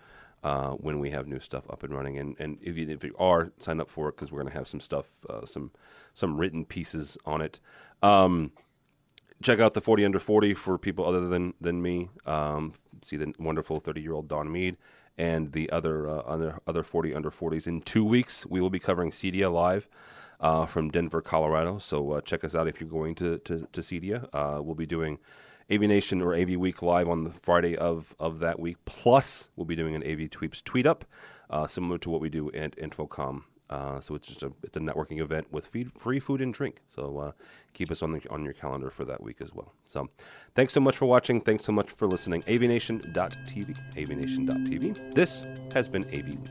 uh, 0.45 0.73
when 0.73 1.01
we 1.01 1.11
have 1.11 1.27
new 1.27 1.41
stuff 1.41 1.65
up 1.71 1.83
and 1.83 1.95
running. 1.95 2.19
And, 2.19 2.37
and 2.39 2.59
if, 2.61 2.77
you, 2.77 2.87
if 2.89 3.03
you 3.03 3.17
are, 3.19 3.51
sign 3.59 3.81
up 3.81 3.91
for 3.91 4.11
it 4.11 4.17
because 4.17 4.31
we're 4.31 4.43
going 4.43 4.53
to 4.53 4.59
have 4.59 4.69
some 4.69 4.81
stuff, 4.81 5.07
uh, 5.29 5.47
some 5.47 5.73
some 6.13 6.37
written 6.37 6.65
pieces 6.65 7.19
on 7.25 7.41
it. 7.41 7.59
Um, 8.03 8.53
check 9.43 9.59
out 9.59 9.75
the 9.75 9.81
40 9.81 10.05
under 10.05 10.19
40 10.21 10.55
for 10.55 10.79
people 10.79 11.07
other 11.07 11.27
than 11.29 11.55
than 11.61 11.81
me. 11.81 12.11
Um, 12.27 12.75
see 13.03 13.17
the 13.17 13.35
wonderful 13.39 13.81
30 13.81 14.03
year 14.03 14.13
old 14.13 14.29
Dawn 14.29 14.53
Meade 14.53 14.77
and 15.17 15.53
the 15.53 15.71
other 15.71 16.07
uh, 16.07 16.19
other 16.19 16.59
other 16.67 16.83
40 16.83 17.15
under 17.15 17.31
40s. 17.31 17.67
In 17.67 17.81
two 17.81 18.05
weeks, 18.05 18.45
we 18.45 18.61
will 18.61 18.71
be 18.71 18.79
covering 18.79 19.11
CEDIA 19.11 19.51
live. 19.51 19.89
Uh, 20.41 20.67
from 20.67 20.91
Denver, 20.91 21.23
Colorado. 21.23 21.79
So 21.79 22.11
uh, 22.11 22.21
check 22.21 22.45
us 22.45 22.55
out 22.55 22.69
if 22.69 22.79
you're 22.79 22.91
going 22.91 23.15
to 23.15 23.39
to, 23.39 23.61
to 23.73 23.81
CEDIA. 23.81 24.29
We'll 24.63 24.75
be 24.75 24.85
doing 24.85 25.19
AV 25.71 25.81
Nation 25.83 26.21
or 26.21 26.35
AV 26.35 26.57
Week 26.57 26.83
live 26.83 27.09
on 27.09 27.25
the 27.25 27.31
Friday 27.31 27.77
of, 27.77 28.15
of 28.19 28.39
that 28.41 28.61
week. 28.61 28.77
Plus, 28.85 29.51
we'll 29.57 29.65
be 29.65 29.77
doing 29.77 29.95
an 29.95 30.03
AV 30.03 30.31
Tweeps 30.31 30.63
tweet 30.63 30.87
up, 30.87 31.05
uh, 31.51 31.67
similar 31.67 31.99
to 31.99 32.11
what 32.11 32.21
we 32.21 32.29
do 32.29 32.51
at 32.53 32.77
InfoComm. 32.77 33.43
Uh, 33.71 33.99
so 33.99 34.15
it's 34.15 34.29
just 34.29 34.43
a 34.43 34.53
it's 34.63 34.77
a 34.77 34.81
networking 34.81 35.21
event 35.21 35.51
with 35.51 35.67
feed, 35.67 35.91
free 35.99 36.21
food 36.21 36.43
and 36.43 36.53
drink. 36.53 36.83
So 36.87 37.19
uh, 37.19 37.33
keep 37.73 37.91
us 37.91 38.03
on 38.03 38.13
the 38.13 38.21
on 38.29 38.45
your 38.45 38.53
calendar 38.53 38.91
for 38.91 39.07
that 39.07 39.23
week 39.23 39.39
as 39.41 39.55
well. 39.55 39.73
So 39.87 40.11
thanks 40.55 40.75
so 40.75 40.81
much 40.81 40.97
for 40.97 41.07
watching. 41.07 41.41
Thanks 41.41 41.65
so 41.65 41.73
much 41.73 41.91
for 41.91 42.07
listening. 42.07 42.43
AVNation.tv. 42.43 43.95
AVNation.tv. 43.97 45.15
This 45.15 45.47
has 45.73 45.89
been 45.89 46.05
AV 46.05 46.27
Week. 46.27 46.51